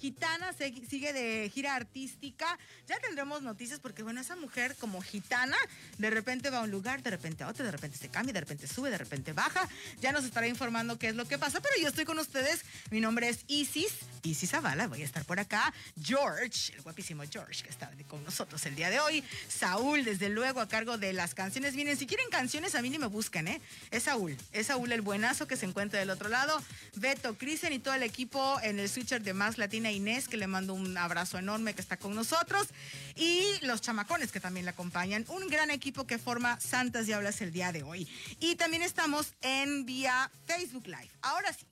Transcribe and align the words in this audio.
Gitana 0.00 0.52
sigue 0.52 1.12
de 1.12 1.50
gira 1.52 1.74
artística. 1.74 2.56
Ya 2.86 3.00
tendremos 3.00 3.42
noticias 3.42 3.80
porque, 3.80 4.04
bueno, 4.04 4.20
esa 4.20 4.36
mujer 4.36 4.76
como 4.76 5.02
gitana, 5.02 5.56
de 5.98 6.08
repente 6.08 6.50
va 6.50 6.58
a 6.58 6.62
un 6.62 6.70
lugar, 6.70 7.02
de 7.02 7.10
repente 7.10 7.42
a 7.42 7.48
otro, 7.48 7.64
de 7.64 7.72
repente 7.72 7.98
se 7.98 8.08
cambia, 8.08 8.32
de 8.32 8.38
repente 8.38 8.68
sube, 8.68 8.90
de 8.90 8.98
repente 8.98 9.32
baja. 9.32 9.68
Ya 10.00 10.12
nos 10.12 10.24
estará 10.24 10.46
informando 10.46 11.00
qué 11.00 11.08
es 11.08 11.16
lo 11.16 11.26
que 11.26 11.36
pasa, 11.36 11.60
pero 11.60 11.74
yo 11.82 11.88
estoy 11.88 12.04
con 12.04 12.16
ustedes. 12.20 12.64
Mi 12.92 13.00
nombre 13.00 13.28
es 13.28 13.40
Isis, 13.48 13.92
Isis 14.22 14.50
Zavala. 14.50 14.86
Voy 14.86 15.02
a 15.02 15.04
estar 15.04 15.24
por 15.24 15.40
acá. 15.40 15.74
George, 16.00 16.74
el 16.74 16.82
guapísimo 16.82 17.24
George, 17.28 17.64
que 17.64 17.70
está 17.70 17.90
con 18.06 18.22
nosotros 18.22 18.64
el 18.66 18.76
día 18.76 18.90
de 18.90 19.00
hoy. 19.00 19.24
Saúl, 19.48 20.04
desde 20.04 20.28
luego, 20.28 20.60
a 20.60 20.68
cargo 20.68 20.96
de 20.96 21.12
las 21.12 21.34
canciones. 21.34 21.74
Miren, 21.74 21.96
si 21.96 22.06
quieren 22.06 22.30
canciones, 22.30 22.76
a 22.76 22.82
mí 22.82 22.90
ni 22.90 23.00
me 23.00 23.06
busquen, 23.06 23.48
¿eh? 23.48 23.60
Es 23.90 24.04
Saúl, 24.04 24.36
es 24.52 24.68
Saúl 24.68 24.92
el 24.92 25.00
buenazo 25.00 25.48
que 25.48 25.56
se 25.56 25.66
encuentra 25.66 25.98
del 25.98 26.10
otro 26.10 26.28
lado. 26.28 26.62
Beto, 26.94 27.36
Crisen 27.36 27.72
y 27.72 27.80
todo 27.80 27.94
el 27.94 28.04
equipo 28.04 28.60
en 28.62 28.78
el 28.78 28.88
switcher 28.88 29.22
de 29.22 29.34
Más 29.34 29.58
Latina 29.58 29.87
Inés, 29.90 30.28
que 30.28 30.36
le 30.36 30.46
mando 30.46 30.74
un 30.74 30.96
abrazo 30.96 31.38
enorme 31.38 31.74
que 31.74 31.80
está 31.80 31.96
con 31.96 32.14
nosotros, 32.14 32.68
y 33.16 33.44
los 33.62 33.80
chamacones 33.80 34.32
que 34.32 34.40
también 34.40 34.66
le 34.66 34.70
acompañan. 34.70 35.24
Un 35.28 35.48
gran 35.48 35.70
equipo 35.70 36.06
que 36.06 36.18
forma 36.18 36.60
Santas 36.60 37.06
Diablas 37.06 37.40
el 37.40 37.52
día 37.52 37.72
de 37.72 37.82
hoy. 37.82 38.08
Y 38.40 38.56
también 38.56 38.82
estamos 38.82 39.34
en 39.40 39.86
vía 39.86 40.30
Facebook 40.46 40.86
Live. 40.86 41.10
Ahora 41.22 41.52
sí. 41.52 41.66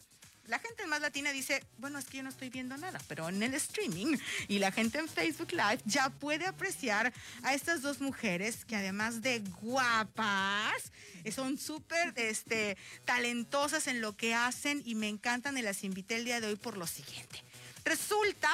La 0.46 0.60
gente 0.60 0.86
más 0.86 1.00
latina 1.00 1.32
dice, 1.32 1.64
bueno, 1.78 1.98
es 1.98 2.04
que 2.04 2.18
yo 2.18 2.22
no 2.22 2.28
estoy 2.28 2.50
viendo 2.50 2.76
nada, 2.76 3.00
pero 3.08 3.28
en 3.28 3.42
el 3.42 3.54
streaming 3.54 4.16
y 4.46 4.60
la 4.60 4.70
gente 4.70 4.98
en 4.98 5.08
Facebook 5.08 5.50
Live 5.50 5.80
ya 5.86 6.08
puede 6.08 6.46
apreciar 6.46 7.12
a 7.42 7.52
estas 7.52 7.82
dos 7.82 8.00
mujeres 8.00 8.64
que 8.64 8.76
además 8.76 9.22
de 9.22 9.40
guapas, 9.60 10.92
son 11.34 11.58
súper 11.58 12.12
este, 12.14 12.76
talentosas 13.04 13.88
en 13.88 14.00
lo 14.00 14.16
que 14.16 14.34
hacen 14.34 14.82
y 14.84 14.94
me 14.94 15.08
encantan 15.08 15.58
y 15.58 15.62
las 15.62 15.82
invité 15.82 16.14
el 16.14 16.24
día 16.24 16.40
de 16.40 16.46
hoy 16.46 16.56
por 16.56 16.76
lo 16.76 16.86
siguiente. 16.86 17.42
Resulta 17.86 18.50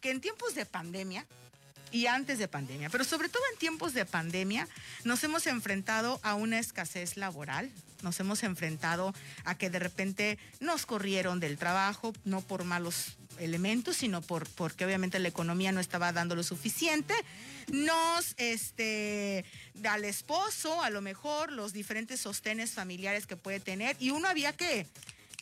que 0.00 0.10
en 0.10 0.20
tiempos 0.20 0.54
de 0.54 0.64
pandemia, 0.64 1.26
y 1.92 2.06
antes 2.06 2.38
de 2.38 2.48
pandemia, 2.48 2.90
pero 2.90 3.04
sobre 3.04 3.28
todo 3.28 3.42
en 3.52 3.58
tiempos 3.58 3.94
de 3.94 4.04
pandemia, 4.04 4.68
nos 5.04 5.22
hemos 5.24 5.46
enfrentado 5.46 6.20
a 6.22 6.34
una 6.34 6.58
escasez 6.58 7.16
laboral, 7.16 7.70
nos 8.02 8.18
hemos 8.20 8.42
enfrentado 8.42 9.14
a 9.44 9.56
que 9.56 9.70
de 9.70 9.78
repente 9.78 10.38
nos 10.60 10.86
corrieron 10.86 11.40
del 11.40 11.58
trabajo, 11.58 12.12
no 12.24 12.42
por 12.42 12.64
malos 12.64 13.16
elementos, 13.38 13.96
sino 13.96 14.22
por, 14.22 14.48
porque 14.50 14.84
obviamente 14.84 15.18
la 15.18 15.28
economía 15.28 15.72
no 15.72 15.80
estaba 15.80 16.12
dando 16.12 16.34
lo 16.34 16.42
suficiente. 16.42 17.14
Nos, 17.68 18.34
este, 18.36 19.44
al 19.88 20.04
esposo, 20.04 20.82
a 20.82 20.90
lo 20.90 21.00
mejor, 21.00 21.50
los 21.52 21.72
diferentes 21.72 22.20
sostenes 22.20 22.72
familiares 22.72 23.26
que 23.26 23.36
puede 23.36 23.60
tener, 23.60 23.96
y 23.98 24.10
uno 24.10 24.28
había 24.28 24.52
que, 24.52 24.86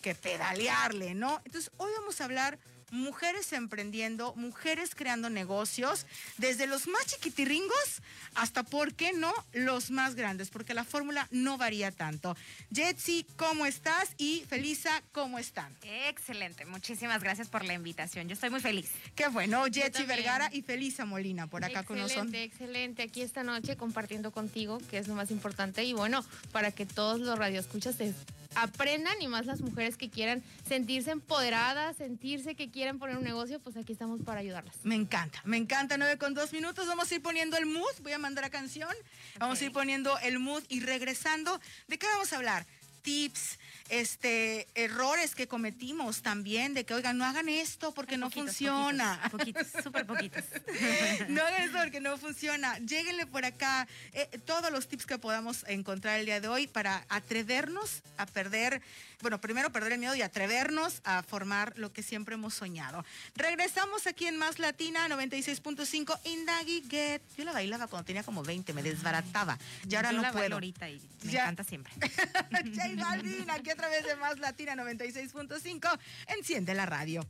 que 0.00 0.14
pedalearle, 0.14 1.14
¿no? 1.14 1.40
Entonces, 1.44 1.70
hoy 1.78 1.90
vamos 1.98 2.20
a 2.20 2.24
hablar 2.24 2.58
mujeres 2.94 3.52
emprendiendo, 3.52 4.34
mujeres 4.36 4.94
creando 4.94 5.28
negocios, 5.28 6.06
desde 6.38 6.66
los 6.66 6.86
más 6.86 7.04
chiquitirringos 7.06 8.02
hasta, 8.34 8.62
¿por 8.62 8.94
qué 8.94 9.12
no?, 9.12 9.32
los 9.52 9.90
más 9.90 10.14
grandes, 10.14 10.50
porque 10.50 10.74
la 10.74 10.84
fórmula 10.84 11.28
no 11.30 11.58
varía 11.58 11.90
tanto. 11.90 12.36
Jetsi, 12.72 13.26
¿cómo 13.36 13.66
estás? 13.66 14.14
Y 14.16 14.44
Felisa, 14.48 15.02
¿cómo 15.12 15.38
están? 15.38 15.76
Excelente, 15.82 16.64
muchísimas 16.64 17.22
gracias 17.22 17.48
por 17.48 17.64
la 17.64 17.74
invitación. 17.74 18.28
Yo 18.28 18.34
estoy 18.34 18.50
muy 18.50 18.60
feliz. 18.60 18.90
Qué 19.14 19.28
bueno, 19.28 19.64
Jetsi 19.66 20.04
Vergara 20.04 20.48
y 20.52 20.62
Felisa 20.62 21.04
Molina 21.04 21.46
por 21.46 21.64
acá 21.64 21.82
con 21.82 21.98
nosotros. 21.98 22.26
Excelente, 22.26 22.44
excelente. 22.44 23.02
Aquí 23.02 23.22
esta 23.22 23.42
noche 23.42 23.76
compartiendo 23.76 24.30
contigo, 24.30 24.78
que 24.90 24.98
es 24.98 25.08
lo 25.08 25.14
más 25.14 25.30
importante. 25.30 25.84
Y 25.84 25.92
bueno, 25.92 26.24
para 26.52 26.70
que 26.70 26.86
todos 26.86 27.20
los 27.20 27.38
radioescuchas 27.38 27.96
se 27.96 28.14
aprendan 28.56 29.20
y 29.20 29.28
más 29.28 29.46
las 29.46 29.60
mujeres 29.60 29.96
que 29.96 30.10
quieran 30.10 30.42
sentirse 30.66 31.10
empoderadas, 31.10 31.96
sentirse 31.96 32.54
que 32.54 32.70
quieren 32.70 32.98
poner 32.98 33.16
un 33.16 33.24
negocio, 33.24 33.60
pues 33.60 33.76
aquí 33.76 33.92
estamos 33.92 34.22
para 34.22 34.40
ayudarlas. 34.40 34.76
Me 34.82 34.94
encanta, 34.94 35.40
me 35.44 35.56
encanta. 35.56 35.96
Nueve 35.98 36.18
con 36.18 36.34
dos 36.34 36.52
minutos. 36.52 36.86
Vamos 36.86 37.10
a 37.10 37.14
ir 37.14 37.22
poniendo 37.22 37.56
el 37.56 37.66
mood. 37.66 37.92
Voy 38.02 38.12
a 38.12 38.18
mandar 38.18 38.44
a 38.44 38.50
canción. 38.50 38.94
Vamos 39.38 39.60
a 39.60 39.64
ir 39.64 39.72
poniendo 39.72 40.18
el 40.18 40.38
mood 40.38 40.62
y 40.68 40.80
regresando. 40.80 41.60
¿De 41.88 41.98
qué 41.98 42.06
vamos 42.06 42.32
a 42.32 42.36
hablar? 42.36 42.66
Tips, 43.04 43.58
este, 43.90 44.66
errores 44.74 45.34
que 45.34 45.46
cometimos 45.46 46.22
también, 46.22 46.72
de 46.72 46.84
que, 46.86 46.94
oigan, 46.94 47.18
no 47.18 47.26
hagan 47.26 47.50
esto 47.50 47.92
porque 47.92 48.16
no 48.16 48.30
funciona. 48.30 49.20
Poquitos, 49.30 49.66
súper 49.82 50.06
poquitos. 50.06 50.42
no 51.28 51.42
hagan 51.42 51.62
esto 51.64 51.78
porque 51.78 52.00
no 52.00 52.16
funciona. 52.16 52.78
Lléguenle 52.78 53.26
por 53.26 53.44
acá 53.44 53.86
eh, 54.14 54.26
todos 54.46 54.72
los 54.72 54.88
tips 54.88 55.04
que 55.04 55.18
podamos 55.18 55.64
encontrar 55.68 56.18
el 56.18 56.24
día 56.24 56.40
de 56.40 56.48
hoy 56.48 56.66
para 56.66 57.04
atrevernos 57.10 58.02
a 58.16 58.24
perder, 58.24 58.80
bueno, 59.20 59.38
primero 59.38 59.70
perder 59.70 59.92
el 59.92 59.98
miedo 59.98 60.14
y 60.14 60.22
atrevernos 60.22 61.02
a 61.04 61.22
formar 61.22 61.78
lo 61.78 61.92
que 61.92 62.02
siempre 62.02 62.36
hemos 62.36 62.54
soñado. 62.54 63.04
Regresamos 63.36 64.06
aquí 64.06 64.26
en 64.26 64.38
Más 64.38 64.58
Latina 64.58 65.06
96.5 65.08 66.18
Indagi 66.24 66.84
Get. 66.88 67.20
Yo 67.36 67.44
la 67.44 67.52
bailaba 67.52 67.86
cuando 67.86 68.06
tenía 68.06 68.22
como 68.22 68.42
20, 68.42 68.72
me 68.72 68.82
desbarataba. 68.82 69.58
Y 69.86 69.94
ahora 69.94 70.10
Yo 70.10 70.16
no 70.16 70.22
la 70.22 70.32
puedo. 70.32 70.54
ahorita 70.54 70.88
y 70.88 71.02
me 71.24 71.32
encanta 71.32 71.64
siempre. 71.64 71.92
J 72.96 73.08
Balvin, 73.08 73.50
aquí 73.50 73.70
a 73.70 73.76
través 73.76 74.04
de 74.04 74.16
Más 74.16 74.38
Latina 74.38 74.74
96.5. 74.74 75.98
Enciende 76.28 76.74
la 76.74 76.86
radio. 76.86 77.22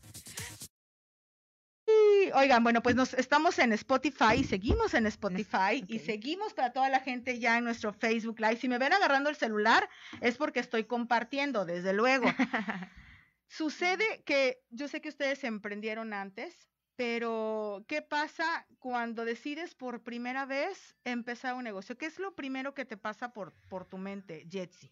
Y, 1.86 2.30
oigan, 2.32 2.62
bueno, 2.62 2.82
pues 2.82 2.96
nos 2.96 3.12
estamos 3.14 3.58
en 3.58 3.72
Spotify, 3.74 4.42
seguimos 4.42 4.94
en 4.94 5.06
Spotify 5.06 5.84
y 5.86 5.98
seguimos 5.98 6.54
para 6.54 6.72
toda 6.72 6.88
la 6.88 7.00
gente 7.00 7.38
ya 7.38 7.58
en 7.58 7.64
nuestro 7.64 7.92
Facebook 7.92 8.40
Live. 8.40 8.56
Si 8.56 8.68
me 8.68 8.78
ven 8.78 8.94
agarrando 8.94 9.28
el 9.28 9.36
celular 9.36 9.88
es 10.22 10.36
porque 10.36 10.60
estoy 10.60 10.84
compartiendo, 10.84 11.66
desde 11.66 11.92
luego. 11.92 12.26
Sucede 13.48 14.22
que 14.24 14.62
yo 14.70 14.88
sé 14.88 15.02
que 15.02 15.10
ustedes 15.10 15.44
emprendieron 15.44 16.14
antes, 16.14 16.68
pero 16.96 17.84
¿qué 17.86 18.00
pasa 18.00 18.66
cuando 18.78 19.26
decides 19.26 19.74
por 19.74 20.02
primera 20.02 20.46
vez 20.46 20.96
empezar 21.04 21.54
un 21.54 21.64
negocio? 21.64 21.98
¿Qué 21.98 22.06
es 22.06 22.18
lo 22.18 22.34
primero 22.34 22.72
que 22.72 22.86
te 22.86 22.96
pasa 22.96 23.32
por, 23.32 23.52
por 23.68 23.84
tu 23.84 23.98
mente, 23.98 24.46
Jetsi? 24.48 24.90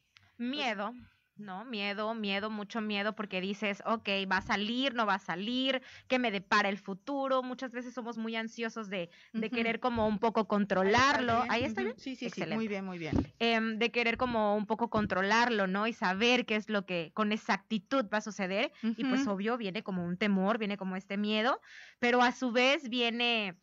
Miedo. 0.51 0.93
¿no? 1.37 1.65
Miedo, 1.65 2.15
miedo, 2.15 2.51
mucho 2.51 2.81
miedo 2.81 3.15
porque 3.15 3.41
dices, 3.41 3.83
ok, 3.87 4.09
va 4.31 4.39
a 4.39 4.43
salir, 4.43 4.95
no 4.95 5.07
va 5.07 5.15
a 5.15 5.19
salir, 5.19 5.83
¿qué 6.09 6.19
me 6.19 6.31
depara 6.31 6.69
el 6.69 6.79
futuro? 6.79 7.43
Muchas 7.43 7.73
veces 7.73 7.95
somos 7.95 8.17
muy 8.19 8.37
ansiosos 8.37 8.89
de, 8.89 9.11
de 9.33 9.51
querer 9.51 9.81
como 9.81 10.07
un 10.07 10.19
poco 10.19 10.47
controlarlo. 10.47 11.45
Ahí 11.49 11.65
está 11.65 11.83
bien. 11.83 11.95
Sí, 11.97 12.11
sí, 12.11 12.17
sí, 12.17 12.27
Excelente. 12.27 12.57
muy 12.57 12.69
bien, 12.69 12.85
muy 12.85 12.99
bien. 12.99 13.33
Em, 13.39 13.79
de 13.79 13.91
querer 13.91 14.17
como 14.17 14.55
un 14.57 14.67
poco 14.67 14.91
controlarlo, 14.91 15.67
¿no? 15.67 15.87
Y 15.87 15.93
saber 15.93 16.47
qué 16.47 16.57
es 16.57 16.69
lo 16.69 16.87
que 16.87 17.13
con 17.15 17.33
exactitud 17.33 18.07
va 18.13 18.19
a 18.19 18.23
suceder. 18.23 18.73
Y 18.83 19.05
pues 19.05 19.27
obvio 19.27 19.57
viene 19.57 19.83
como 19.83 20.05
un 20.05 20.17
temor, 20.17 20.59
viene 20.59 20.77
como 20.77 20.97
este 20.97 21.17
miedo, 21.17 21.61
pero 21.99 22.23
a 22.23 22.33
su 22.33 22.53
vez 22.53 22.89
viene 22.89 23.57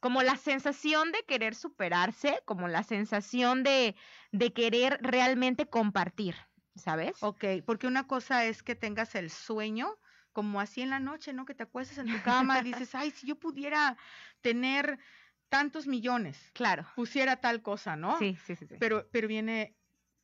como 0.00 0.22
la 0.22 0.36
sensación 0.36 1.12
de 1.12 1.22
querer 1.24 1.54
superarse, 1.54 2.42
como 2.44 2.68
la 2.68 2.82
sensación 2.82 3.62
de, 3.62 3.96
de 4.32 4.52
querer 4.52 4.98
realmente 5.02 5.66
compartir, 5.68 6.36
¿sabes? 6.76 7.22
Ok, 7.22 7.44
porque 7.66 7.86
una 7.86 8.06
cosa 8.06 8.44
es 8.44 8.62
que 8.62 8.74
tengas 8.74 9.14
el 9.14 9.30
sueño, 9.30 9.98
como 10.32 10.60
así 10.60 10.82
en 10.82 10.90
la 10.90 11.00
noche, 11.00 11.32
¿no? 11.32 11.44
Que 11.44 11.54
te 11.54 11.64
acuestas 11.64 11.98
en 11.98 12.06
tu 12.06 12.22
cama 12.22 12.60
y 12.60 12.64
dices, 12.64 12.94
ay, 12.94 13.10
si 13.10 13.26
yo 13.26 13.36
pudiera 13.36 13.96
tener 14.40 14.98
tantos 15.48 15.86
millones, 15.86 16.50
Claro. 16.54 16.86
pusiera 16.94 17.36
tal 17.36 17.62
cosa, 17.62 17.96
¿no? 17.96 18.18
Sí, 18.18 18.36
sí, 18.46 18.54
sí. 18.54 18.66
sí. 18.66 18.76
Pero, 18.78 19.08
pero 19.10 19.26
viene, 19.26 19.74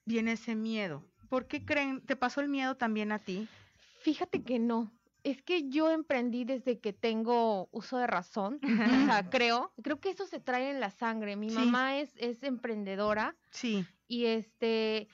viene 0.04 0.32
ese 0.32 0.54
miedo. 0.54 1.04
¿Por 1.28 1.48
qué 1.48 1.64
creen? 1.64 2.04
¿Te 2.06 2.14
pasó 2.16 2.40
el 2.40 2.48
miedo 2.48 2.76
también 2.76 3.10
a 3.10 3.18
ti? 3.18 3.48
Fíjate 4.02 4.42
que 4.44 4.58
no. 4.58 4.92
Es 5.24 5.42
que 5.42 5.68
yo 5.70 5.90
emprendí 5.90 6.44
desde 6.44 6.78
que 6.78 6.92
tengo 6.92 7.68
uso 7.72 7.96
de 7.98 8.06
razón. 8.06 8.60
O 8.62 9.06
sea, 9.06 9.28
creo, 9.30 9.72
creo 9.82 9.98
que 9.98 10.10
eso 10.10 10.26
se 10.26 10.38
trae 10.38 10.70
en 10.70 10.80
la 10.80 10.90
sangre. 10.90 11.34
Mi 11.36 11.48
Sí. 11.50 11.56
mamá 11.56 11.96
es, 11.98 12.12
es 12.18 12.42
emprendedora 12.42 13.34
Sí. 13.50 13.84
y 14.06 14.26
este 14.26 15.08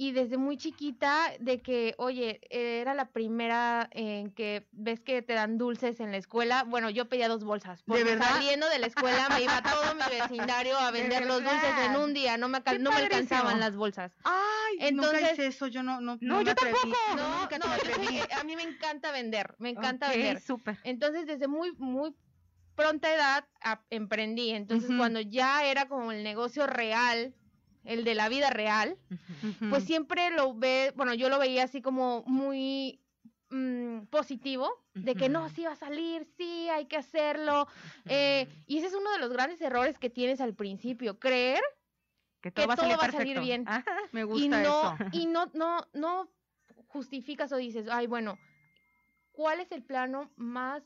y 0.00 0.12
desde 0.12 0.38
muy 0.38 0.56
chiquita 0.56 1.30
de 1.40 1.60
que, 1.60 1.94
oye, 1.98 2.40
era 2.48 2.94
la 2.94 3.10
primera 3.10 3.86
en 3.92 4.30
que 4.30 4.66
ves 4.72 4.98
que 4.98 5.20
te 5.20 5.34
dan 5.34 5.58
dulces 5.58 6.00
en 6.00 6.10
la 6.10 6.16
escuela. 6.16 6.64
Bueno, 6.64 6.88
yo 6.88 7.06
pedía 7.10 7.28
dos 7.28 7.44
bolsas. 7.44 7.82
Porque 7.82 8.04
verdad? 8.04 8.26
saliendo 8.30 8.66
de 8.70 8.78
la 8.78 8.86
escuela 8.86 9.28
me 9.28 9.42
iba 9.42 9.60
todo 9.60 9.94
mi 9.94 10.18
vecindario 10.18 10.78
a 10.78 10.90
¿De 10.90 11.00
vender 11.02 11.26
los 11.26 11.42
dulces 11.44 11.74
en 11.84 11.96
un 11.96 12.14
día. 12.14 12.38
No 12.38 12.48
me, 12.48 12.60
no 12.78 12.90
me 12.92 12.96
alcanzaban 12.96 13.60
las 13.60 13.76
bolsas. 13.76 14.10
Ay, 14.24 14.90
nunca 14.92 15.08
Entonces- 15.18 15.32
hice 15.34 15.46
eso, 15.48 15.66
yo 15.66 15.82
no, 15.82 16.00
no, 16.00 16.16
No, 16.22 16.40
yo 16.40 16.52
atreví. 16.52 16.78
tampoco. 16.80 17.16
No, 17.16 17.40
nunca 17.42 17.58
no, 17.58 17.66
yo 17.76 18.08
sí, 18.08 18.20
a 18.40 18.42
mí 18.44 18.56
me 18.56 18.62
encanta 18.62 19.12
vender, 19.12 19.54
me 19.58 19.68
encanta 19.68 20.06
Ok, 20.06 20.14
vender. 20.14 20.40
súper. 20.40 20.78
Entonces, 20.84 21.26
desde 21.26 21.46
muy, 21.46 21.72
muy 21.72 22.14
pronta 22.74 23.14
edad 23.14 23.44
a- 23.60 23.82
emprendí. 23.90 24.48
Entonces, 24.52 24.90
cuando 24.96 25.20
ya 25.20 25.66
era 25.66 25.88
como 25.88 26.10
el 26.10 26.22
negocio 26.24 26.66
real, 26.66 27.34
el 27.84 28.04
de 28.04 28.14
la 28.14 28.28
vida 28.28 28.50
real, 28.50 28.96
pues 29.70 29.84
siempre 29.84 30.30
lo 30.30 30.54
ve, 30.54 30.92
bueno, 30.96 31.14
yo 31.14 31.28
lo 31.28 31.38
veía 31.38 31.64
así 31.64 31.80
como 31.82 32.22
muy 32.26 33.00
mm, 33.50 34.02
positivo, 34.10 34.70
de 34.94 35.14
que 35.14 35.28
no, 35.28 35.48
sí 35.48 35.64
va 35.64 35.72
a 35.72 35.76
salir, 35.76 36.24
sí, 36.36 36.68
hay 36.68 36.86
que 36.86 36.96
hacerlo. 36.96 37.66
eh, 38.06 38.48
y 38.66 38.78
ese 38.78 38.88
es 38.88 38.94
uno 38.94 39.10
de 39.12 39.18
los 39.18 39.32
grandes 39.32 39.60
errores 39.60 39.98
que 39.98 40.10
tienes 40.10 40.40
al 40.40 40.54
principio, 40.54 41.18
creer 41.18 41.60
que 42.40 42.50
que 42.52 42.52
todo 42.52 42.68
va 42.68 42.74
a 42.74 42.76
todo 42.76 42.86
salir 42.86 42.98
va 43.00 43.04
a 43.04 43.12
salir 43.12 43.34
perfecto. 43.36 43.42
bien. 43.42 43.64
Ajá. 43.66 43.84
Me 44.12 44.20
y 44.20 44.24
gusta 44.24 44.62
no, 44.62 44.94
eso. 44.94 45.04
y 45.12 45.26
no, 45.26 45.50
no, 45.54 45.86
no 45.92 46.30
justificas 46.86 47.52
o 47.52 47.56
dices, 47.56 47.86
ay, 47.90 48.06
bueno, 48.06 48.38
¿cuál 49.32 49.60
es 49.60 49.70
el 49.72 49.82
plano 49.82 50.30
más 50.36 50.82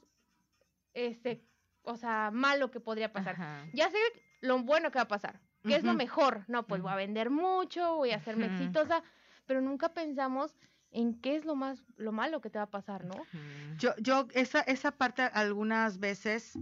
este, 0.95 1.45
o 1.83 1.97
sea, 1.97 2.31
malo 2.33 2.71
que 2.71 2.81
podría 2.81 3.13
pasar. 3.13 3.35
Ajá. 3.35 3.67
Ya 3.73 3.91
sé 3.91 3.99
lo 4.41 4.59
bueno 4.63 4.91
que 4.91 4.99
va 4.99 5.03
a 5.03 5.09
pasar. 5.09 5.41
¿Qué 5.67 5.77
es 5.77 5.85
lo 5.85 5.95
mejor? 5.95 6.45
No, 6.49 6.67
pues 6.67 6.83
voy 6.83 6.93
a 6.93 6.97
vender 6.97 7.31
mucho, 7.31 7.97
voy 7.97 8.11
a 8.11 8.17
hacerme 8.17 8.47
exitosa, 8.47 9.03
pero 9.47 9.61
nunca 9.61 9.95
pensamos 9.95 10.55
en 10.91 11.21
qué 11.21 11.37
es 11.37 11.45
lo 11.45 11.57
más, 11.57 11.83
lo 11.97 12.13
malo 12.13 12.41
que 12.41 12.51
te 12.51 12.59
va 12.59 12.65
a 12.65 12.71
pasar, 12.71 13.05
¿no? 13.05 13.15
Yo, 13.79 13.95
yo, 13.99 14.29
esa, 14.35 14.61
esa 14.61 14.93
parte 14.93 15.23
algunas 15.23 15.99
veces, 15.99 16.59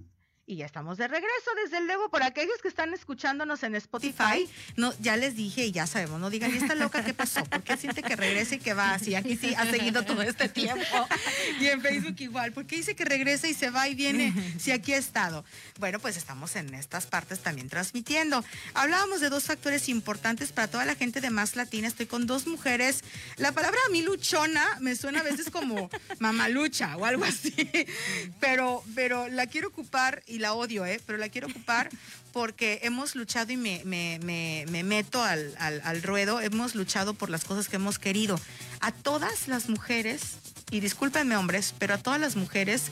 y 0.52 0.56
ya 0.56 0.66
estamos 0.66 0.98
de 0.98 1.08
regreso, 1.08 1.50
desde 1.64 1.84
luego, 1.84 2.08
por 2.10 2.22
aquellos 2.22 2.60
que 2.62 2.68
están 2.68 2.92
escuchándonos 2.92 3.62
en 3.62 3.74
Spotify, 3.74 4.48
no, 4.76 4.92
ya 5.00 5.16
les 5.16 5.34
dije 5.34 5.66
y 5.66 5.72
ya 5.72 5.86
sabemos, 5.86 6.20
no 6.20 6.30
digan, 6.30 6.52
¿y 6.54 6.58
esta 6.58 6.74
loca 6.74 7.04
qué 7.04 7.14
pasó? 7.14 7.42
¿Por 7.44 7.62
qué 7.62 7.76
siente 7.76 8.02
que 8.02 8.16
regresa 8.16 8.54
y 8.56 8.58
que 8.58 8.74
va 8.74 8.92
así? 8.92 9.14
Aquí 9.14 9.36
sí 9.36 9.54
ha 9.54 9.66
seguido 9.66 10.04
todo 10.04 10.22
este 10.22 10.48
tiempo. 10.48 11.08
Y 11.60 11.66
en 11.66 11.80
Facebook 11.80 12.16
igual, 12.18 12.52
¿por 12.52 12.66
qué 12.66 12.76
dice 12.76 12.94
que 12.94 13.04
regresa 13.04 13.48
y 13.48 13.54
se 13.54 13.70
va 13.70 13.88
y 13.88 13.94
viene 13.94 14.32
si 14.58 14.70
aquí 14.72 14.92
ha 14.92 14.98
estado? 14.98 15.44
Bueno, 15.78 15.98
pues 15.98 16.16
estamos 16.16 16.54
en 16.56 16.74
estas 16.74 17.06
partes 17.06 17.40
también 17.40 17.68
transmitiendo. 17.68 18.44
Hablábamos 18.74 19.20
de 19.20 19.30
dos 19.30 19.44
factores 19.44 19.88
importantes 19.88 20.52
para 20.52 20.68
toda 20.68 20.84
la 20.84 20.94
gente 20.94 21.20
de 21.20 21.30
Más 21.30 21.56
Latina. 21.56 21.88
Estoy 21.88 22.06
con 22.06 22.26
dos 22.26 22.46
mujeres. 22.46 23.02
La 23.36 23.52
palabra 23.52 23.78
a 23.86 23.90
mí 23.90 24.02
luchona 24.02 24.78
me 24.80 24.96
suena 24.96 25.20
a 25.20 25.22
veces 25.22 25.50
como 25.50 25.90
mamalucha 26.18 26.96
o 26.96 27.06
algo 27.06 27.24
así, 27.24 27.70
pero, 28.40 28.82
pero 28.94 29.28
la 29.28 29.46
quiero 29.46 29.68
ocupar 29.68 30.22
y 30.26 30.38
la 30.42 30.52
odio, 30.52 30.84
¿eh? 30.84 31.00
Pero 31.06 31.16
la 31.18 31.28
quiero 31.30 31.46
ocupar 31.48 31.88
porque 32.32 32.80
hemos 32.82 33.14
luchado 33.14 33.52
y 33.52 33.56
me, 33.56 33.82
me- 33.84 34.18
me- 34.22 34.64
me 34.70 34.82
meto 34.82 35.22
al, 35.22 35.54
al- 35.58 35.80
al 35.84 36.02
ruedo, 36.02 36.40
hemos 36.40 36.74
luchado 36.74 37.14
por 37.14 37.30
las 37.30 37.44
cosas 37.44 37.68
que 37.68 37.76
hemos 37.76 37.98
querido. 37.98 38.38
A 38.80 38.92
todas 38.92 39.48
las 39.48 39.68
mujeres, 39.68 40.22
y 40.70 40.80
discúlpenme 40.80 41.36
hombres, 41.36 41.74
pero 41.78 41.94
a 41.94 41.98
todas 41.98 42.18
las 42.18 42.34
mujeres 42.36 42.84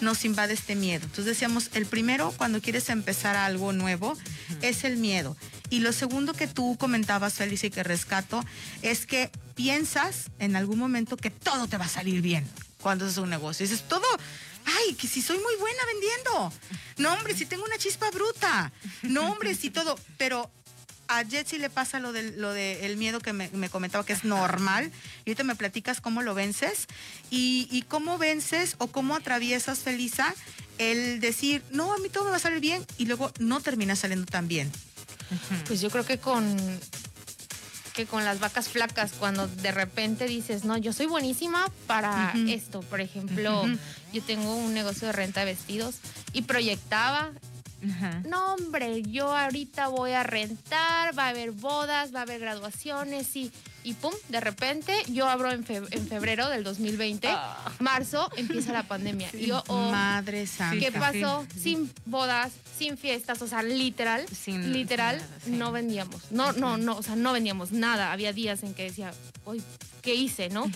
nos 0.00 0.24
invade 0.24 0.54
este 0.54 0.74
miedo. 0.74 1.04
Entonces 1.04 1.26
decíamos, 1.26 1.70
el 1.74 1.86
primero 1.86 2.32
cuando 2.36 2.60
quieres 2.60 2.88
empezar 2.90 3.36
algo 3.36 3.72
nuevo 3.72 4.16
es 4.60 4.82
el 4.84 4.96
miedo. 4.96 5.36
Y 5.70 5.78
lo 5.80 5.92
segundo 5.92 6.34
que 6.34 6.48
tú 6.48 6.76
comentabas, 6.78 7.34
Félix, 7.34 7.62
y 7.64 7.70
que 7.70 7.82
rescato, 7.84 8.44
es 8.82 9.06
que 9.06 9.30
piensas 9.54 10.30
en 10.40 10.56
algún 10.56 10.78
momento 10.78 11.16
que 11.16 11.30
todo 11.30 11.68
te 11.68 11.76
va 11.78 11.84
a 11.84 11.88
salir 11.88 12.22
bien 12.22 12.44
cuando 12.80 13.06
es 13.06 13.16
un 13.18 13.30
negocio. 13.30 13.64
Dices, 13.66 13.86
todo, 13.88 14.04
ay, 14.76 14.94
que 14.94 15.06
si 15.08 15.22
soy 15.22 15.38
muy 15.38 15.56
buena 15.56 15.78
vendiendo. 15.86 16.52
No, 16.98 17.14
hombre, 17.14 17.34
si 17.34 17.46
tengo 17.46 17.64
una 17.64 17.78
chispa 17.78 18.10
bruta. 18.10 18.72
No, 19.02 19.32
hombre, 19.32 19.54
si 19.54 19.70
todo. 19.70 19.98
Pero 20.16 20.50
a 21.08 21.24
Jetsi 21.24 21.58
le 21.58 21.70
pasa 21.70 22.00
lo 22.00 22.12
del 22.12 22.38
lo 22.38 22.52
de 22.52 22.84
el 22.84 22.96
miedo 22.98 23.18
que 23.20 23.32
me, 23.32 23.48
me 23.50 23.70
comentaba 23.70 24.04
que 24.04 24.12
es 24.12 24.24
normal. 24.24 24.92
Y 25.24 25.30
ahorita 25.30 25.44
me 25.44 25.54
platicas 25.54 26.00
cómo 26.00 26.22
lo 26.22 26.34
vences 26.34 26.86
y, 27.30 27.68
y 27.70 27.82
cómo 27.82 28.18
vences 28.18 28.74
o 28.78 28.88
cómo 28.88 29.16
atraviesas, 29.16 29.80
Felisa, 29.80 30.34
el 30.78 31.20
decir, 31.20 31.62
no, 31.70 31.92
a 31.92 31.98
mí 31.98 32.08
todo 32.08 32.24
me 32.24 32.30
va 32.30 32.36
a 32.36 32.40
salir 32.40 32.60
bien 32.60 32.84
y 32.98 33.06
luego 33.06 33.32
no 33.38 33.60
termina 33.60 33.96
saliendo 33.96 34.26
tan 34.26 34.48
bien. 34.48 34.70
Pues 35.66 35.80
yo 35.80 35.90
creo 35.90 36.06
que 36.06 36.18
con 36.18 36.56
que 37.98 38.06
con 38.06 38.24
las 38.24 38.38
vacas 38.38 38.68
flacas, 38.68 39.10
cuando 39.18 39.48
de 39.48 39.72
repente 39.72 40.28
dices, 40.28 40.64
no, 40.64 40.76
yo 40.76 40.92
soy 40.92 41.06
buenísima 41.06 41.68
para 41.88 42.32
esto. 42.46 42.78
Por 42.82 43.00
ejemplo, 43.00 43.64
yo 44.12 44.22
tengo 44.22 44.54
un 44.54 44.72
negocio 44.72 45.08
de 45.08 45.12
renta 45.12 45.40
de 45.40 45.46
vestidos 45.46 45.96
y 46.32 46.42
proyectaba, 46.42 47.32
Ajá. 47.90 48.22
no 48.24 48.54
hombre, 48.54 49.02
yo 49.02 49.36
ahorita 49.36 49.88
voy 49.88 50.12
a 50.12 50.22
rentar, 50.22 51.18
va 51.18 51.24
a 51.24 51.28
haber 51.30 51.50
bodas, 51.50 52.14
va 52.14 52.20
a 52.20 52.22
haber 52.22 52.38
graduaciones 52.38 53.34
y, 53.34 53.50
y 53.88 53.94
pum, 53.94 54.12
de 54.28 54.40
repente 54.40 54.92
yo 55.08 55.28
abro 55.28 55.50
en, 55.50 55.64
fe- 55.64 55.80
en 55.90 56.06
febrero 56.08 56.48
del 56.48 56.62
2020, 56.64 57.28
Ah. 57.28 57.72
marzo 57.78 58.30
empieza 58.36 58.72
la 58.72 58.82
pandemia. 58.82 59.30
Y 59.32 59.46
yo, 59.46 59.62
oh, 59.68 59.90
Madre 59.90 60.46
santa. 60.46 60.78
¿Qué 60.78 60.92
pasó? 60.92 61.46
sí. 61.54 61.60
Sin 61.60 61.92
bodas, 62.04 62.52
sin 62.78 62.98
fiestas, 62.98 63.40
o 63.42 63.46
sea, 63.46 63.62
literal, 63.62 64.26
Sin- 64.28 64.72
literal, 64.72 65.16
sin 65.18 65.28
nada, 65.28 65.40
sí. 65.44 65.50
no 65.52 65.72
vendíamos. 65.72 66.30
No, 66.30 66.52
no, 66.52 66.76
no, 66.76 66.96
o 66.98 67.02
sea, 67.02 67.16
no 67.16 67.32
vendíamos 67.32 67.72
nada. 67.72 68.12
Había 68.12 68.32
días 68.32 68.62
en 68.62 68.74
que 68.74 68.84
decía, 68.84 69.12
uy, 69.46 69.62
¿qué 70.02 70.14
hice, 70.14 70.48
no? 70.48 70.70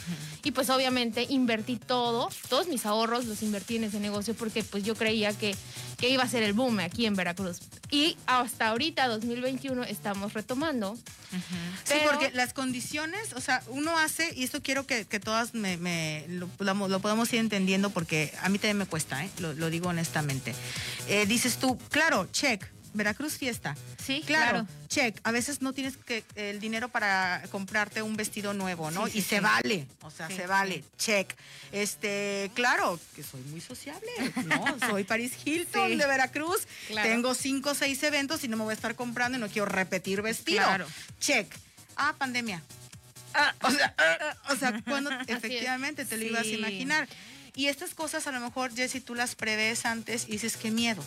Y 0.45 0.51
pues 0.53 0.71
obviamente 0.71 1.27
invertí 1.29 1.77
todo, 1.77 2.29
todos 2.49 2.69
mis 2.69 2.85
ahorros 2.87 3.25
los 3.27 3.43
invertí 3.43 3.77
en 3.77 3.85
ese 3.85 4.01
negocio 4.01 4.35
porque 4.35 4.63
pues 4.65 4.85
yo 4.85 4.95
creía 4.95 5.33
que, 5.37 5.55
que 5.99 6.09
iba 6.09 6.23
a 6.23 6.29
ser 6.29 6.43
el 6.43 6.53
boom 6.53 6.81
aquí 6.81 7.07
en 7.07 7.15
Veracruz. 7.15 7.59
Y 7.91 8.17
hasta 8.27 8.69
ahorita, 8.69 9.09
2021, 9.09 9.85
estamos 9.85 10.33
retomando. 10.33 10.97
Sí, 10.97 11.39
Pero- 11.89 12.11
porque 12.11 12.31
las 12.33 12.53
condiciones, 12.53 13.33
o 13.35 13.41
sea, 13.41 13.63
uno 13.69 13.99
hace, 13.99 14.33
y 14.37 14.45
esto 14.45 14.63
quiero 14.63 14.87
que, 14.87 15.05
que 15.07 15.19
todas 15.21 15.55
me, 15.55 15.77
me- 15.79 16.25
lo, 16.29 16.47
podamos- 16.49 16.91
lo 16.91 17.01
podamos 17.01 17.33
ir 17.33 17.39
entendiendo 17.41 17.91
porque 17.91 18.33
a 18.43 18.49
mí 18.49 18.59
también 18.59 18.79
me 18.79 18.87
cuesta, 18.87 19.25
¿eh? 19.25 19.31
lo, 19.39 19.53
lo 19.55 19.71
digo 19.71 19.89
honestamente. 19.89 20.55
Eh, 21.09 21.25
dices 21.27 21.57
tú, 21.59 21.79
claro, 21.91 22.29
check, 22.33 22.65
Veracruz 22.95 23.37
fiesta. 23.37 23.77
Sí, 24.05 24.23
Claro, 24.27 24.67
claro. 24.67 24.67
check. 24.89 25.19
A 25.25 25.31
veces 25.33 25.63
no 25.63 25.73
tienes 25.73 25.97
que 25.97 26.25
el 26.35 26.61
dinero 26.61 26.89
para 26.89 27.43
comprarte 27.51 28.03
un 28.03 28.17
vestido 28.17 28.53
nuevo, 28.55 28.91
¿no? 28.91 29.07
Sí, 29.07 29.13
sí, 29.13 29.19
y 29.19 29.23
se 29.23 29.41
vale, 29.41 29.87
o 30.03 30.11
sea, 30.11 30.29
se 30.29 30.47
vale, 30.47 30.85
check. 30.99 31.35
Este, 31.73 32.51
claro, 32.55 32.99
que 33.17 33.23
soy 33.23 33.41
muy 33.43 33.61
sociable, 33.61 34.11
¿no? 34.45 34.65
Soy 34.91 35.05
Paris 35.05 35.33
Hilton 35.45 35.97
de 35.97 36.07
Veracruz. 36.07 36.67
Claro. 36.89 37.09
Tengo 37.09 37.35
cinco 37.35 37.71
o 37.71 37.75
seis 37.75 38.03
eventos 38.03 38.45
y 38.45 38.49
no 38.49 38.57
me 38.57 38.65
voy 38.65 38.73
a 38.73 38.75
estar 38.75 38.95
comprando 38.95 39.39
y 39.39 39.41
no 39.41 39.49
quiero 39.49 39.67
repetir 39.67 40.21
vestido. 40.23 40.63
Claro. 40.65 40.87
Check. 41.21 41.53
Ah, 41.97 42.15
pandemia. 42.19 42.63
o 43.63 43.71
sea, 43.71 43.95
ah, 43.97 44.37
o 44.53 44.57
sea, 44.57 44.83
cuando 44.89 45.11
efectivamente 45.29 46.05
te 46.05 46.17
lo 46.19 46.25
ibas 46.25 46.45
a 46.45 46.49
imaginar. 46.49 47.09
Y 47.55 47.67
estas 47.67 47.95
cosas 47.95 48.27
a 48.27 48.33
lo 48.33 48.41
mejor, 48.41 48.75
Jessy, 48.75 49.01
tú 49.01 49.15
las 49.15 49.35
prevés 49.35 49.85
antes 49.85 50.25
y 50.27 50.33
dices, 50.33 50.57
qué 50.57 50.71
miedo. 50.71 51.05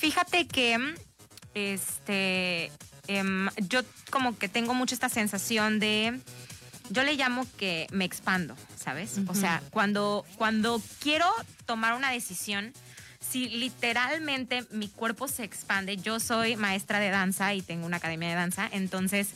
Fíjate 0.00 0.48
que 0.48 0.78
este 1.56 2.70
em, 3.08 3.48
yo 3.68 3.80
como 4.10 4.36
que 4.38 4.48
tengo 4.48 4.74
mucho 4.74 4.94
esta 4.94 5.08
sensación 5.08 5.80
de 5.80 6.20
yo 6.90 7.02
le 7.02 7.14
llamo 7.14 7.46
que 7.56 7.88
me 7.90 8.04
expando, 8.04 8.54
¿sabes? 8.76 9.18
O 9.26 9.34
sea, 9.34 9.62
cuando 9.70 10.24
cuando 10.36 10.80
quiero 11.00 11.26
tomar 11.64 11.94
una 11.94 12.10
decisión 12.10 12.72
si 13.20 13.48
literalmente 13.48 14.64
mi 14.70 14.88
cuerpo 14.88 15.26
se 15.28 15.44
expande, 15.44 15.96
yo 15.96 16.20
soy 16.20 16.56
maestra 16.56 17.00
de 17.00 17.10
danza 17.10 17.54
y 17.54 17.62
tengo 17.62 17.86
una 17.86 17.96
academia 17.96 18.28
de 18.28 18.34
danza, 18.34 18.68
entonces 18.70 19.30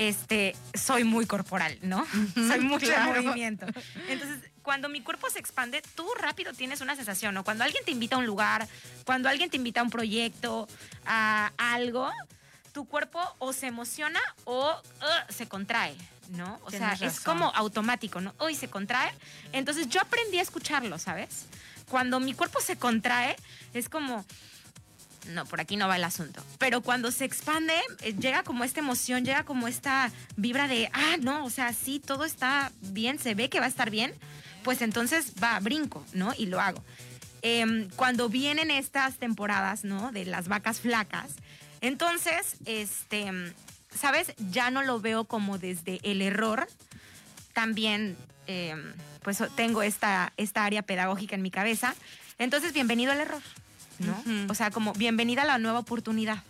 este 0.00 0.56
soy 0.72 1.04
muy 1.04 1.26
corporal, 1.26 1.78
¿no? 1.82 2.06
soy 2.34 2.60
mucho 2.60 2.86
de 2.86 2.94
claro. 2.94 3.22
movimiento. 3.22 3.66
Entonces, 4.08 4.38
cuando 4.62 4.88
mi 4.88 5.02
cuerpo 5.02 5.28
se 5.28 5.38
expande, 5.38 5.82
tú 5.94 6.08
rápido 6.18 6.54
tienes 6.54 6.80
una 6.80 6.96
sensación, 6.96 7.34
¿no? 7.34 7.44
Cuando 7.44 7.64
alguien 7.64 7.84
te 7.84 7.90
invita 7.90 8.16
a 8.16 8.18
un 8.18 8.24
lugar, 8.24 8.66
cuando 9.04 9.28
alguien 9.28 9.50
te 9.50 9.58
invita 9.58 9.80
a 9.80 9.82
un 9.82 9.90
proyecto, 9.90 10.66
a 11.04 11.52
algo, 11.58 12.10
tu 12.72 12.86
cuerpo 12.86 13.20
o 13.38 13.52
se 13.52 13.66
emociona 13.66 14.20
o 14.44 14.70
uh, 14.72 15.32
se 15.32 15.46
contrae, 15.46 15.94
¿no? 16.30 16.58
O 16.64 16.70
sea, 16.70 16.96
es 16.98 17.20
como 17.20 17.52
automático, 17.54 18.22
¿no? 18.22 18.34
Hoy 18.38 18.54
se 18.54 18.68
contrae. 18.68 19.12
Entonces, 19.52 19.86
yo 19.90 20.00
aprendí 20.00 20.38
a 20.38 20.42
escucharlo, 20.42 20.98
¿sabes? 20.98 21.44
Cuando 21.90 22.20
mi 22.20 22.32
cuerpo 22.32 22.60
se 22.62 22.76
contrae, 22.76 23.36
es 23.74 23.90
como, 23.90 24.24
no, 25.28 25.44
por 25.46 25.60
aquí 25.60 25.76
no 25.76 25.88
va 25.88 25.96
el 25.96 26.04
asunto. 26.04 26.42
Pero 26.58 26.80
cuando 26.82 27.10
se 27.10 27.24
expande, 27.24 27.74
eh, 28.02 28.14
llega 28.14 28.42
como 28.42 28.64
esta 28.64 28.80
emoción, 28.80 29.24
llega 29.24 29.44
como 29.44 29.68
esta 29.68 30.10
vibra 30.36 30.68
de, 30.68 30.90
ah, 30.92 31.16
no, 31.20 31.44
o 31.44 31.50
sea, 31.50 31.72
sí, 31.72 32.00
todo 32.00 32.24
está 32.24 32.72
bien, 32.80 33.18
se 33.18 33.34
ve 33.34 33.48
que 33.48 33.60
va 33.60 33.66
a 33.66 33.68
estar 33.68 33.90
bien, 33.90 34.14
pues 34.62 34.82
entonces 34.82 35.34
va, 35.42 35.58
brinco, 35.60 36.04
¿no? 36.12 36.32
Y 36.36 36.46
lo 36.46 36.60
hago. 36.60 36.82
Em, 37.42 37.88
cuando 37.96 38.28
vienen 38.28 38.70
estas 38.70 39.16
temporadas, 39.16 39.84
¿no? 39.84 40.12
De 40.12 40.26
las 40.26 40.48
vacas 40.48 40.80
flacas, 40.80 41.32
entonces, 41.80 42.56
este, 42.66 43.30
¿sabes? 43.94 44.34
Ya 44.50 44.70
no 44.70 44.82
lo 44.82 45.00
veo 45.00 45.24
como 45.24 45.58
desde 45.58 46.00
el 46.02 46.20
error. 46.22 46.68
También, 47.54 48.16
em, 48.46 48.92
pues 49.22 49.42
tengo 49.56 49.82
esta, 49.82 50.32
esta 50.36 50.64
área 50.64 50.82
pedagógica 50.82 51.36
en 51.36 51.42
mi 51.42 51.50
cabeza. 51.50 51.94
Entonces, 52.38 52.72
bienvenido 52.72 53.12
al 53.12 53.20
error, 53.20 53.42
¿no? 54.00 54.22
O 54.48 54.54
sea, 54.54 54.70
como 54.70 54.92
bienvenida 54.94 55.42
a 55.42 55.46
la 55.46 55.58
nueva 55.58 55.78
oportunidad. 55.78 56.42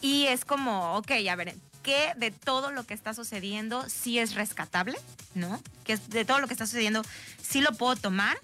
Y 0.00 0.26
es 0.26 0.44
como, 0.44 0.96
ok, 0.96 1.10
a 1.30 1.36
ver, 1.36 1.54
¿qué 1.82 2.12
de 2.16 2.30
todo 2.30 2.70
lo 2.70 2.84
que 2.84 2.94
está 2.94 3.14
sucediendo 3.14 3.88
sí 3.88 4.18
es 4.18 4.34
rescatable? 4.34 4.98
¿No? 5.34 5.60
Que 5.84 5.96
de 5.96 6.24
todo 6.24 6.40
lo 6.40 6.46
que 6.46 6.54
está 6.54 6.66
sucediendo 6.66 7.02
sí 7.42 7.60
lo 7.60 7.72
puedo 7.72 7.96
tomar 7.96 8.38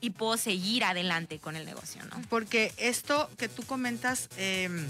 y 0.00 0.10
puedo 0.10 0.36
seguir 0.36 0.84
adelante 0.84 1.38
con 1.38 1.56
el 1.56 1.66
negocio, 1.66 2.02
¿no? 2.06 2.22
Porque 2.28 2.72
esto 2.78 3.30
que 3.36 3.48
tú 3.48 3.64
comentas 3.64 4.28
eh, 4.36 4.88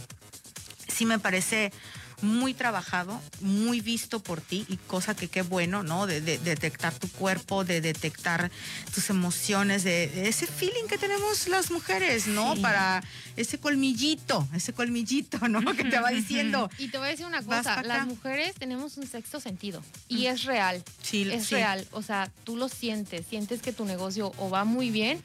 sí 0.88 1.04
me 1.04 1.18
parece 1.18 1.72
muy 2.22 2.54
trabajado, 2.54 3.20
muy 3.40 3.80
visto 3.80 4.20
por 4.20 4.40
ti 4.40 4.64
y 4.68 4.76
cosa 4.76 5.14
que 5.14 5.28
qué 5.28 5.42
bueno, 5.42 5.82
¿no? 5.82 6.06
De, 6.06 6.20
de- 6.20 6.38
detectar 6.38 6.94
tu 6.94 7.08
cuerpo, 7.08 7.64
de 7.64 7.80
detectar 7.80 8.50
tus 8.94 9.10
emociones, 9.10 9.84
de, 9.84 10.08
de 10.08 10.28
ese 10.28 10.46
feeling 10.46 10.84
que 10.88 10.98
tenemos 10.98 11.48
las 11.48 11.70
mujeres, 11.70 12.26
¿no? 12.26 12.54
Sí. 12.56 12.60
Para 12.62 13.02
ese 13.36 13.58
colmillito, 13.58 14.48
ese 14.54 14.72
colmillito, 14.72 15.38
¿no? 15.48 15.60
Que 15.74 15.84
te 15.84 15.98
va 15.98 16.10
diciendo. 16.10 16.70
Y 16.78 16.88
te 16.88 16.98
voy 16.98 17.08
a 17.08 17.10
decir 17.10 17.26
una 17.26 17.42
cosa, 17.42 17.82
las 17.82 18.06
mujeres 18.06 18.54
tenemos 18.54 18.96
un 18.96 19.06
sexto 19.06 19.40
sentido 19.40 19.82
y 20.08 20.26
es 20.26 20.44
real. 20.44 20.82
Sí, 21.02 21.28
es 21.30 21.46
sí. 21.46 21.54
real, 21.54 21.86
o 21.92 22.02
sea, 22.02 22.30
tú 22.44 22.56
lo 22.56 22.68
sientes, 22.68 23.26
sientes 23.28 23.62
que 23.62 23.72
tu 23.72 23.84
negocio 23.84 24.32
o 24.38 24.50
va 24.50 24.64
muy 24.64 24.90
bien 24.90 25.20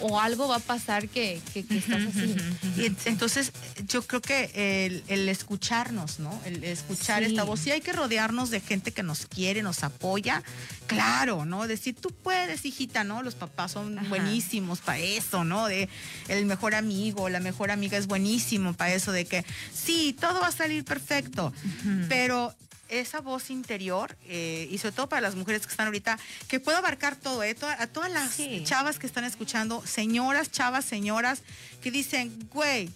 o 0.00 0.20
algo 0.20 0.48
va 0.48 0.56
a 0.56 0.60
pasar 0.60 1.08
que, 1.08 1.40
que, 1.52 1.64
que 1.64 1.78
estás 1.78 2.02
así. 2.08 2.36
Y 2.76 2.86
entonces 3.08 3.52
yo 3.88 4.02
creo 4.02 4.20
que 4.20 4.50
el, 4.86 5.04
el 5.08 5.28
escucharnos, 5.28 6.18
¿no? 6.18 6.40
El 6.44 6.62
escuchar 6.64 7.22
Sí. 7.24 7.30
esta 7.30 7.44
voz. 7.44 7.60
Sí 7.60 7.70
hay 7.70 7.80
que 7.80 7.92
rodearnos 7.92 8.50
de 8.50 8.60
gente 8.60 8.92
que 8.92 9.02
nos 9.02 9.26
quiere, 9.26 9.62
nos 9.62 9.82
apoya. 9.84 10.42
Claro, 10.86 11.44
¿no? 11.44 11.66
Decir, 11.66 11.94
tú 11.94 12.10
puedes, 12.10 12.64
hijita, 12.64 13.04
¿no? 13.04 13.22
Los 13.22 13.34
papás 13.36 13.72
son 13.72 13.98
Ajá. 13.98 14.08
buenísimos 14.08 14.80
para 14.80 14.98
eso, 14.98 15.44
¿no? 15.44 15.66
De 15.66 15.88
el 16.28 16.44
mejor 16.46 16.74
amigo, 16.74 17.28
la 17.28 17.40
mejor 17.40 17.70
amiga 17.70 17.96
es 17.96 18.06
buenísimo 18.06 18.74
para 18.74 18.94
eso, 18.94 19.12
de 19.12 19.24
que 19.24 19.44
sí, 19.72 20.14
todo 20.20 20.40
va 20.40 20.48
a 20.48 20.52
salir 20.52 20.84
perfecto. 20.84 21.52
Pero 22.08 22.54
esa 22.88 23.20
voz 23.20 23.50
interior, 23.50 24.16
eh, 24.26 24.68
y 24.70 24.78
sobre 24.78 24.92
todo 24.94 25.08
para 25.08 25.22
las 25.22 25.34
mujeres 25.34 25.62
que 25.66 25.70
están 25.70 25.86
ahorita, 25.86 26.18
que 26.48 26.60
puedo 26.60 26.76
abarcar 26.78 27.16
todo, 27.16 27.42
¿eh? 27.42 27.56
A 27.78 27.86
todas 27.86 28.10
las 28.10 28.32
Sí. 28.34 28.62
chavas 28.64 28.98
que 28.98 29.06
están 29.06 29.24
escuchando, 29.24 29.82
señoras, 29.86 30.50
chavas, 30.50 30.84
señoras, 30.84 31.42
que 31.82 31.90
dicen, 31.90 32.48
güey, 32.52 32.90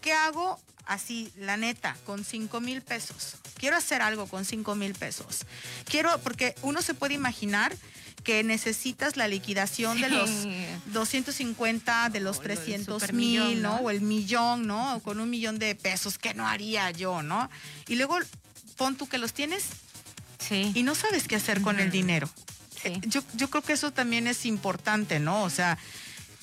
¿qué 0.00 0.12
hago? 0.12 0.60
Así, 0.86 1.30
la 1.36 1.56
neta, 1.58 1.96
con 2.06 2.24
cinco 2.24 2.60
mil 2.60 2.80
pesos. 2.80 3.36
Quiero 3.58 3.76
hacer 3.76 4.00
algo 4.00 4.26
con 4.26 4.44
cinco 4.46 4.74
mil 4.74 4.94
pesos. 4.94 5.40
Quiero, 5.84 6.18
porque 6.20 6.54
uno 6.62 6.80
se 6.80 6.94
puede 6.94 7.12
imaginar 7.14 7.76
que 8.24 8.42
necesitas 8.42 9.16
la 9.16 9.28
liquidación 9.28 10.00
de 10.00 10.08
los 10.08 10.28
Sí. 10.30 10.66
250, 10.86 12.08
de 12.10 12.20
los 12.20 12.38
O 12.38 12.42
lo 12.42 12.48
del 12.48 12.56
300 12.58 13.00
supermillón, 13.02 13.48
mil, 13.48 13.62
¿no? 13.62 13.76
¿no? 13.76 13.84
O 13.84 13.90
el 13.90 14.00
millón, 14.00 14.66
¿no? 14.66 14.96
O 14.96 15.00
con 15.00 15.20
un 15.20 15.30
millón 15.30 15.58
de 15.58 15.74
pesos, 15.74 16.18
¿qué 16.18 16.34
no 16.34 16.46
haría 16.46 16.90
yo, 16.90 17.22
no? 17.22 17.48
Y 17.86 17.94
luego 17.96 18.18
pon 18.78 18.96
tú 18.96 19.06
que 19.08 19.18
los 19.18 19.34
tienes 19.34 19.64
Sí. 20.38 20.72
y 20.74 20.82
no 20.84 20.94
sabes 20.94 21.28
qué 21.28 21.36
hacer 21.36 21.60
con 21.60 21.78
el 21.80 21.90
dinero. 21.90 22.30
sí. 22.82 22.92
Yo, 23.06 23.22
yo 23.34 23.50
creo 23.50 23.62
que 23.62 23.72
eso 23.74 23.90
también 23.92 24.26
es 24.28 24.46
importante, 24.46 25.18
¿no? 25.20 25.42
O 25.42 25.50
sea, 25.50 25.76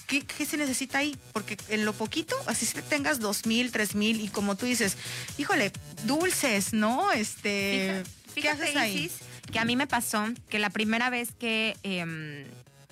¿qué, 0.05 0.21
qué 0.21 0.45
se 0.45 0.57
necesita 0.57 0.97
ahí? 0.99 1.17
Porque 1.31 1.57
en 1.69 1.85
lo 1.85 1.93
poquito, 1.93 2.35
así 2.45 2.65
si 2.65 2.79
tengas 2.83 3.19
dos 3.19 3.45
mil, 3.45 3.71
tres 3.71 3.95
mil, 3.95 4.19
y 4.21 4.27
como 4.27 4.55
tú 4.55 4.65
dices, 4.65 4.97
híjole, 5.37 5.71
dulces, 6.03 6.73
¿no? 6.73 7.11
Este, 7.13 8.03
¿qué 8.35 8.41
Fíjate, 8.41 8.63
haces 8.63 8.75
ahí? 8.75 8.97
Isis, 9.05 9.13
que 9.51 9.59
a 9.59 9.65
mí 9.65 9.75
me 9.77 9.87
pasó 9.87 10.25
que 10.49 10.59
la 10.59 10.69
primera 10.69 11.09
vez 11.09 11.29
que, 11.39 11.77
em, 11.83 12.43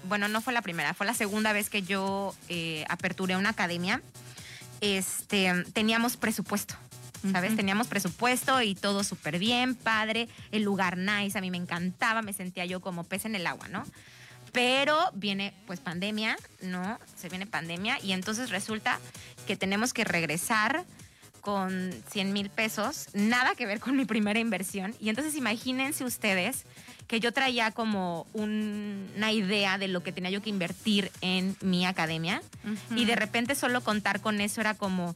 bueno, 0.05 0.29
no 0.29 0.39
fue 0.41 0.53
la 0.53 0.61
primera, 0.61 0.93
fue 0.93 1.05
la 1.05 1.13
segunda 1.13 1.51
vez 1.51 1.69
que 1.69 1.81
yo 1.83 2.33
eh, 2.47 2.85
aperturé 2.87 3.35
una 3.35 3.49
academia, 3.49 4.01
este, 4.81 5.51
teníamos 5.73 6.15
presupuesto. 6.17 6.75
¿Sabes? 7.31 7.55
Teníamos 7.55 7.87
presupuesto 7.87 8.61
y 8.61 8.75
todo 8.75 9.03
súper 9.03 9.39
bien, 9.39 9.75
padre, 9.75 10.27
el 10.51 10.63
lugar 10.63 10.97
nice, 10.97 11.37
a 11.37 11.41
mí 11.41 11.49
me 11.51 11.57
encantaba, 11.57 12.21
me 12.21 12.33
sentía 12.33 12.65
yo 12.65 12.81
como 12.81 13.03
pez 13.05 13.25
en 13.25 13.35
el 13.35 13.47
agua, 13.47 13.67
¿no? 13.69 13.85
Pero 14.51 14.97
viene 15.13 15.53
pues 15.65 15.79
pandemia, 15.79 16.35
¿no? 16.61 16.99
Se 17.15 17.29
viene 17.29 17.47
pandemia 17.47 17.97
y 18.03 18.11
entonces 18.11 18.49
resulta 18.49 18.99
que 19.47 19.55
tenemos 19.55 19.93
que 19.93 20.03
regresar 20.03 20.83
con 21.41 21.91
100 22.11 22.31
mil 22.33 22.49
pesos, 22.49 23.07
nada 23.13 23.55
que 23.55 23.65
ver 23.65 23.79
con 23.79 23.95
mi 23.97 24.05
primera 24.05 24.39
inversión. 24.39 24.95
Y 24.99 25.09
entonces 25.09 25.35
imagínense 25.35 26.03
ustedes 26.05 26.65
que 27.07 27.19
yo 27.19 27.31
traía 27.33 27.71
como 27.71 28.25
un- 28.33 29.09
una 29.17 29.31
idea 29.31 29.77
de 29.77 29.87
lo 29.89 30.03
que 30.03 30.11
tenía 30.13 30.29
yo 30.29 30.41
que 30.41 30.49
invertir 30.49 31.11
en 31.21 31.57
mi 31.61 31.85
academia 31.85 32.41
y 32.95 33.05
de 33.05 33.15
repente 33.15 33.55
solo 33.55 33.81
contar 33.81 34.21
con 34.21 34.39
eso 34.39 34.61
era 34.61 34.73
como, 34.75 35.15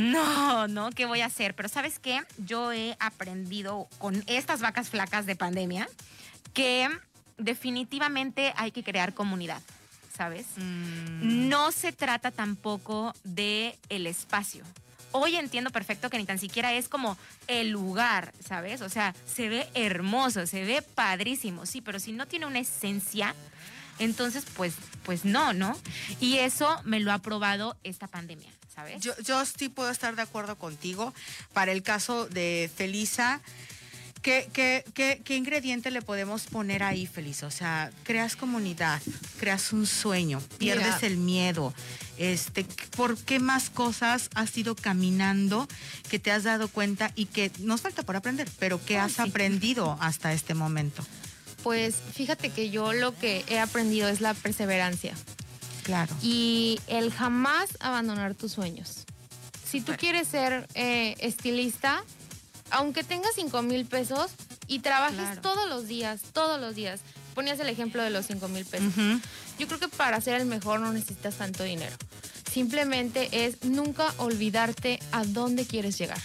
no, 0.00 0.68
no, 0.68 0.90
¿qué 0.90 1.06
voy 1.06 1.20
a 1.20 1.26
hacer? 1.26 1.54
Pero 1.54 1.68
sabes 1.68 1.98
qué, 1.98 2.20
yo 2.38 2.72
he 2.72 2.96
aprendido 3.00 3.88
con 3.98 4.22
estas 4.26 4.60
vacas 4.60 4.88
flacas 4.88 5.26
de 5.26 5.36
pandemia 5.36 5.88
que 6.54 6.88
definitivamente 7.38 8.52
hay 8.56 8.70
que 8.70 8.82
crear 8.84 9.14
comunidad, 9.14 9.60
¿sabes? 10.16 10.46
Mm, 10.56 11.48
No 11.48 11.72
se 11.72 11.92
trata 11.92 12.30
tampoco 12.30 13.14
de 13.24 13.78
el 13.88 14.06
espacio. 14.06 14.64
Hoy 15.12 15.34
entiendo 15.36 15.70
perfecto 15.70 16.08
que 16.08 16.18
ni 16.18 16.24
tan 16.24 16.38
siquiera 16.38 16.72
es 16.72 16.88
como 16.88 17.16
el 17.48 17.70
lugar, 17.70 18.32
¿sabes? 18.46 18.80
O 18.80 18.88
sea, 18.88 19.14
se 19.26 19.48
ve 19.48 19.68
hermoso, 19.74 20.46
se 20.46 20.64
ve 20.64 20.82
padrísimo, 20.82 21.66
sí, 21.66 21.80
pero 21.80 21.98
si 21.98 22.12
no 22.12 22.26
tiene 22.26 22.46
una 22.46 22.60
esencia, 22.60 23.34
entonces 23.98 24.44
pues, 24.56 24.74
pues 25.04 25.24
no, 25.24 25.52
¿no? 25.52 25.76
Y 26.20 26.38
eso 26.38 26.80
me 26.84 27.00
lo 27.00 27.12
ha 27.12 27.18
probado 27.18 27.76
esta 27.82 28.06
pandemia, 28.06 28.52
¿sabes? 28.80 29.00
Yo, 29.00 29.12
yo 29.22 29.44
sí 29.44 29.68
puedo 29.68 29.90
estar 29.90 30.16
de 30.16 30.22
acuerdo 30.22 30.56
contigo. 30.56 31.12
Para 31.52 31.72
el 31.72 31.82
caso 31.82 32.26
de 32.26 32.70
Felisa, 32.74 33.40
¿qué, 34.22 34.48
qué, 34.52 34.84
qué, 34.94 35.20
qué 35.24 35.36
ingrediente 35.36 35.90
le 35.90 36.02
podemos 36.02 36.44
poner 36.44 36.82
ahí, 36.82 37.06
Felisa? 37.06 37.46
O 37.46 37.50
sea, 37.50 37.90
creas 38.04 38.36
comunidad, 38.36 39.00
creas 39.38 39.72
un 39.72 39.86
sueño, 39.86 40.40
pierdes 40.58 40.96
Mira. 40.96 41.06
el 41.06 41.16
miedo. 41.18 41.74
Este, 42.16 42.64
¿Por 42.96 43.16
qué 43.18 43.38
más 43.38 43.70
cosas 43.70 44.28
has 44.34 44.56
ido 44.56 44.74
caminando 44.74 45.66
que 46.10 46.18
te 46.18 46.30
has 46.30 46.44
dado 46.44 46.68
cuenta 46.68 47.12
y 47.14 47.26
que 47.26 47.50
nos 47.58 47.80
falta 47.80 48.02
por 48.02 48.16
aprender, 48.16 48.48
pero 48.58 48.82
que 48.84 48.98
Ay, 48.98 49.06
has 49.06 49.12
sí. 49.12 49.22
aprendido 49.22 49.96
hasta 50.00 50.32
este 50.32 50.54
momento? 50.54 51.04
Pues 51.62 51.96
fíjate 52.14 52.48
que 52.48 52.70
yo 52.70 52.94
lo 52.94 53.14
que 53.14 53.44
he 53.48 53.58
aprendido 53.58 54.08
es 54.08 54.22
la 54.22 54.32
perseverancia 54.32 55.14
Claro. 55.90 56.14
y 56.22 56.78
el 56.86 57.10
jamás 57.12 57.70
abandonar 57.80 58.34
tus 58.36 58.52
sueños. 58.52 59.04
Si 59.68 59.80
tú 59.80 59.92
quieres 59.98 60.28
ser 60.28 60.68
eh, 60.74 61.16
estilista, 61.18 62.02
aunque 62.70 63.02
tengas 63.04 63.32
5 63.34 63.62
mil 63.62 63.86
pesos 63.86 64.30
y 64.68 64.78
trabajes 64.80 65.16
Claro. 65.18 65.40
todos 65.40 65.68
los 65.68 65.88
días, 65.88 66.20
todos 66.32 66.60
los 66.60 66.74
días, 66.76 67.00
ponías 67.34 67.58
el 67.60 67.68
ejemplo 67.68 68.02
de 68.02 68.10
los 68.10 68.26
5 68.26 68.46
mil 68.48 68.64
pesos. 68.64 68.92
Yo 69.58 69.66
creo 69.66 69.78
que 69.80 69.88
para 69.88 70.20
ser 70.20 70.40
el 70.40 70.46
mejor 70.46 70.78
no 70.80 70.92
necesitas 70.92 71.34
tanto 71.36 71.64
dinero. 71.64 71.96
Simplemente 72.52 73.46
es 73.46 73.64
nunca 73.64 74.12
olvidarte 74.18 74.98
a 75.12 75.24
dónde 75.24 75.66
quieres 75.66 75.98
llegar. 75.98 76.20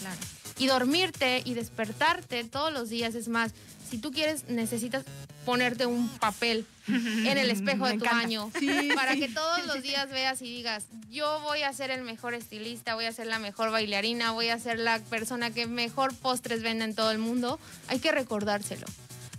Claro. 0.00 0.20
Y 0.58 0.66
dormirte 0.66 1.42
y 1.44 1.54
despertarte 1.54 2.44
todos 2.44 2.72
los 2.72 2.88
días. 2.88 3.14
Es 3.14 3.28
más, 3.28 3.52
si 3.94 4.00
tú 4.00 4.10
quieres, 4.10 4.48
necesitas 4.48 5.04
ponerte 5.46 5.86
un 5.86 6.08
papel 6.18 6.66
en 6.88 7.38
el 7.38 7.48
espejo 7.48 7.86
de 7.88 7.96
tu 7.96 8.04
baño 8.04 8.50
para 8.96 9.14
que 9.14 9.28
todos 9.28 9.64
los 9.66 9.82
días 9.82 10.10
veas 10.10 10.42
y 10.42 10.46
digas, 10.46 10.86
yo 11.10 11.38
voy 11.42 11.62
a 11.62 11.72
ser 11.72 11.92
el 11.92 12.02
mejor 12.02 12.34
estilista, 12.34 12.96
voy 12.96 13.04
a 13.04 13.12
ser 13.12 13.28
la 13.28 13.38
mejor 13.38 13.70
bailarina, 13.70 14.32
voy 14.32 14.48
a 14.48 14.58
ser 14.58 14.80
la 14.80 14.98
persona 14.98 15.52
que 15.52 15.68
mejor 15.68 16.12
postres 16.12 16.62
venda 16.62 16.84
en 16.84 16.96
todo 16.96 17.12
el 17.12 17.18
mundo. 17.18 17.60
Hay 17.86 18.00
que 18.00 18.10
recordárselo. 18.10 18.84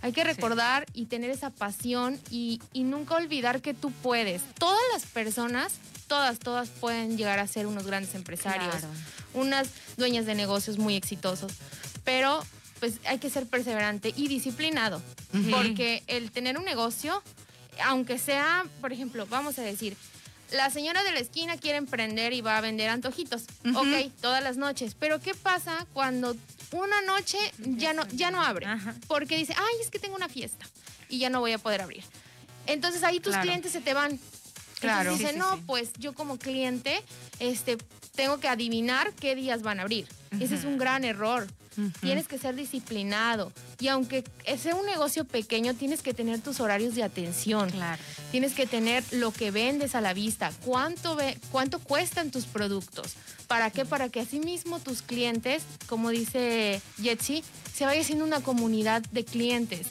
Hay 0.00 0.12
que 0.12 0.24
recordar 0.24 0.86
y 0.94 1.04
tener 1.04 1.28
esa 1.28 1.50
pasión 1.50 2.18
y, 2.30 2.62
y 2.72 2.84
nunca 2.84 3.16
olvidar 3.16 3.60
que 3.60 3.74
tú 3.74 3.90
puedes. 3.90 4.40
Todas 4.58 4.80
las 4.94 5.04
personas, 5.04 5.74
todas, 6.06 6.38
todas 6.38 6.70
pueden 6.70 7.18
llegar 7.18 7.40
a 7.40 7.46
ser 7.46 7.66
unos 7.66 7.84
grandes 7.84 8.14
empresarios 8.14 8.70
Claro. 8.70 8.88
unas 9.34 9.68
dueñas 9.98 10.24
de 10.24 10.34
negocios 10.34 10.78
muy 10.78 10.96
exitosos, 10.96 11.52
pero 12.04 12.42
pues 12.80 12.94
hay 13.06 13.18
que 13.18 13.30
ser 13.30 13.46
perseverante 13.46 14.12
y 14.16 14.28
disciplinado, 14.28 15.02
porque 15.50 16.02
el 16.06 16.30
tener 16.30 16.58
un 16.58 16.64
negocio, 16.64 17.22
aunque 17.84 18.18
sea, 18.18 18.64
por 18.80 18.92
ejemplo, 18.92 19.26
vamos 19.26 19.58
a 19.58 19.62
decir, 19.62 19.96
la 20.52 20.70
señora 20.70 21.02
de 21.02 21.12
la 21.12 21.18
esquina 21.20 21.56
quiere 21.56 21.78
emprender 21.78 22.32
y 22.32 22.40
va 22.40 22.58
a 22.58 22.60
vender 22.60 22.88
antojitos, 22.90 23.44
ok, 23.74 24.12
todas 24.20 24.42
las 24.42 24.56
noches, 24.56 24.94
pero 24.98 25.20
¿qué 25.20 25.34
pasa 25.34 25.86
cuando 25.92 26.36
una 26.72 27.00
noche 27.02 27.38
ya 27.58 27.92
no, 27.92 28.06
ya 28.12 28.30
no 28.30 28.42
abre? 28.42 28.66
Ajá. 28.66 28.94
Porque 29.08 29.36
dice, 29.36 29.54
ay, 29.56 29.74
es 29.82 29.90
que 29.90 29.98
tengo 29.98 30.14
una 30.16 30.28
fiesta 30.28 30.66
y 31.08 31.18
ya 31.18 31.30
no 31.30 31.40
voy 31.40 31.52
a 31.52 31.58
poder 31.58 31.80
abrir. 31.80 32.04
Entonces 32.66 33.02
ahí 33.04 33.20
tus 33.20 33.30
Claro. 33.32 33.42
clientes 33.44 33.72
se 33.72 33.80
te 33.80 33.94
van. 33.94 34.18
Claro. 34.80 35.12
Entonces 35.12 35.34
dice, 35.34 35.44
Sí, 35.44 35.50
sí, 35.54 35.60
no, 35.60 35.66
pues 35.66 35.90
yo 35.98 36.14
como 36.14 36.38
cliente 36.38 37.02
este, 37.38 37.78
tengo 38.14 38.38
que 38.38 38.48
adivinar 38.48 39.12
qué 39.14 39.34
días 39.34 39.62
van 39.62 39.78
a 39.80 39.82
abrir. 39.82 40.06
Ese 40.40 40.54
es 40.56 40.64
un 40.64 40.76
gran 40.78 41.04
error. 41.04 41.46
Tienes 42.00 42.26
que 42.26 42.38
ser 42.38 42.54
disciplinado. 42.54 43.52
Y 43.80 43.88
aunque 43.88 44.24
sea 44.58 44.74
un 44.74 44.86
negocio 44.86 45.26
pequeño, 45.26 45.74
tienes 45.74 46.00
que 46.00 46.14
tener 46.14 46.40
tus 46.40 46.60
horarios 46.60 46.94
de 46.94 47.02
atención. 47.02 47.68
Claro. 47.70 48.02
Tienes 48.30 48.54
que 48.54 48.66
tener 48.66 49.04
lo 49.12 49.30
que 49.30 49.50
vendes 49.50 49.94
a 49.94 50.00
la 50.00 50.14
vista, 50.14 50.52
cuánto, 50.64 51.16
ve- 51.16 51.38
cuánto 51.52 51.78
cuestan 51.78 52.30
tus 52.30 52.46
productos. 52.46 53.14
¿Para 53.46 53.70
qué? 53.70 53.84
Para 53.84 54.08
que 54.08 54.20
asimismo 54.20 54.78
tus 54.80 55.02
clientes, 55.02 55.64
como 55.86 56.08
dice 56.10 56.80
Jetsi, 57.00 57.44
se 57.74 57.84
vaya 57.84 58.00
haciendo 58.00 58.24
una 58.24 58.40
comunidad 58.40 59.02
de 59.12 59.24
clientes. 59.26 59.88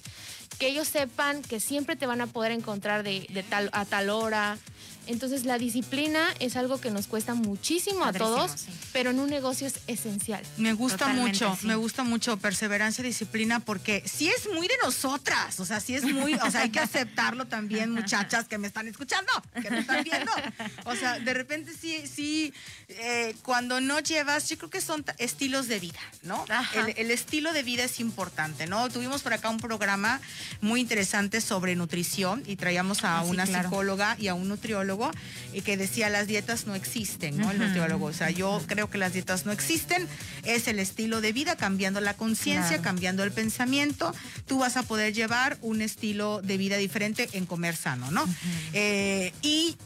Que 0.60 0.68
ellos 0.68 0.88
sepan 0.88 1.42
que 1.42 1.60
siempre 1.60 1.96
te 1.96 2.08
van 2.08 2.22
a 2.22 2.28
poder 2.28 2.52
encontrar 2.52 3.04
de, 3.04 3.28
de 3.30 3.44
tal, 3.44 3.70
a 3.74 3.86
tal 3.86 4.10
hora. 4.10 4.58
Entonces 5.08 5.46
la 5.46 5.58
disciplina 5.58 6.28
es 6.40 6.56
algo 6.56 6.80
que 6.80 6.92
nos 6.92 7.08
cuesta 7.08 7.34
muchísimo 7.36 8.04
a 8.06 8.14
todos, 8.14 8.52
sí. 8.52 8.68
pero 8.94 9.10
en 9.12 9.20
un 9.20 9.30
negocio 9.30 9.68
es 9.68 9.80
esencial. 9.88 10.42
Me 10.58 10.74
gusta 10.74 10.98
Totalmente, 11.00 11.32
mucho, 11.46 11.58
sí. 11.60 11.68
me 11.68 11.76
gusta 11.76 12.04
mucho 12.04 12.38
perseverancia, 12.38 13.04
disciplina, 13.04 13.60
porque 13.60 14.04
sí 14.06 14.30
es 14.30 14.48
muy 14.54 14.68
de 14.68 14.76
nosotras, 14.84 15.60
o 15.60 15.66
sea, 15.66 15.80
sí 15.80 15.96
es 15.96 16.04
muy, 16.04 16.34
o 16.36 16.52
sea, 16.52 16.62
hay 16.62 16.70
que 16.70 16.80
aceptarlo 16.80 17.46
también, 17.46 17.92
muchachas 17.94 18.48
que 18.48 18.58
me 18.58 18.68
están 18.68 18.88
escuchando, 18.88 19.32
que 19.62 19.70
me 19.72 19.80
están 19.80 20.04
viendo. 20.04 20.32
O 20.86 20.96
sea, 20.96 21.20
de 21.20 21.34
repente 21.34 21.72
sí, 21.80 22.04
sí, 22.08 22.54
eh, 22.90 23.36
cuando 23.44 23.82
no 23.82 24.00
llevas, 24.00 24.50
yo 24.50 24.58
creo 24.58 24.70
que 24.70 24.82
son 24.82 25.04
estilos 25.18 25.68
de 25.68 25.80
vida, 25.80 26.00
¿no? 26.24 26.46
El, 26.74 26.94
el 26.98 27.12
estilo 27.12 27.54
de 27.54 27.64
vida 27.64 27.84
es 27.84 28.00
importante, 28.00 28.68
¿no? 28.68 28.88
Tuvimos 28.90 29.24
por 29.24 29.34
acá 29.34 29.50
un 29.50 29.60
programa 29.60 30.22
muy 30.62 30.80
interesante 30.82 31.42
sobre 31.42 31.76
nutrición 31.76 32.44
y 32.46 32.56
traíamos 32.56 33.04
a 33.04 33.16
Ah, 33.16 33.24
sí, 33.24 33.30
una 33.30 33.46
claro. 33.46 33.70
psicóloga 33.70 34.18
y 34.20 34.28
a 34.28 34.34
un 34.34 34.48
nutriólogo 34.50 34.95
y 35.54 35.62
que 35.62 35.78
decía 35.78 36.10
las 36.10 36.28
dietas 36.28 36.66
no 36.68 36.76
existen, 36.76 37.38
¿no? 37.38 37.52
El 37.52 37.60
nutriólogo, 37.60 38.06
o 38.06 38.14
sea, 38.14 38.30
yo 38.30 38.62
creo 38.68 38.90
que 38.90 38.98
las 38.98 39.14
dietas 39.14 39.46
no 39.46 39.52
existen, 39.52 40.08
es 40.44 40.68
el 40.68 40.80
estilo 40.80 41.22
de 41.22 41.32
vida, 41.34 41.56
cambiando 41.56 42.02
la 42.02 42.14
conciencia, 42.16 42.68
Claro. 42.78 42.84
cambiando 42.84 43.24
el 43.24 43.32
pensamiento, 43.32 44.14
tú 44.48 44.60
vas 44.60 44.78
a 44.78 44.84
poder 44.84 45.14
llevar 45.14 45.58
un 45.62 45.82
estilo 45.82 46.42
de 46.42 46.58
vida 46.58 46.78
diferente 46.78 47.30
en 47.34 47.46
comer 47.46 47.76
sano, 47.76 48.10
¿no? 48.12 48.26
Eh, 48.74 49.34
y 49.42 49.78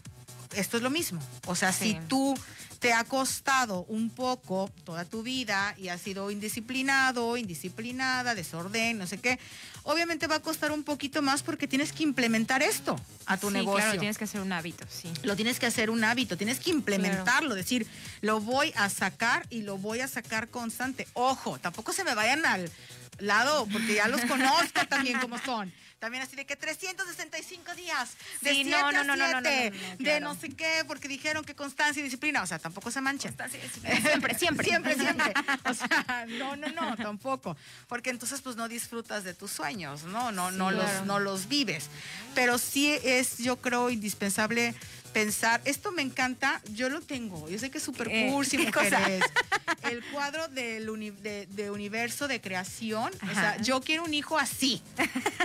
esto 0.56 0.78
es 0.78 0.84
lo 0.84 0.90
mismo. 0.90 1.22
O 1.46 1.56
sea, 1.56 1.72
Sí. 1.74 1.92
si 1.92 1.98
tú 2.08 2.36
te 2.80 2.94
ha 2.94 3.04
costado 3.04 3.86
un 3.90 4.10
poco 4.10 4.72
toda 4.86 5.04
tu 5.06 5.22
vida 5.22 5.76
y 5.78 5.90
has 5.90 6.02
sido 6.02 6.32
indisciplinado, 6.32 7.36
indisciplinada, 7.38 8.36
desorden, 8.36 8.98
no 8.98 9.06
sé 9.06 9.18
qué, 9.18 9.38
obviamente 9.84 10.28
va 10.28 10.36
a 10.36 10.40
costar 10.42 10.72
un 10.72 10.84
poquito 10.84 11.22
más 11.22 11.44
porque 11.44 11.68
tienes 11.68 11.92
que 11.92 12.04
implementar 12.04 12.64
esto 12.64 12.96
a 13.26 13.38
tu 13.38 13.48
Sí, 13.48 13.54
negocio. 13.54 13.84
Claro, 13.84 14.00
tienes 14.00 14.18
que 14.18 14.24
hacer 14.24 14.42
un 14.42 14.54
hábito, 14.54 14.86
sí. 14.90 15.10
Lo 15.24 15.36
tienes 15.36 15.60
que 15.60 15.66
hacer 15.66 15.90
un 15.90 16.04
hábito, 16.04 16.38
tienes 16.38 16.60
que 16.60 16.70
implementarlo, 16.70 17.54
decir, 17.54 17.86
lo 18.22 18.40
voy 18.40 18.72
a 18.76 18.90
sacar 18.90 19.46
y 19.50 19.64
lo 19.64 19.78
voy 19.78 20.00
a 20.00 20.08
sacar 20.08 20.48
constante. 20.50 21.08
Ojo, 21.14 21.60
tampoco 21.60 21.92
se 21.92 22.04
me 22.06 22.16
vayan 22.16 22.46
al 22.46 22.72
lado, 23.20 23.68
porque 23.72 23.96
ya 23.96 24.08
los 24.08 24.22
conozco 24.26 24.86
también 24.88 25.20
como 25.20 25.38
son. 25.40 25.72
También 26.00 26.24
así 26.24 26.38
de 26.38 26.46
que 26.46 26.56
365 26.56 27.76
días, 27.76 28.12
de 28.40 28.52
Sí, 28.52 28.64
7 28.64 28.70
no, 28.70 28.80
no, 28.80 28.88
a 29.00 29.04
no, 29.04 29.16
no, 29.18 29.28
no, 29.28 29.42
no, 29.42 29.50
7, 29.50 29.72
no, 29.72 29.90
no, 29.90 29.98
de 29.98 30.20
no 30.22 30.36
sé 30.36 30.50
qué, 30.50 30.86
porque 30.88 31.10
dijeron 31.10 31.44
que 31.44 31.56
constancia 31.56 32.00
y 32.00 32.04
disciplina, 32.04 32.42
o 32.42 32.48
sea, 32.48 32.58
tampoco 32.58 32.90
se 32.90 33.02
manchen. 33.02 33.36
Siempre, 34.02 34.34
siempre. 34.36 34.64
Siempre, 34.64 34.96
siempre. 34.96 35.34
O 35.66 35.74
sea, 35.74 36.26
no, 36.28 36.56
no, 36.56 36.68
no, 36.70 36.96
tampoco. 36.96 37.58
Porque 37.88 38.12
entonces 38.12 38.42
pues 38.42 38.56
no 38.56 38.70
disfrutas 38.70 39.26
de 39.26 39.34
tus 39.34 39.52
sueños, 39.52 40.04
¿no? 40.04 40.32
No, 40.32 40.52
no, 40.52 40.70
Sí, 40.70 40.76
los, 40.78 40.86
claro. 40.86 41.06
no 41.06 41.20
los 41.20 41.50
vives. 41.50 41.90
Pero 42.34 42.58
sí 42.58 42.98
es, 43.04 43.38
yo 43.40 43.58
creo, 43.58 43.90
indispensable 43.90 44.74
pensar, 45.10 45.62
esto 45.66 45.92
me 45.92 46.02
encanta, 46.02 46.62
yo 46.74 46.90
lo 46.90 47.02
tengo, 47.02 47.50
yo 47.50 47.58
sé 47.60 47.70
que 47.70 47.78
es 47.80 47.84
súper 47.84 48.10
cursi, 48.30 48.58
¿Qué 48.66 48.72
cosa? 48.72 49.00
mujeres. 49.00 49.24
El 49.84 50.04
cuadro 50.06 50.48
del 50.50 50.90
uni- 50.90 51.12
de, 51.12 51.46
de 51.48 51.72
universo 51.72 52.28
de 52.28 52.42
creación, 52.42 53.12
o 53.24 53.34
sea, 53.34 53.58
yo 53.62 53.82
quiero 53.82 54.04
un 54.04 54.14
hijo 54.14 54.38
así, 54.38 54.82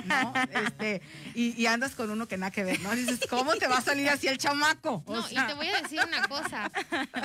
¿no? 0.04 0.32
Este, 0.64 1.00
y, 1.34 1.60
y 1.60 1.66
andas 1.66 1.94
con 1.94 2.10
uno 2.10 2.26
que 2.28 2.36
nada 2.36 2.50
que 2.50 2.64
ver, 2.64 2.80
¿no? 2.80 2.94
Dices, 2.94 3.20
¿cómo 3.28 3.54
te 3.56 3.66
va 3.66 3.78
a 3.78 3.82
salir 3.82 4.08
así 4.08 4.26
el 4.28 4.38
chamaco? 4.38 5.02
O 5.06 5.14
No, 5.14 5.26
y 5.30 5.34
te 5.34 5.54
voy 5.54 5.68
a 5.68 5.80
decir 5.82 6.00
una 6.06 6.26
cosa. 6.28 6.70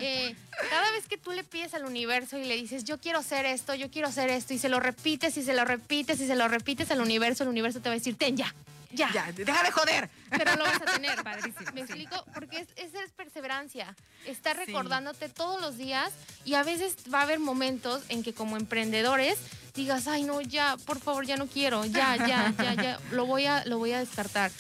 Eh, 0.02 0.36
cada 0.70 0.92
vez 0.92 1.08
que 1.08 1.18
tú 1.18 1.32
le 1.32 1.44
pides 1.44 1.74
al 1.74 1.86
universo 1.86 2.38
y 2.38 2.46
le 2.46 2.56
dices, 2.56 2.84
yo 2.86 3.00
quiero 3.00 3.20
hacer 3.20 3.46
esto, 3.46 3.74
yo 3.76 3.90
quiero 3.90 4.08
hacer 4.08 4.30
esto, 4.30 4.54
y 4.54 4.60
se 4.60 4.70
lo 4.70 4.80
repites 4.80 5.36
y 5.38 5.44
se 5.44 5.54
lo 5.54 5.66
repites 5.66 6.20
y 6.22 6.28
se 6.28 6.36
lo 6.36 6.48
repites 6.48 6.92
al 6.92 7.02
universo, 7.02 7.44
el 7.44 7.50
universo 7.50 7.80
te 7.82 7.90
va 7.90 7.94
a 7.96 7.98
decir, 7.98 8.16
ten 8.16 8.38
ya, 8.38 8.54
ya. 8.92 9.12
ya, 9.14 9.32
deja 9.32 9.64
de 9.64 9.72
joder. 9.72 10.10
Pero 10.30 10.56
lo 10.56 10.64
vas 10.64 10.82
a 10.82 10.86
tener. 10.86 11.22
Padrísimo, 11.24 11.72
¿Me 11.74 11.82
sí. 11.82 11.94
explico? 11.94 12.26
Porque 12.34 12.60
es, 12.60 12.68
esa 12.76 13.04
es 13.04 13.12
perseverancia. 13.12 13.96
Estar 14.26 14.56
Sí. 14.58 14.66
recordándote 14.66 15.30
todos 15.30 15.62
los 15.62 15.78
días 15.78 16.12
y 16.46 16.54
a 16.56 16.64
veces 16.64 16.96
va 17.14 17.20
a 17.20 17.24
haber 17.24 17.40
momentos 17.40 18.02
en 18.10 18.24
que 18.24 18.34
como 18.34 18.58
emprendedores 18.58 19.38
digas, 19.76 20.08
ay 20.08 20.24
no, 20.24 20.42
ya, 20.42 20.76
por 20.86 21.00
favor, 21.00 21.26
ya 21.26 21.38
no 21.38 21.48
quiero, 21.48 21.86
ya, 21.86 22.16
ya, 22.18 22.54
ya, 22.58 22.74
ya, 22.74 23.00
lo 23.12 23.26
voy 23.26 23.46
a, 23.46 23.64
lo 23.66 23.78
voy 23.78 23.94
a 23.94 24.00
descartar. 24.00 24.52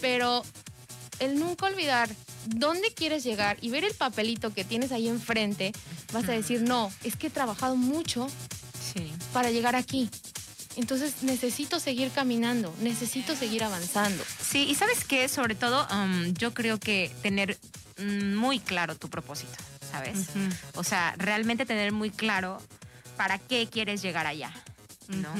Pero 0.00 0.42
el 1.18 1.38
nunca 1.38 1.66
olvidar 1.66 2.08
dónde 2.46 2.94
quieres 2.94 3.24
llegar 3.24 3.58
y 3.60 3.68
ver 3.70 3.84
el 3.84 3.92
papelito 3.94 4.54
que 4.54 4.64
tienes 4.64 4.92
ahí 4.92 5.08
enfrente, 5.08 5.72
vas 6.12 6.28
a 6.28 6.32
decir, 6.32 6.62
no, 6.62 6.90
es 7.04 7.16
que 7.16 7.26
he 7.26 7.30
trabajado 7.30 7.76
mucho 7.76 8.28
Sí. 8.94 9.12
para 9.34 9.50
llegar 9.50 9.76
aquí. 9.76 10.08
Entonces 10.78 11.24
necesito 11.24 11.80
seguir 11.80 12.12
caminando, 12.12 12.72
necesito 12.80 13.34
seguir 13.34 13.64
avanzando. 13.64 14.24
Sí, 14.40 14.64
y 14.70 14.76
sabes 14.76 15.04
qué, 15.04 15.28
sobre 15.28 15.56
todo, 15.56 15.88
um, 15.90 16.32
yo 16.34 16.54
creo 16.54 16.78
que 16.78 17.12
tener 17.20 17.58
mm, 17.98 18.36
muy 18.36 18.60
claro 18.60 18.94
tu 18.94 19.10
propósito, 19.10 19.56
¿sabes? 19.90 20.28
O 20.76 20.84
sea, 20.84 21.16
realmente 21.18 21.66
tener 21.66 21.90
muy 21.90 22.10
claro 22.10 22.62
para 23.16 23.40
qué 23.40 23.68
quieres 23.68 24.02
llegar 24.02 24.28
allá. 24.28 24.52
¿no? 25.08 25.30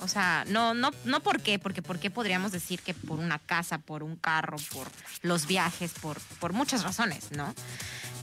O 0.00 0.08
sea, 0.08 0.44
no, 0.48 0.72
no, 0.72 0.92
no 1.04 1.20
por 1.20 1.42
qué, 1.42 1.58
porque 1.58 1.82
por 1.82 1.98
qué 1.98 2.10
podríamos 2.10 2.52
decir 2.52 2.80
que 2.80 2.94
por 2.94 3.18
una 3.18 3.38
casa, 3.38 3.76
por 3.76 4.02
un 4.02 4.16
carro, 4.16 4.56
por 4.72 4.86
los 5.20 5.46
viajes, 5.46 5.92
por, 6.00 6.18
por 6.40 6.54
muchas 6.54 6.84
razones, 6.84 7.32
¿no? 7.32 7.52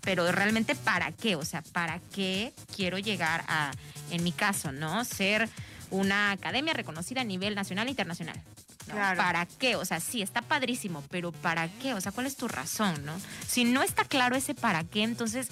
Pero 0.01 0.31
realmente 0.31 0.73
para 0.75 1.11
qué, 1.11 1.35
o 1.35 1.45
sea, 1.45 1.61
para 1.61 1.99
qué 2.15 2.53
quiero 2.75 2.97
llegar 2.97 3.43
a, 3.47 3.71
en 4.11 4.23
mi 4.23 4.31
caso, 4.31 4.71
¿no? 4.71 5.03
Ser 5.03 5.49
una 5.93 6.31
academia 6.31 6.73
reconocida 6.73 7.21
a 7.21 7.23
nivel 7.23 7.55
nacional 7.55 7.87
e 7.87 7.91
internacional. 7.91 8.35
¿no? 8.87 8.93
Claro. 8.95 9.17
¿Para 9.17 9.45
qué? 9.45 9.75
O 9.75 9.85
sea, 9.85 9.99
sí, 9.99 10.21
está 10.21 10.41
padrísimo, 10.41 11.03
pero 11.09 11.31
¿para 11.31 11.67
qué? 11.67 11.93
O 11.93 12.01
sea, 12.01 12.11
¿cuál 12.11 12.25
es 12.25 12.35
tu 12.35 12.47
razón, 12.47 13.05
no? 13.05 13.13
Si 13.47 13.63
no 13.63 13.83
está 13.83 14.03
claro 14.03 14.35
ese 14.35 14.55
para 14.55 14.83
qué, 14.83 15.03
entonces, 15.03 15.49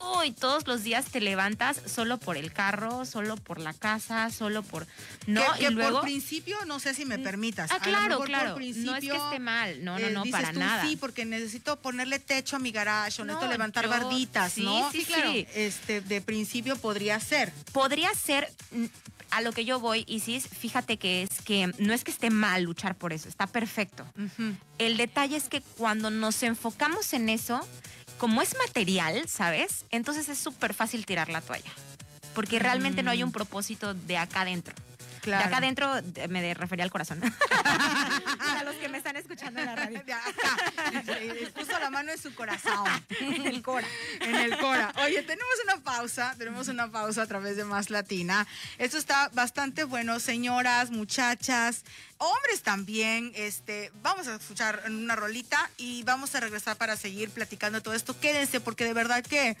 uy, 0.00 0.32
todos 0.32 0.66
los 0.66 0.82
días 0.84 1.06
te 1.06 1.20
levantas 1.20 1.80
solo 1.86 2.18
por 2.18 2.36
el 2.36 2.52
carro, 2.52 3.04
solo 3.04 3.36
por 3.36 3.60
la 3.60 3.74
casa, 3.74 4.30
solo 4.30 4.62
por... 4.62 4.86
¿No? 5.26 5.42
que, 5.54 5.58
que 5.60 5.64
y 5.66 5.70
luego... 5.70 5.96
por 6.00 6.02
principio, 6.02 6.56
no 6.66 6.78
sé 6.80 6.94
si 6.94 7.04
me 7.04 7.18
permitas. 7.18 7.70
Ah, 7.70 7.74
a 7.74 7.78
lo 7.78 7.84
claro, 7.84 8.18
por 8.18 8.26
claro. 8.26 8.56
No 8.58 8.96
es 8.96 9.04
que 9.04 9.16
esté 9.16 9.38
mal, 9.38 9.84
no, 9.84 9.98
no, 9.98 10.06
eh, 10.06 10.10
no, 10.10 10.24
para 10.30 10.52
tú, 10.52 10.58
nada. 10.60 10.84
Sí, 10.86 10.96
porque 10.96 11.24
necesito 11.24 11.76
ponerle 11.80 12.18
techo 12.18 12.56
a 12.56 12.58
mi 12.58 12.70
garage, 12.70 13.22
o 13.22 13.24
No, 13.24 13.32
necesito 13.32 13.50
levantar 13.52 13.84
yo- 13.84 13.90
barditas, 13.90 14.52
sí, 14.52 14.64
¿no? 14.64 14.90
sí, 14.92 15.04
claro. 15.04 15.32
Este, 15.54 16.00
de 16.00 16.20
principio 16.20 16.76
podría 16.76 17.18
ser. 17.20 17.52
podría 17.72 18.12
ser 18.14 18.52
mm, 18.70 18.84
a 19.30 19.40
lo 19.42 19.52
que 19.52 19.64
yo 19.64 19.78
voy, 19.80 20.04
Isis, 20.06 20.48
fíjate 20.48 20.96
que 20.96 21.22
es 21.22 21.42
que 21.42 21.70
no 21.78 21.92
es 21.92 22.02
que 22.04 22.10
esté 22.10 22.30
mal 22.30 22.62
luchar 22.62 22.94
por 22.96 23.12
eso, 23.12 23.28
está 23.28 23.46
perfecto. 23.46 24.06
El 24.78 24.96
detalle 24.96 25.36
es 25.36 25.48
que 25.48 25.60
cuando 25.60 26.10
nos 26.10 26.42
enfocamos 26.42 27.12
en 27.12 27.28
eso, 27.28 27.60
como 28.18 28.42
es 28.42 28.56
material, 28.58 29.28
¿sabes? 29.28 29.86
Entonces 29.90 30.28
es 30.28 30.38
súper 30.38 30.74
fácil 30.74 31.06
tirar 31.06 31.28
la 31.28 31.40
toalla. 31.40 31.70
Porque 32.34 32.58
realmente 32.58 33.02
no 33.02 33.10
hay 33.10 33.22
un 33.22 33.32
propósito 33.32 33.94
de 33.94 34.18
acá 34.18 34.42
adentro. 34.42 34.74
Claro. 35.20 35.42
De 35.42 35.48
acá 35.48 35.56
adentro 35.58 36.02
de- 36.02 36.28
me 36.28 36.54
refería 36.54 36.84
al 36.84 36.90
corazón. 36.90 37.20
Para 38.38 38.64
los 38.64 38.74
que 38.76 38.88
me 38.88 38.98
están 38.98 39.16
escuchando 39.16 39.60
en 39.60 39.66
la 39.66 39.76
radio. 39.76 40.02
De 40.04 40.12
acá. 40.12 40.22
Puso 41.54 41.78
la 41.78 41.90
mano 41.90 42.12
en 42.12 42.18
su 42.18 42.34
corazón. 42.34 42.84
En 43.20 43.46
el 43.46 43.62
Cora. 43.62 43.86
En 44.20 44.34
el 44.36 44.56
Cora. 44.58 44.92
Oye, 45.04 45.22
tenemos 45.22 45.54
una 45.64 45.76
pausa, 45.82 46.34
tenemos 46.38 46.68
una 46.68 46.90
pausa 46.90 47.22
a 47.22 47.26
través 47.26 47.56
de 47.56 47.64
Más 47.64 47.90
Latina. 47.90 48.46
Esto 48.78 48.98
está 48.98 49.28
bastante 49.32 49.84
bueno, 49.84 50.20
señoras, 50.20 50.90
muchachas, 50.90 51.84
hombres 52.18 52.62
también. 52.62 53.32
Este, 53.34 53.90
vamos 54.02 54.28
a 54.28 54.36
escuchar 54.36 54.82
una 54.86 55.16
rolita 55.16 55.70
y 55.76 56.02
vamos 56.04 56.34
a 56.34 56.40
regresar 56.40 56.76
para 56.76 56.96
seguir 56.96 57.30
platicando 57.30 57.82
todo 57.82 57.94
esto. 57.94 58.18
Quédense 58.18 58.60
porque 58.60 58.84
de 58.84 58.94
verdad 58.94 59.24
que 59.24 59.56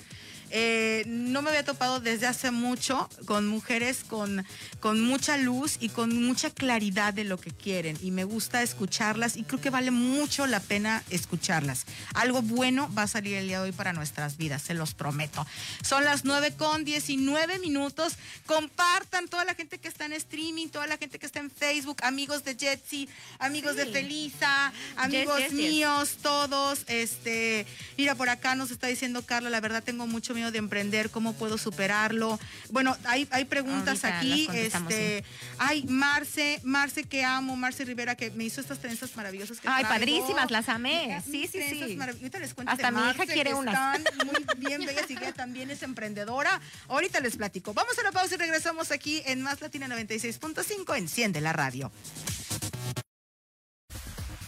eh, 0.50 1.04
no 1.06 1.42
me 1.42 1.50
había 1.50 1.64
topado 1.64 2.00
desde 2.00 2.26
hace 2.26 2.50
mucho 2.50 3.08
con 3.26 3.46
mujeres 3.46 4.04
con, 4.04 4.46
con 4.80 5.00
mucha 5.00 5.36
luz 5.36 5.76
y 5.80 5.88
con 5.88 6.22
mucha 6.22 6.50
claridad 6.50 7.12
de 7.12 7.24
lo 7.24 7.38
que 7.38 7.50
quieren. 7.50 7.98
Y 8.02 8.10
me 8.10 8.24
gusta 8.24 8.62
escucharlas 8.62 9.36
y 9.36 9.42
creo 9.42 9.60
que 9.60 9.70
vale 9.70 9.90
mucho 9.90 10.46
la 10.46 10.60
pena 10.60 11.02
escucharlas. 11.10 11.84
Algo 12.14 12.42
bueno 12.42 12.88
va 12.96 13.02
a 13.02 13.08
salir 13.08 13.34
el 13.36 13.48
día 13.48 13.58
de 13.58 13.64
hoy 13.64 13.72
para 13.72 13.92
nuestras 13.92 14.36
vidas, 14.36 14.62
se 14.62 14.74
los 14.74 14.94
prometo. 14.94 15.46
Son 15.82 16.04
las 16.04 16.24
9 16.24 16.54
con 16.56 16.84
19 16.84 17.58
minutos. 17.58 18.14
Compartan 18.46 19.28
toda 19.28 19.44
la 19.44 19.54
gente 19.54 19.78
que 19.78 19.88
está 19.88 20.06
en 20.06 20.12
streaming, 20.12 20.68
toda 20.68 20.86
la 20.86 20.96
gente 20.96 21.18
que 21.18 21.26
está 21.26 21.40
en 21.40 21.50
Facebook, 21.50 21.98
amigos 22.02 22.44
de 22.44 22.56
Jetsi, 22.56 23.08
amigos 23.38 23.76
de. 23.76 23.88
Felisa, 23.88 24.72
amigos 24.96 25.38
yes, 25.38 25.50
yes. 25.50 25.52
míos, 25.52 26.16
todos. 26.22 26.84
Este, 26.88 27.66
mira, 27.96 28.14
por 28.14 28.28
acá 28.28 28.54
nos 28.54 28.70
está 28.70 28.86
diciendo 28.86 29.22
Carla, 29.22 29.50
la 29.50 29.60
verdad 29.60 29.82
tengo 29.82 30.06
mucho 30.06 30.34
de 30.38 30.58
emprender, 30.58 31.10
¿cómo 31.10 31.32
puedo 31.34 31.58
superarlo? 31.58 32.38
Bueno, 32.70 32.96
hay, 33.04 33.26
hay 33.30 33.44
preguntas 33.44 34.04
Ahorita 34.04 34.18
aquí. 34.18 34.48
Este, 34.52 35.24
ay, 35.58 35.84
Marce, 35.88 36.60
Marce 36.62 37.04
que 37.04 37.24
amo, 37.24 37.56
Marce 37.56 37.84
Rivera 37.84 38.14
que 38.14 38.30
me 38.30 38.44
hizo 38.44 38.60
estas 38.60 38.78
trenzas 38.78 39.14
maravillosas 39.16 39.60
que 39.60 39.68
Ay, 39.68 39.84
traigo. 39.84 39.88
padrísimas, 39.98 40.50
las 40.50 40.68
amé. 40.68 41.22
Sí, 41.24 41.48
sí, 41.50 41.60
sí. 41.68 41.98
Ahorita 42.00 42.38
les 42.38 42.54
cuento 42.54 42.72
Hasta 42.72 42.90
mi 42.90 42.98
hija 43.00 43.14
Marce, 43.18 43.32
quiere 43.34 43.50
que 43.50 43.56
unas. 43.56 43.98
Están 43.98 44.26
muy 44.26 44.46
bien 44.68 44.84
bellas 44.86 45.10
y 45.10 45.16
que 45.16 45.32
también 45.32 45.70
es 45.70 45.82
emprendedora. 45.82 46.60
Ahorita 46.88 47.20
les 47.20 47.36
platico. 47.36 47.74
Vamos 47.74 47.98
a 47.98 48.02
la 48.02 48.12
pausa 48.12 48.34
y 48.34 48.38
regresamos 48.38 48.90
aquí 48.92 49.22
en 49.26 49.42
Más 49.42 49.60
Latina 49.60 49.86
96.5. 49.88 50.96
Enciende 50.96 51.40
la 51.40 51.52
radio. 51.52 51.90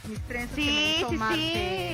Mis 0.09 0.19
trenzas 0.27 0.57
que 0.57 0.63
me 0.63 0.71
Sí, 0.73 0.97
hizo 0.99 1.09
sí, 1.11 1.15
sí. 1.15 1.19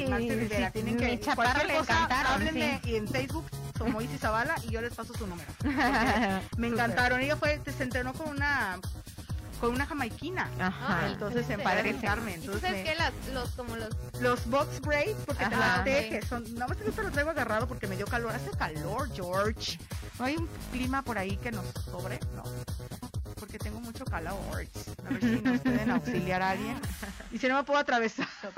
Marce 0.08 0.36
Rivera. 0.36 0.66
Sí, 0.68 0.72
Tienen 0.72 0.96
que 0.96 1.20
chaparra 1.20 1.64
le 1.64 1.76
encantaron, 1.76 2.32
háblenme 2.32 2.80
sí. 2.84 2.96
en 2.96 3.08
Facebook 3.08 3.46
como 3.78 4.00
Isis 4.00 4.20
Zavala 4.20 4.54
y 4.64 4.70
yo 4.70 4.80
les 4.80 4.94
paso 4.94 5.14
su 5.14 5.26
número. 5.26 5.50
Me 6.56 6.68
encantaron. 6.68 7.20
Ella 7.20 7.36
fue, 7.36 7.60
se 7.76 7.82
entrenó 7.82 8.12
con 8.12 8.28
una 8.28 8.78
con 9.60 9.70
una 9.70 9.86
jamaiquina. 9.86 10.50
Ajá. 10.58 11.00
Ah, 11.00 11.08
Entonces 11.10 11.48
en 11.50 11.62
padre, 11.62 11.96
Carmen. 12.00 12.42
¿Y 12.42 12.46
tú 12.46 12.52
Entonces 12.52 12.70
sabes? 12.70 12.98
Las, 12.98 13.12
los, 13.32 13.50
como 13.50 13.76
los... 13.76 13.88
los 14.20 14.46
box 14.46 14.80
braids, 14.80 15.16
porque 15.24 15.46
te 15.46 15.54
Ajá. 15.54 15.76
las 15.76 15.84
tejes. 15.84 16.26
Son, 16.26 16.44
nada 16.54 16.68
más 16.68 16.76
que 16.76 17.02
lo 17.02 17.10
traigo 17.10 17.30
agarrado 17.30 17.66
porque 17.66 17.86
me 17.86 17.96
dio 17.96 18.06
calor. 18.06 18.32
Hace 18.32 18.50
calor, 18.50 19.10
George. 19.14 19.78
¿No 20.18 20.26
hay 20.26 20.36
un 20.36 20.48
clima 20.72 21.02
por 21.02 21.18
ahí 21.18 21.36
que 21.38 21.52
nos 21.52 21.64
sobre? 21.90 22.20
No. 22.34 22.44
Porque 23.38 23.58
tengo 23.58 23.80
mucho 23.80 24.04
calor. 24.04 24.36
A 25.04 25.08
ver 25.10 25.20
si 25.20 25.40
nos 25.40 25.60
pueden 25.60 25.90
auxiliar 25.90 26.42
a 26.42 26.50
alguien. 26.50 26.76
Y 27.32 27.38
si 27.38 27.48
no 27.48 27.56
me 27.56 27.64
puedo 27.64 27.78
atravesar. 27.78 28.26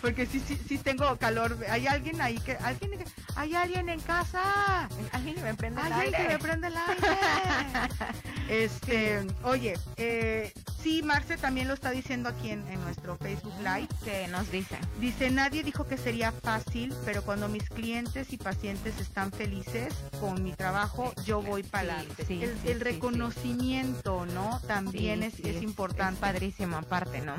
Porque 0.00 0.26
sí, 0.26 0.42
sí, 0.46 0.58
sí 0.68 0.78
tengo 0.78 1.16
calor. 1.18 1.56
¿Hay 1.70 1.86
alguien 1.86 2.20
ahí 2.20 2.38
que... 2.38 2.52
¿Alguien 2.56 2.98
que- 2.98 3.04
¿Hay 3.34 3.54
alguien 3.54 3.88
en 3.88 4.00
casa? 4.00 4.88
Alguien 5.12 5.36
que 5.36 5.42
me 5.42 5.54
prende 5.54 5.80
el 5.80 5.92
Alguien 5.92 6.10
que 6.12 6.16
aire. 6.18 6.32
me 6.34 6.38
prende 6.38 6.66
el 6.68 6.76
aire. 6.76 7.02
Este, 8.48 9.24
oye, 9.44 9.78
eh, 9.96 10.52
sí, 10.82 11.02
Marce 11.02 11.38
también 11.38 11.68
lo 11.68 11.74
está 11.74 11.90
diciendo 11.90 12.28
aquí 12.28 12.50
en, 12.50 12.66
en 12.68 12.80
nuestro 12.82 13.16
Facebook 13.16 13.54
Live. 13.60 13.88
que 14.04 14.28
nos 14.28 14.50
dice. 14.50 14.76
Dice, 15.00 15.30
nadie 15.30 15.62
dijo 15.62 15.86
que 15.86 15.96
sería 15.96 16.32
fácil, 16.32 16.92
pero 17.06 17.22
cuando 17.22 17.48
mis 17.48 17.66
clientes 17.70 18.30
y 18.32 18.36
pacientes 18.36 19.00
están 19.00 19.32
felices 19.32 19.94
con 20.20 20.42
mi 20.42 20.52
trabajo, 20.52 21.14
yo 21.24 21.40
voy 21.40 21.62
para 21.62 21.94
adelante. 21.94 22.26
sí, 22.26 22.42
el 22.42 22.58
sí, 22.60 22.61
el 22.64 22.80
reconocimiento, 22.80 24.26
¿no? 24.26 24.60
También 24.66 25.20
Sí, 25.20 25.26
es, 25.26 25.34
sí, 25.34 25.42
es 25.48 25.62
importante. 25.62 26.14
Es 26.14 26.20
padrísimo 26.20 26.76
aparte, 26.76 27.20
¿no? 27.20 27.34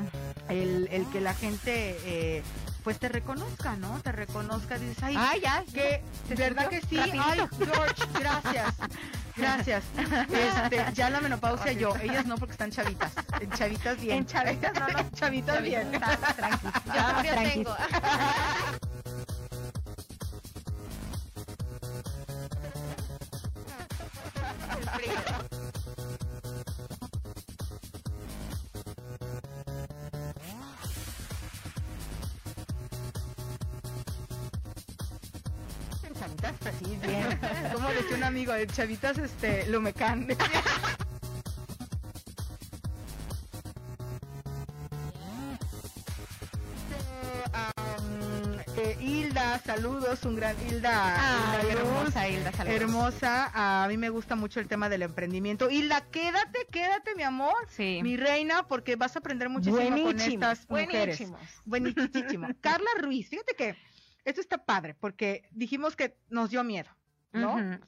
el, 0.48 0.88
el 0.92 1.06
que 1.06 1.20
la 1.20 1.34
gente, 1.34 1.96
eh, 2.04 2.42
pues 2.82 2.98
te 2.98 3.08
reconozca, 3.08 3.76
¿no? 3.76 3.98
Te 4.02 4.12
reconozca, 4.12 4.78
dices, 4.78 5.02
ay, 5.02 5.14
Ah, 5.18 5.32
ya. 5.42 5.64
que 5.72 6.02
¿Se 6.28 6.34
verdad 6.34 6.68
que 6.68 6.80
sí 6.82 6.98
ay. 6.98 7.38
George 7.58 8.02
gracias 8.18 8.74
gracias 9.36 9.82
este 10.30 10.84
ya 10.94 11.10
la 11.10 11.20
menopausia 11.20 11.72
yo 11.72 11.96
ellas 11.96 12.24
no 12.26 12.36
porque 12.36 12.52
están 12.52 12.70
chavitas 12.70 13.12
en 13.40 13.50
chavitas 13.50 14.00
bien 14.00 14.18
En 14.18 14.26
chavitas 14.26 14.72
no, 14.74 14.86
no. 14.88 15.10
chavitas 15.14 15.62
bien 15.62 15.92
Estamos 15.94 16.36
tranquilos. 16.36 16.74
Yo 16.84 16.92
todavía 16.92 17.32
tranquilos. 17.32 17.76
tengo. 17.78 18.93
En 24.94 25.02
chavitas 36.14 36.54
pues 36.60 36.74
sí 36.78 36.98
bien. 37.02 37.40
Como 37.72 37.88
decía 37.88 38.16
un 38.16 38.22
amigo 38.22 38.54
en 38.54 38.68
chavitas 38.68 39.18
este 39.18 39.66
lo 39.66 39.80
mecan 39.80 40.28
Hilda, 49.54 49.76
saludos, 49.76 50.24
un 50.24 50.34
gran 50.36 50.56
Hilda, 50.68 50.90
Ah, 50.92 51.58
Hilda 51.62 51.72
hermosa 51.80 52.28
Hilda, 52.28 52.52
saludos. 52.52 52.80
Hermosa, 52.80 53.50
a 53.84 53.86
mí 53.88 53.96
me 53.96 54.08
gusta 54.08 54.34
mucho 54.34 54.58
el 54.58 54.66
tema 54.66 54.88
del 54.88 55.02
emprendimiento. 55.02 55.70
Hilda, 55.70 56.00
quédate, 56.10 56.66
quédate, 56.72 57.14
mi 57.14 57.22
amor, 57.22 57.54
Sí. 57.68 58.00
mi 58.02 58.16
reina, 58.16 58.66
porque 58.66 58.96
vas 58.96 59.14
a 59.14 59.20
aprender 59.20 59.48
muchísimo 59.48 59.78
con 59.78 60.02
Buenísimo, 60.02 60.34
estas 60.44 60.68
mujeres. 60.68 61.18
buenísimos. 61.30 61.40
Buenísimo. 61.64 62.48
Carla 62.60 62.90
Ruiz, 62.98 63.28
fíjate 63.28 63.54
que 63.54 63.76
esto 64.24 64.40
está 64.40 64.58
padre, 64.64 64.94
porque 64.94 65.46
dijimos 65.52 65.94
que 65.94 66.16
nos 66.28 66.50
dio 66.50 66.64
miedo, 66.64 66.90
¿no? 67.32 67.78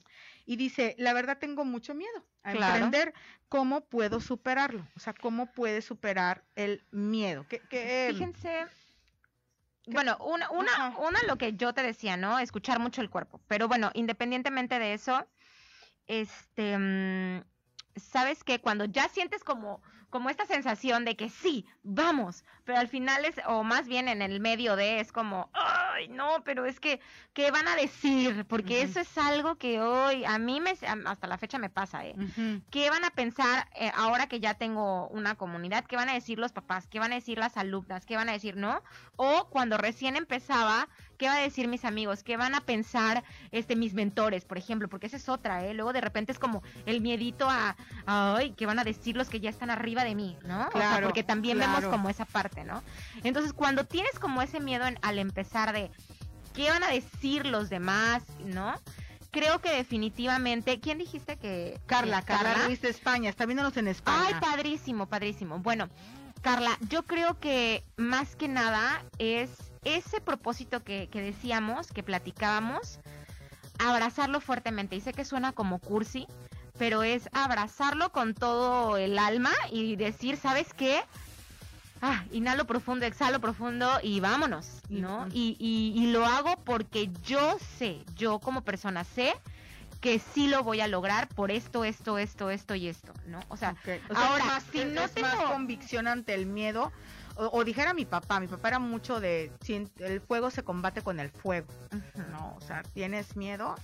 Y 0.45 0.55
dice, 0.55 0.95
la 0.97 1.11
verdad 1.11 1.37
tengo 1.37 1.65
mucho 1.65 1.93
miedo 1.93 2.25
a 2.43 2.53
Claro. 2.53 2.75
emprender. 2.85 3.13
¿Cómo 3.49 3.81
puedo 3.81 4.21
superarlo? 4.21 4.87
O 4.95 4.99
sea, 5.01 5.13
¿cómo 5.13 5.51
puedes 5.51 5.83
superar 5.83 6.45
el 6.55 6.85
miedo? 6.91 7.45
¿Qué, 7.49 7.61
qué, 7.69 8.07
Fíjense. 8.11 8.65
Bueno, 9.87 10.17
una, 10.19 10.49
una, 10.51 10.71
Ajá. 10.71 10.97
una 10.99 11.19
lo 11.27 11.37
que 11.37 11.53
yo 11.53 11.73
te 11.73 11.81
decía, 11.81 12.17
¿no? 12.17 12.39
Escuchar 12.39 12.79
mucho 12.79 13.01
el 13.01 13.09
cuerpo. 13.09 13.39
Pero 13.47 13.67
bueno, 13.69 13.89
independientemente 13.93 14.79
de 14.79 14.93
eso, 14.93 15.25
este, 16.07 16.77
mm, 16.77 17.43
sabes 17.95 18.43
que 18.43 18.59
cuando 18.59 18.83
ya 18.85 19.07
sientes 19.07 19.43
como, 19.45 19.81
como 20.09 20.29
esta 20.29 20.45
sensación 20.45 21.05
de 21.05 21.15
que 21.15 21.29
sí, 21.29 21.65
vamos, 21.83 22.45
pero 22.63 22.79
al 22.79 22.87
final 22.87 23.25
es, 23.25 23.35
o 23.47 23.63
más 23.63 23.87
bien 23.87 24.07
en 24.07 24.21
el 24.21 24.39
medio 24.39 24.75
de, 24.75 24.99
es 24.99 25.11
como, 25.11 25.49
ay, 25.53 26.07
no, 26.07 26.43
pero 26.43 26.65
es 26.65 26.79
que, 26.79 26.99
¿qué 27.33 27.51
van 27.51 27.67
a 27.67 27.75
decir? 27.75 28.45
Porque 28.47 28.81
eso 28.81 28.99
es 28.99 29.17
algo 29.17 29.55
que 29.55 29.81
hoy, 29.81 30.23
a 30.25 30.37
mí 30.37 30.61
me, 30.61 30.71
hasta 31.05 31.27
la 31.27 31.37
fecha 31.37 31.59
me 31.59 31.69
pasa, 31.69 32.05
¿eh? 32.05 32.15
¿Qué 32.71 32.89
van 32.89 33.03
a 33.03 33.09
pensar 33.09 33.67
eh, 33.75 33.91
ahora 33.95 34.27
que 34.27 34.39
ya 34.39 34.53
tengo 34.53 35.07
una 35.09 35.35
comunidad? 35.35 35.85
¿Qué 35.85 35.95
van 35.95 36.09
a 36.09 36.13
decir 36.13 36.39
los 36.39 36.51
papás? 36.51 36.87
¿Qué 36.87 36.99
van 36.99 37.11
a 37.11 37.15
decir 37.15 37.37
las 37.37 37.57
alumnas? 37.57 38.05
¿Qué 38.05 38.15
van 38.15 38.29
a 38.29 38.33
decir, 38.33 38.55
no? 38.55 38.81
O 39.15 39.49
cuando 39.49 39.77
recién 39.77 40.15
empezaba, 40.15 40.87
¿qué 41.17 41.27
va 41.27 41.35
a 41.35 41.39
decir 41.39 41.67
mis 41.67 41.83
amigos? 41.85 42.23
¿Qué 42.23 42.37
van 42.37 42.55
a 42.55 42.61
pensar 42.61 43.23
este 43.51 43.75
mis 43.75 43.93
mentores, 43.93 44.45
por 44.45 44.57
ejemplo? 44.57 44.87
Porque 44.87 45.07
esa 45.07 45.17
es 45.17 45.27
otra, 45.29 45.65
¿eh? 45.65 45.73
Luego 45.73 45.93
de 45.93 46.01
repente 46.01 46.31
es 46.31 46.39
como 46.39 46.63
el 46.85 47.01
miedito 47.01 47.49
a, 47.49 47.75
ay, 48.05 48.51
¿qué 48.57 48.65
van 48.65 48.79
a 48.79 48.83
decir 48.83 49.17
los 49.17 49.29
que 49.29 49.39
ya 49.39 49.49
están 49.49 49.69
arriba 49.69 50.03
de 50.03 50.15
mí, 50.15 50.37
¿no? 50.45 50.59
o 50.67 50.71
sea, 50.71 50.71
Claro, 50.71 51.07
porque 51.07 51.23
también 51.23 51.57
claro. 51.57 51.73
vemos 51.73 51.89
como 51.91 52.09
esa 52.09 52.25
parte, 52.25 52.63
¿no? 52.63 52.83
Entonces, 53.23 53.53
cuando 53.53 53.83
tienes 53.85 54.19
como 54.19 54.41
ese 54.41 54.59
miedo 54.59 54.85
en- 54.85 54.99
al 55.01 55.19
empezar 55.19 55.73
de, 55.73 55.91
¿qué 56.53 56.69
van 56.69 56.83
a 56.83 56.89
decir 56.89 57.45
los 57.45 57.69
demás, 57.69 58.23
no? 58.45 58.79
Creo 59.31 59.59
que 59.59 59.69
definitivamente, 59.71 60.79
¿quién 60.79 60.97
dijiste 60.97 61.37
que? 61.37 61.79
Carla, 61.85 62.21
que- 62.21 62.27
Carla 62.27 62.53
Ruiz 62.65 62.81
de 62.81 62.89
España, 62.89 63.29
está 63.29 63.45
viéndonos 63.45 63.75
en 63.77 63.87
España. 63.87 64.23
Ay, 64.27 64.33
padrísimo, 64.39 65.05
padrísimo. 65.07 65.59
Bueno, 65.59 65.89
Carla, 66.41 66.77
yo 66.89 67.03
creo 67.03 67.39
que 67.39 67.83
más 67.97 68.35
que 68.35 68.47
nada 68.47 69.03
es 69.19 69.49
ese 69.95 70.19
propósito 70.21 70.83
que, 70.83 71.07
que 71.09 71.21
decíamos, 71.21 71.91
que 71.91 72.03
platicábamos, 72.03 72.99
abrazarlo 73.79 74.41
fuertemente. 74.41 74.95
Y 74.95 75.01
sé 75.01 75.13
que 75.13 75.25
suena 75.25 75.51
como 75.51 75.79
cursi, 75.79 76.27
pero 76.77 77.03
es 77.03 77.29
abrazarlo 77.33 78.11
con 78.11 78.33
todo 78.33 78.97
el 78.97 79.17
alma 79.19 79.51
y 79.71 79.95
decir, 79.95 80.37
¿sabes 80.37 80.73
qué? 80.73 81.01
Ah, 82.01 82.23
inhalo 82.31 82.65
profundo, 82.65 83.05
exhalo 83.05 83.39
profundo 83.39 83.89
y 84.03 84.19
vámonos, 84.19 84.81
¿no? 84.89 85.27
Y, 85.33 85.55
y, 85.59 85.99
y 85.99 86.11
lo 86.11 86.25
hago 86.27 86.57
porque 86.63 87.09
yo 87.23 87.57
sé, 87.79 88.03
yo 88.15 88.37
como 88.39 88.61
persona 88.61 89.03
sé 89.03 89.33
que 89.99 90.19
sí 90.19 90.47
lo 90.47 90.61
voy 90.63 90.79
a 90.81 90.87
lograr 90.87 91.27
por 91.27 91.49
esto, 91.49 91.83
esto, 91.83 92.19
esto, 92.19 92.51
esto 92.51 92.75
y 92.75 92.87
esto, 92.87 93.13
¿no? 93.25 93.39
O 93.49 93.57
sea, 93.57 93.71
Ok. 93.71 94.11
O 94.11 94.13
sea, 94.15 94.27
ahora, 94.29 94.45
más, 94.45 94.63
si 94.71 94.85
no 94.85 95.01
es 95.01 95.19
más 95.19 95.31
tengo- 95.37 95.51
convicción 95.51 96.07
ante 96.07 96.35
el 96.35 96.45
miedo. 96.45 96.91
O, 97.37 97.59
o 97.59 97.63
dijera 97.63 97.93
mi 97.93 98.05
papá, 98.05 98.39
mi 98.39 98.47
papá 98.47 98.69
era 98.69 98.79
mucho 98.79 99.19
de, 99.19 99.51
si 99.61 99.87
el 99.99 100.21
fuego 100.21 100.49
se 100.51 100.63
combate 100.63 101.01
con 101.01 101.19
el 101.19 101.29
fuego. 101.29 101.67
¿no? 102.31 102.55
O 102.57 102.61
sea, 102.61 102.83
tienes 102.93 103.35
miedo, 103.35 103.75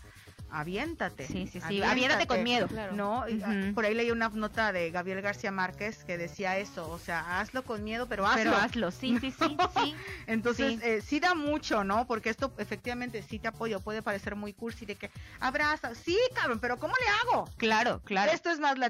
aviéntate. 0.49 1.25
Sí, 1.27 1.47
sí, 1.47 1.59
sí, 1.67 1.81
aviéntate 1.81 2.27
con 2.27 2.43
miedo. 2.43 2.67
Claro. 2.67 2.93
¿no? 2.93 3.25
Ah. 3.43 3.71
Por 3.73 3.85
ahí 3.85 3.93
leí 3.93 4.11
una 4.11 4.29
nota 4.29 4.71
de 4.71 4.91
Gabriel 4.91 5.21
García 5.21 5.51
Márquez 5.51 6.03
que 6.03 6.17
decía 6.17 6.57
eso, 6.57 6.89
o 6.89 6.99
sea, 6.99 7.39
hazlo 7.39 7.63
con 7.63 7.83
miedo, 7.83 8.07
pero 8.07 8.25
hazlo. 8.25 8.43
Pero 8.51 8.55
hazlo, 8.57 8.91
sí, 8.91 9.17
sí, 9.19 9.31
sí, 9.31 9.57
sí. 9.77 9.95
Entonces, 10.27 10.79
Sí. 10.79 10.79
eh, 10.83 11.01
sí 11.01 11.19
da 11.19 11.33
mucho, 11.35 11.83
¿no? 11.83 12.05
Porque 12.07 12.29
esto 12.29 12.53
efectivamente 12.57 13.23
sí 13.23 13.39
te 13.39 13.47
apoyo, 13.47 13.79
puede 13.79 14.01
parecer 14.01 14.35
muy 14.35 14.53
cursi 14.53 14.85
de 14.85 14.95
que 14.95 15.09
abraza, 15.39 15.95
sí, 15.95 16.17
cabrón, 16.35 16.59
pero 16.59 16.77
¿cómo 16.77 16.93
le 16.95 17.31
hago? 17.33 17.49
Claro, 17.57 18.01
claro. 18.03 18.31
Esto 18.31 18.49
es 18.49 18.59
más 18.59 18.77
la 18.77 18.89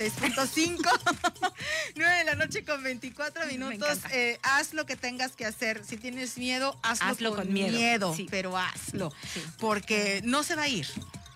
6.5, 0.00 0.78
9 1.96 2.14
de 2.18 2.24
la 2.24 2.34
noche 2.34 2.64
con 2.64 2.82
24 2.82 3.44
Me 3.46 3.52
minutos. 3.52 3.98
Eh, 4.12 4.38
haz 4.42 4.72
lo 4.72 4.86
que 4.86 4.96
tengas 4.96 5.32
que 5.32 5.44
hacer. 5.44 5.84
Si 5.84 5.98
tienes 5.98 6.38
miedo, 6.38 6.78
hazlo, 6.82 7.06
Hazlo 7.06 7.30
con, 7.34 7.44
con 7.44 7.52
miedo. 7.52 7.76
miedo, 7.76 8.14
Sí. 8.16 8.26
pero 8.30 8.56
hazlo. 8.56 9.12
Sí. 9.34 9.42
Porque 9.58 10.22
no 10.24 10.42
se 10.42 10.56
va 10.56 10.62
a 10.62 10.68
ir. 10.68 10.86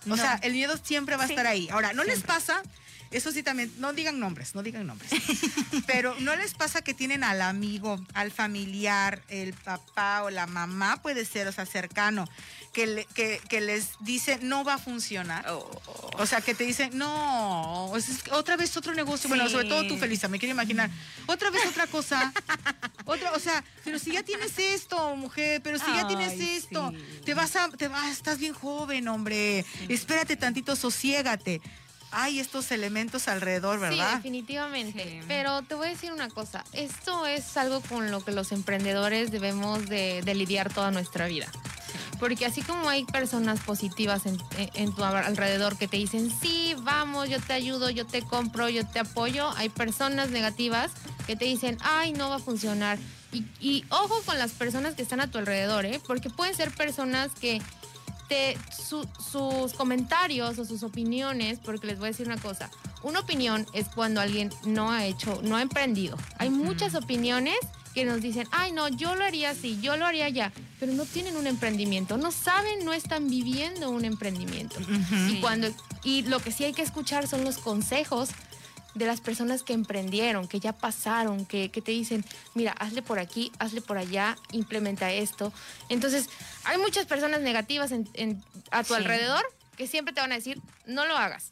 O 0.06 0.08
No. 0.08 0.16
sea, 0.16 0.34
el 0.42 0.52
miedo 0.54 0.78
siempre 0.82 1.16
va 1.16 1.24
a 1.24 1.26
Sí. 1.26 1.34
estar 1.34 1.46
ahí. 1.46 1.68
Ahora, 1.70 1.92
¿no 1.92 2.04
les 2.04 2.22
pasa? 2.22 2.62
Eso 3.10 3.30
sí 3.32 3.42
también, 3.42 3.70
no 3.78 3.92
digan 3.92 4.18
nombres, 4.18 4.54
no 4.54 4.62
digan 4.62 4.86
nombres. 4.86 5.10
Pero 5.86 6.16
¿no 6.20 6.34
les 6.34 6.54
pasa 6.54 6.82
que 6.82 6.94
tienen 6.94 7.22
al 7.22 7.42
amigo, 7.42 8.04
al 8.14 8.32
familiar, 8.32 9.22
el 9.28 9.52
papá 9.52 10.22
o 10.24 10.30
la 10.30 10.46
mamá, 10.46 11.00
puede 11.02 11.24
ser, 11.26 11.46
o 11.48 11.52
sea, 11.52 11.64
cercano, 11.66 12.26
que, 12.74 12.86
le- 12.86 13.04
que, 13.06 13.40
que 13.48 13.60
les 13.62 13.90
dice 14.00 14.38
no 14.42 14.64
va 14.64 14.74
a 14.74 14.78
funcionar? 14.78 15.46
O 15.48 16.26
sea, 16.26 16.42
que 16.42 16.54
te 16.54 16.64
dicen, 16.64 16.90
no, 16.98 17.90
es 17.96 18.06
otra 18.32 18.56
vez 18.56 18.76
otro 18.76 18.92
negocio. 18.94 19.28
Bueno, 19.28 19.48
sobre 19.48 19.68
todo 19.68 19.86
tú, 19.86 19.96
Felisa, 19.96 20.28
me 20.28 20.38
quiero 20.38 20.52
imaginar. 20.52 20.90
Otra 21.26 21.50
vez 21.50 21.64
otra 21.66 21.86
cosa. 21.86 22.32
Otra, 23.06 23.32
o 23.32 23.38
sea, 23.38 23.62
pero 23.84 23.98
si 23.98 24.12
ya 24.12 24.22
tienes 24.22 24.58
esto, 24.58 25.14
mujer, 25.14 25.60
pero 25.62 25.78
si 25.78 25.84
ya 25.94 26.08
tienes 26.08 26.40
esto, 26.40 26.90
sí. 26.90 27.20
te 27.22 27.34
vas 27.34 27.54
a, 27.54 27.68
te 27.68 27.86
vas, 27.88 28.10
estás 28.10 28.38
bien 28.38 28.54
joven, 28.54 29.08
hombre. 29.08 29.62
Espérate 29.90 30.36
tantito, 30.36 30.74
sosiégate. 30.74 31.60
Hay 32.14 32.38
estos 32.40 32.70
elementos 32.70 33.28
alrededor, 33.28 33.76
Sí, 33.76 33.80
¿verdad? 33.82 34.16
definitivamente. 34.16 35.04
Sí. 35.04 35.20
Pero 35.28 35.62
te 35.62 35.74
voy 35.74 35.88
a 35.88 35.90
decir 35.90 36.12
una 36.12 36.28
cosa. 36.28 36.64
Esto 36.72 37.26
es 37.26 37.56
algo 37.56 37.80
con 37.82 38.10
lo 38.10 38.24
que 38.24 38.32
los 38.32 38.52
emprendedores 38.52 39.30
debemos 39.30 39.86
de, 39.88 40.22
de 40.22 40.34
lidiar 40.34 40.72
toda 40.72 40.90
nuestra 40.90 41.26
vida. 41.26 41.46
Porque 42.20 42.46
así 42.46 42.62
como 42.62 42.88
hay 42.88 43.04
personas 43.04 43.60
positivas 43.60 44.26
en, 44.26 44.38
en- 44.56 44.70
en 44.74 44.94
tu 44.94 45.02
alrededor 45.04 45.76
que 45.76 45.88
te 45.88 45.96
dicen, 45.96 46.30
sí, 46.40 46.74
vamos, 46.78 47.28
yo 47.28 47.40
te 47.40 47.52
ayudo, 47.52 47.90
yo 47.90 48.06
te 48.06 48.22
compro, 48.22 48.68
yo 48.68 48.86
te 48.86 49.00
apoyo. 49.00 49.50
Hay 49.56 49.68
personas 49.68 50.30
negativas 50.30 50.90
que 51.26 51.36
te 51.36 51.44
dicen, 51.44 51.76
ay, 51.82 52.12
no 52.12 52.30
va 52.30 52.36
a 52.36 52.38
funcionar. 52.38 52.98
Y, 53.32 53.44
y 53.60 53.84
ojo 53.90 54.22
con 54.24 54.38
las 54.38 54.52
personas 54.52 54.94
que 54.94 55.02
están 55.02 55.20
a 55.20 55.28
tu 55.30 55.38
alrededor, 55.38 55.84
¿eh? 55.86 56.00
Porque 56.06 56.30
pueden 56.30 56.54
ser 56.54 56.70
personas 56.70 57.30
que 57.40 57.60
su- 58.76 59.08
sus 59.30 59.72
comentarios 59.74 60.58
o 60.58 60.64
sus 60.64 60.82
opiniones, 60.82 61.58
porque 61.64 61.86
les 61.86 61.98
voy 61.98 62.06
a 62.06 62.10
decir 62.10 62.26
una 62.26 62.38
cosa, 62.38 62.70
una 63.02 63.20
opinión 63.20 63.66
es 63.72 63.86
cuando 63.88 64.20
alguien 64.20 64.50
no 64.64 64.90
ha 64.90 65.04
hecho, 65.04 65.40
no 65.42 65.56
ha 65.56 65.62
emprendido. 65.62 66.16
Hay 66.38 66.50
muchas 66.50 66.94
opiniones 66.94 67.56
que 67.94 68.04
nos 68.04 68.20
dicen, 68.22 68.48
ay 68.50 68.72
no, 68.72 68.88
yo 68.88 69.14
lo 69.14 69.24
haría 69.24 69.50
así, 69.50 69.78
yo 69.80 69.96
lo 69.96 70.04
haría 70.06 70.28
ya, 70.28 70.52
pero 70.80 70.92
no 70.92 71.04
tienen 71.04 71.36
un 71.36 71.46
emprendimiento, 71.46 72.16
no 72.16 72.32
saben, 72.32 72.84
no 72.84 72.92
están 72.92 73.28
viviendo 73.28 73.90
un 73.90 74.04
emprendimiento. 74.04 74.76
Y 75.30 75.40
cuando 75.40 75.68
y 76.02 76.22
lo 76.22 76.40
que 76.40 76.50
sí 76.50 76.64
hay 76.64 76.72
que 76.72 76.82
escuchar 76.82 77.28
son 77.28 77.44
los 77.44 77.58
consejos 77.58 78.30
de 78.94 79.06
las 79.06 79.20
personas 79.20 79.62
que 79.62 79.72
emprendieron, 79.72 80.46
que 80.48 80.60
ya 80.60 80.72
pasaron, 80.72 81.46
que, 81.46 81.70
que 81.70 81.80
te 81.82 81.90
dicen, 81.92 82.24
mira, 82.54 82.72
hazle 82.72 83.02
por 83.02 83.18
aquí, 83.18 83.50
hazle 83.58 83.80
por 83.80 83.98
allá, 83.98 84.36
implementa 84.52 85.10
esto. 85.12 85.52
Entonces, 85.88 86.28
hay 86.64 86.78
muchas 86.78 87.06
personas 87.06 87.40
negativas 87.40 87.90
en- 87.92 88.08
en- 88.14 88.44
a 88.70 88.82
tu 88.84 88.88
Sí. 88.94 89.00
alrededor 89.00 89.44
que 89.76 89.86
siempre 89.88 90.14
te 90.14 90.20
van 90.20 90.30
a 90.32 90.36
decir, 90.36 90.60
no 90.86 91.06
lo 91.06 91.16
hagas. 91.16 91.50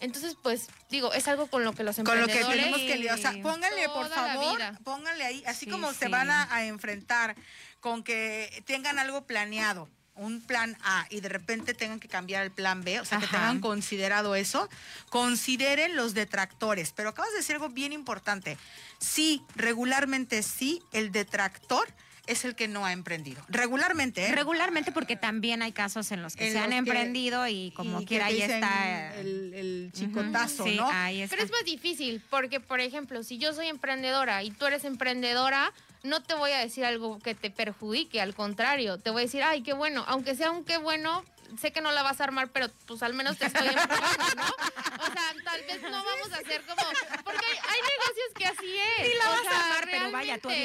Entonces, 0.00 0.36
pues, 0.42 0.68
digo, 0.90 1.12
es 1.12 1.26
algo 1.26 1.48
con 1.48 1.64
lo 1.64 1.72
que 1.72 1.82
los 1.82 1.96
Con 1.96 2.04
lo 2.20 2.26
que 2.26 2.38
emprendedores... 2.40 2.56
tenemos 2.60 2.78
que 2.80 2.96
lidiar. 2.96 3.18
O 3.18 3.20
sea, 3.20 3.32
pónganle, 3.42 3.88
por 3.88 4.08
favor, 4.08 4.60
pónganle 4.84 5.24
ahí, 5.24 5.42
así 5.46 5.64
Sí, 5.64 5.70
como 5.70 5.92
se 5.92 6.06
sí. 6.06 6.10
van 6.10 6.30
a, 6.30 6.54
a 6.54 6.64
enfrentar 6.66 7.34
con 7.80 8.04
que 8.04 8.62
tengan 8.64 8.98
algo 9.00 9.26
planeado, 9.26 9.88
un 10.18 10.40
plan 10.40 10.76
A, 10.82 11.06
y 11.10 11.20
de 11.20 11.28
repente 11.28 11.74
tengan 11.74 12.00
que 12.00 12.08
cambiar 12.08 12.42
el 12.44 12.50
plan 12.50 12.82
B, 12.84 13.00
o 13.00 13.04
sea, 13.04 13.18
que 13.18 13.26
tengan 13.26 13.60
considerado 13.60 14.34
eso, 14.34 14.68
consideren 15.08 15.96
los 15.96 16.14
detractores. 16.14 16.92
Pero 16.92 17.10
acabas 17.10 17.30
de 17.32 17.38
decir 17.38 17.54
algo 17.56 17.68
bien 17.70 17.92
importante. 17.92 18.58
Sí, 18.98 19.42
regularmente 19.56 20.42
sí, 20.42 20.82
el 20.92 21.12
detractor 21.12 21.88
es 22.26 22.44
el 22.44 22.54
que 22.54 22.68
no 22.68 22.84
ha 22.84 22.92
emprendido. 22.92 23.42
Regularmente, 23.48 24.26
¿eh? 24.26 24.32
Regularmente 24.32 24.92
porque 24.92 25.16
también 25.16 25.62
hay 25.62 25.72
casos 25.72 26.12
en 26.12 26.20
los 26.20 26.36
que 26.36 26.48
En 26.48 26.52
se 26.52 26.58
han 26.58 26.70
que- 26.70 26.76
emprendido 26.76 27.48
y 27.48 27.70
como 27.74 28.00
Y 28.00 28.04
que 28.04 28.08
quiera 28.08 28.26
ahí 28.26 28.42
está. 28.42 29.14
El, 29.16 29.90
chicotazo, 29.94 30.64
sí, 30.64 30.76
¿no? 30.76 30.88
ahí 30.90 31.22
está. 31.22 31.34
Pero 31.36 31.46
es 31.46 31.50
más 31.52 31.64
difícil, 31.64 32.22
porque, 32.28 32.60
por 32.60 32.80
ejemplo, 32.80 33.22
si 33.22 33.38
yo 33.38 33.54
soy 33.54 33.68
emprendedora 33.68 34.42
y 34.42 34.50
tú 34.50 34.66
eres 34.66 34.84
emprendedora, 34.84 35.72
no 36.02 36.22
te 36.22 36.34
voy 36.34 36.52
a 36.52 36.58
decir 36.58 36.84
algo 36.84 37.18
que 37.18 37.34
te 37.34 37.50
perjudique, 37.50 38.20
al 38.20 38.34
contrario, 38.34 38.98
te 38.98 39.10
voy 39.10 39.22
a 39.22 39.24
decir, 39.24 39.42
ay, 39.42 39.62
qué 39.62 39.72
bueno, 39.72 40.04
aunque 40.08 40.34
sea 40.34 40.50
un 40.50 40.64
qué 40.64 40.78
bueno, 40.78 41.24
sé 41.60 41.72
que 41.72 41.80
no 41.80 41.92
la 41.92 42.02
vas 42.02 42.20
a 42.20 42.24
armar, 42.24 42.48
pero 42.48 42.68
pues 42.86 43.02
al 43.02 43.14
menos 43.14 43.38
te 43.38 43.46
estoy 43.46 43.68
empujando, 43.68 44.34
¿no? 44.36 44.46
O 44.46 45.12
sea, 45.12 45.34
tal 45.44 45.62
vez 45.62 45.82
no 45.82 46.04
vamos 46.04 46.32
a 46.32 46.36
hacer 46.36 46.62
como, 46.62 46.82
porque 47.24 47.46
hay, 47.46 47.56
hay 47.56 47.80
negocios 47.80 48.34
que 48.36 48.46
así 48.46 48.76
es. 48.98 49.08
Ni 49.08 49.14
la 49.14 49.30
o 49.30 49.32
vas 49.32 49.46
a 49.46 49.64
armar, 49.64 49.88
pero 49.90 50.10
vaya, 50.10 50.38
tú. 50.38 50.48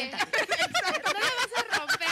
No 1.14 1.20
la 1.20 1.32
vas 1.38 1.54
a 1.58 1.80
romper. 1.80 2.08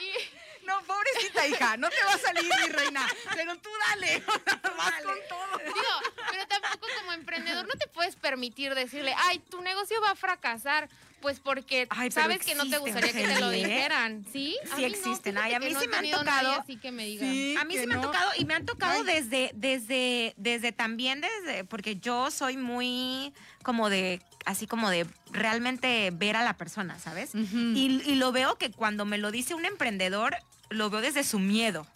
Y, 0.00 0.66
No, 0.66 0.82
pobrecita 0.82 1.46
hija, 1.46 1.76
no 1.76 1.88
te 1.88 2.04
va 2.04 2.14
a 2.14 2.18
salir 2.18 2.44
mi 2.44 2.68
reina, 2.72 3.06
pero 3.34 3.56
tú 3.56 3.70
dale, 3.88 4.22
vas 4.76 5.02
con 5.02 5.18
todo. 5.28 5.58
Digo, 5.58 6.14
pero 6.30 6.46
tampoco 6.48 6.86
como 6.98 7.12
emprendedor 7.12 7.66
no 7.66 7.74
te 7.74 7.86
puedes 7.88 8.16
permitir 8.16 8.74
decirle, 8.74 9.14
ay, 9.16 9.38
tu 9.38 9.62
negocio 9.62 10.00
va 10.02 10.10
a 10.10 10.14
fracasar, 10.16 10.88
pues 11.24 11.40
porque 11.40 11.86
Ay, 11.88 12.10
sabes 12.10 12.44
que 12.44 12.54
no 12.54 12.68
te 12.68 12.76
gustaría 12.76 13.10
que 13.10 13.26
te 13.26 13.40
lo 13.40 13.48
dijeran, 13.48 14.26
¿sí? 14.30 14.58
Sí 14.76 14.84
existen. 14.84 15.38
Ay, 15.38 15.54
a 15.54 15.58
mí 15.58 15.70
no 15.70 15.80
sí 15.80 15.88
me 15.88 15.96
han 15.96 16.10
tocado. 16.10 16.52
Así 16.60 16.76
que 16.76 16.92
me 16.92 17.06
digan. 17.06 17.32
Sí, 17.32 17.56
A 17.58 17.64
mí 17.64 17.78
sí 17.78 17.86
me 17.86 17.94
han 17.94 18.02
tocado 18.02 18.30
y 18.36 18.44
me 18.44 18.52
han 18.52 18.66
tocado 18.66 19.00
Ay. 19.00 19.06
desde, 19.06 19.50
desde, 19.54 20.34
desde 20.36 20.72
también 20.72 21.22
desde, 21.22 21.64
porque 21.64 21.96
yo 21.96 22.30
soy 22.30 22.58
muy 22.58 23.32
como 23.62 23.88
de, 23.88 24.20
así 24.44 24.66
como 24.66 24.90
de 24.90 25.06
realmente 25.32 26.10
ver 26.12 26.36
a 26.36 26.44
la 26.44 26.58
persona, 26.58 26.98
¿sabes? 26.98 27.34
Y 27.34 28.16
lo 28.16 28.30
veo 28.30 28.58
que 28.58 28.70
cuando 28.70 29.06
me 29.06 29.16
lo 29.16 29.30
dice 29.30 29.54
un 29.54 29.64
emprendedor, 29.64 30.36
lo 30.68 30.90
veo 30.90 31.00
desde 31.00 31.24
su 31.24 31.38
miedo, 31.38 31.86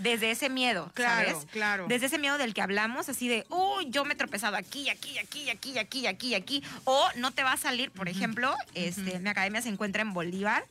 desde 0.00 0.30
ese 0.30 0.48
miedo, 0.48 0.90
Claro, 0.94 1.30
¿sabes? 1.30 1.46
claro. 1.52 1.86
Desde 1.88 2.06
ese 2.06 2.18
miedo 2.18 2.38
del 2.38 2.54
que 2.54 2.62
hablamos, 2.62 3.08
así 3.08 3.28
de, 3.28 3.46
uy, 3.50 3.86
yo 3.90 4.04
me 4.04 4.14
he 4.14 4.16
tropezado 4.16 4.56
aquí, 4.56 4.88
aquí, 4.88 5.18
aquí, 5.18 5.50
aquí, 5.50 5.78
aquí, 5.78 6.06
aquí, 6.06 6.34
aquí. 6.34 6.64
O 6.84 7.08
no 7.16 7.32
te 7.32 7.42
va 7.42 7.52
a 7.52 7.56
salir, 7.56 7.90
por 7.90 8.08
ejemplo, 8.08 8.54
este, 8.74 9.18
mi 9.18 9.28
academia 9.28 9.62
se 9.62 9.68
encuentra 9.68 10.02
en 10.02 10.12
Bolívar. 10.12 10.64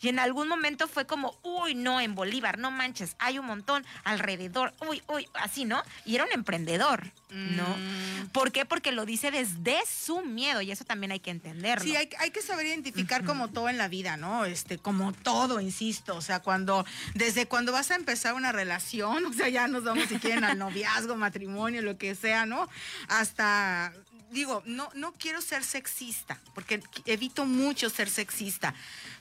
Y 0.00 0.08
en 0.08 0.18
algún 0.18 0.48
momento 0.48 0.88
fue 0.88 1.06
como, 1.06 1.38
uy, 1.42 1.74
no, 1.74 2.00
en 2.00 2.14
Bolívar, 2.14 2.58
no 2.58 2.70
manches, 2.70 3.16
hay 3.18 3.38
un 3.38 3.46
montón 3.46 3.84
alrededor, 4.04 4.74
uy, 4.88 5.02
uy, 5.08 5.28
así, 5.34 5.64
¿no? 5.64 5.82
Y 6.04 6.14
era 6.14 6.24
un 6.24 6.32
emprendedor, 6.32 7.12
¿no? 7.30 7.66
Mm. 7.66 8.28
¿Por 8.28 8.52
qué? 8.52 8.64
Porque 8.64 8.92
lo 8.92 9.06
dice 9.06 9.30
desde 9.30 9.78
su 9.86 10.22
miedo 10.22 10.60
y 10.60 10.70
eso 10.70 10.84
también 10.84 11.12
hay 11.12 11.20
que 11.20 11.30
entenderlo. 11.30 11.84
Sí, 11.84 11.96
hay, 11.96 12.08
hay 12.18 12.30
que 12.30 12.42
saber 12.42 12.66
identificar 12.66 13.24
como 13.24 13.48
todo 13.48 13.68
en 13.68 13.78
la 13.78 13.88
vida, 13.88 14.16
¿no? 14.16 14.44
Este, 14.44 14.78
como 14.78 15.12
todo, 15.12 15.60
insisto. 15.60 16.16
O 16.16 16.22
sea, 16.22 16.40
cuando, 16.40 16.84
desde 17.14 17.46
cuando 17.46 17.72
vas 17.72 17.90
a 17.90 17.96
empezar 17.96 18.34
una 18.34 18.52
relación, 18.52 19.26
o 19.26 19.32
sea, 19.32 19.48
ya 19.48 19.68
nos 19.68 19.84
vamos 19.84 20.08
si 20.08 20.18
quieren 20.18 20.44
al 20.44 20.58
noviazgo, 20.58 21.16
matrimonio, 21.16 21.82
lo 21.82 21.98
que 21.98 22.14
sea, 22.14 22.46
¿no? 22.46 22.68
Hasta, 23.08 23.92
digo, 24.30 24.62
no, 24.66 24.90
no 24.94 25.12
quiero 25.12 25.40
ser 25.40 25.64
sexista, 25.64 26.40
porque 26.54 26.82
evito 27.06 27.46
mucho 27.46 27.90
ser 27.90 28.10
sexista, 28.10 28.74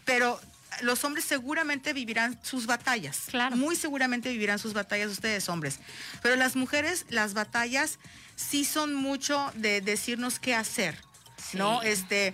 pero 0.05 0.39
los 0.81 1.03
hombres 1.03 1.25
seguramente 1.25 1.93
vivirán 1.93 2.39
sus 2.43 2.65
batallas. 2.65 3.23
Claro. 3.27 3.55
Muy 3.55 3.75
seguramente 3.75 4.29
vivirán 4.29 4.59
sus 4.59 4.73
batallas 4.73 5.11
ustedes, 5.11 5.47
hombres. 5.49 5.79
Pero 6.21 6.35
las 6.35 6.55
mujeres, 6.55 7.05
las 7.09 7.33
batallas 7.33 7.99
sí 8.35 8.65
son 8.65 8.93
mucho 8.93 9.51
de 9.55 9.81
decirnos 9.81 10.39
qué 10.39 10.55
hacer. 10.55 10.97
¿no? 11.53 11.81
Sí. 11.81 11.87
Este, 11.89 12.33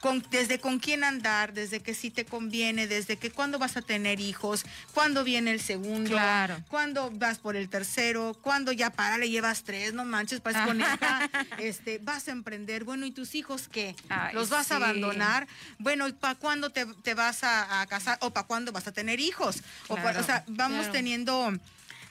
con- 0.00 0.24
desde 0.30 0.58
con 0.58 0.78
quién 0.78 1.04
andar, 1.04 1.52
desde 1.52 1.80
que 1.80 1.94
sí 1.94 2.10
te 2.10 2.24
conviene, 2.24 2.86
desde 2.86 3.18
que 3.18 3.30
cuándo 3.30 3.58
vas 3.58 3.76
a 3.76 3.82
tener 3.82 4.18
hijos, 4.20 4.64
cuándo 4.94 5.24
viene 5.24 5.50
el 5.52 5.60
segundo, 5.60 6.10
Claro. 6.12 6.62
cuándo 6.68 7.10
vas 7.12 7.38
por 7.38 7.54
el 7.54 7.68
tercero, 7.68 8.34
cuándo 8.40 8.72
ya 8.72 8.90
para, 8.90 9.18
le 9.18 9.28
llevas 9.28 9.62
tres, 9.62 9.92
no 9.92 10.04
manches, 10.04 10.40
para 10.40 10.64
con 10.64 10.80
esta, 10.80 11.30
este, 11.58 11.98
vas 11.98 12.28
a 12.28 12.32
emprender, 12.32 12.84
bueno, 12.84 13.04
¿y 13.06 13.10
tus 13.10 13.34
hijos 13.34 13.68
qué? 13.70 13.94
Ay, 14.08 14.34
¿Los 14.34 14.48
vas 14.48 14.72
a 14.72 14.76
abandonar? 14.76 15.46
Bueno, 15.78 16.08
¿y 16.08 16.12
para 16.12 16.34
cuándo 16.34 16.70
te, 16.70 16.86
te 16.86 17.14
vas 17.14 17.44
a, 17.44 17.82
a 17.82 17.86
casar? 17.86 18.16
¿O 18.22 18.30
para 18.30 18.46
cuándo 18.46 18.72
vas 18.72 18.86
a 18.86 18.92
tener 18.92 19.20
hijos? 19.20 19.62
O, 19.88 19.96
pa- 19.96 20.00
Claro, 20.00 20.20
o 20.20 20.24
sea, 20.24 20.44
vamos 20.48 20.78
claro. 20.78 20.92
teniendo 20.92 21.52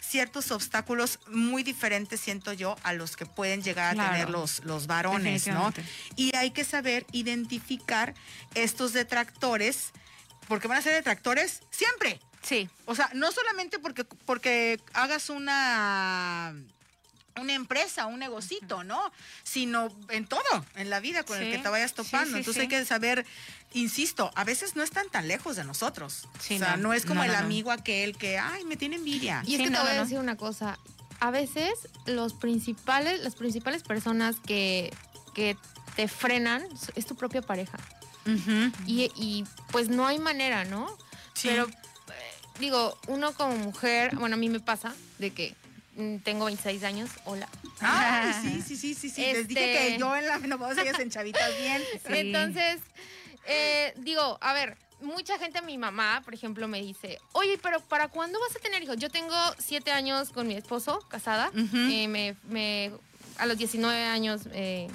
ciertos 0.09 0.49
obstáculos 0.51 1.19
muy 1.27 1.61
diferentes, 1.63 2.19
siento 2.19 2.51
yo, 2.53 2.75
a 2.83 2.93
los 2.93 3.15
que 3.15 3.25
pueden 3.25 3.61
llegar 3.61 3.91
a 3.91 3.93
Claro. 3.93 4.11
tener 4.13 4.29
los, 4.29 4.63
los 4.65 4.87
varones, 4.87 5.45
¿no? 5.47 5.71
Y 6.15 6.35
hay 6.35 6.51
que 6.51 6.63
saber 6.63 7.05
identificar 7.11 8.15
estos 8.55 8.91
detractores, 8.93 9.91
porque 10.47 10.67
van 10.67 10.79
a 10.79 10.81
ser 10.81 10.93
detractores 10.93 11.61
siempre. 11.69 12.19
Sí. 12.41 12.69
O 12.85 12.95
sea, 12.95 13.09
no 13.13 13.31
solamente 13.31 13.77
porque, 13.79 14.03
porque 14.03 14.79
hagas 14.93 15.29
una 15.29 16.55
una 17.39 17.53
empresa, 17.53 18.05
un 18.05 18.19
negocito, 18.19 18.83
¿no? 18.83 19.11
Sino 19.43 19.89
en 20.09 20.27
todo, 20.27 20.43
en 20.75 20.89
la 20.89 20.99
vida 20.99 21.23
con 21.23 21.41
el 21.41 21.51
que 21.51 21.57
te 21.57 21.69
vayas 21.69 21.93
topando. 21.93 22.31
sí, 22.33 22.37
Entonces 22.39 22.61
hay 22.61 22.67
que 22.67 22.85
saber, 22.85 23.25
insisto, 23.73 24.31
a 24.35 24.43
veces 24.43 24.75
no 24.75 24.83
están 24.83 25.09
tan 25.09 25.27
lejos 25.27 25.55
de 25.55 25.63
nosotros. 25.63 26.27
Sí, 26.39 26.55
o 26.55 26.59
sea, 26.59 26.77
no. 26.77 26.89
no, 26.89 26.93
es 26.93 27.05
como 27.05 27.21
No, 27.21 27.23
el 27.25 27.31
no, 27.31 27.37
amigo 27.37 27.71
aquel 27.71 28.17
que, 28.17 28.37
ay, 28.37 28.63
me 28.65 28.77
tiene 28.77 28.97
envidia. 28.97 29.43
Y 29.45 29.53
es 29.55 29.57
Sí, 29.59 29.63
que 29.65 29.69
no, 29.69 29.79
te 29.79 29.83
voy 29.85 29.93
no, 29.95 30.01
a 30.01 30.03
decir 30.03 30.19
una 30.19 30.37
cosa. 30.37 30.77
A 31.21 31.31
veces 31.31 31.73
los 32.05 32.33
principales, 32.33 33.21
las 33.21 33.35
principales 33.35 33.83
personas 33.83 34.37
que, 34.45 34.93
que 35.33 35.57
te 35.95 36.07
frenan 36.07 36.65
es 36.95 37.05
tu 37.05 37.15
propia 37.15 37.41
pareja. 37.41 37.77
Y, 38.85 39.11
y, 39.15 39.43
pues 39.71 39.89
no 39.89 40.05
hay 40.05 40.19
manera, 40.19 40.63
¿no? 40.63 40.87
Sí. 41.33 41.47
Pero 41.47 41.67
eh, 41.67 41.71
digo, 42.59 42.95
uno 43.07 43.33
como 43.33 43.55
mujer, 43.57 44.15
bueno, 44.15 44.35
a 44.35 44.37
mí 44.37 44.49
me 44.49 44.59
pasa 44.59 44.93
de 45.17 45.31
que 45.31 45.55
tengo 46.23 46.45
26 46.45 46.83
años, 46.83 47.09
hola. 47.25 47.47
Ay, 47.81 48.33
sí, 48.41 48.61
sí, 48.61 48.75
sí, 48.77 48.93
sí, 48.95 49.09
sí. 49.09 49.21
Les 49.21 49.47
dije 49.47 49.71
Este- 49.73 49.93
que 49.93 49.99
yo 49.99 50.15
en 50.15 50.27
la 50.27 50.39
menopausia 50.39 50.83
ellas 50.83 50.99
en 50.99 51.09
chavitas 51.09 51.49
bien. 51.59 51.81
Sí. 52.07 52.13
Entonces, 52.13 52.79
eh, 53.47 53.93
digo, 53.97 54.37
a 54.41 54.53
ver, 54.53 54.77
mucha 55.01 55.37
gente, 55.39 55.61
mi 55.61 55.77
mamá, 55.77 56.21
por 56.25 56.33
ejemplo, 56.33 56.67
me 56.67 56.81
dice, 56.81 57.19
oye, 57.33 57.57
pero 57.61 57.79
¿para 57.81 58.07
cuándo 58.09 58.39
vas 58.39 58.55
a 58.55 58.59
tener 58.59 58.83
hijos? 58.83 58.97
Yo 58.97 59.09
tengo 59.09 59.35
siete 59.57 59.91
años 59.91 60.29
con 60.31 60.47
mi 60.47 60.55
esposo, 60.55 60.99
casada. 61.09 61.49
Ujú. 61.49 61.77
Eh, 61.77 62.07
me, 62.07 62.35
me- 62.49 62.91
a 63.37 63.45
los 63.45 63.57
19 63.57 64.03
años 64.05 64.41
eh, 64.51 64.89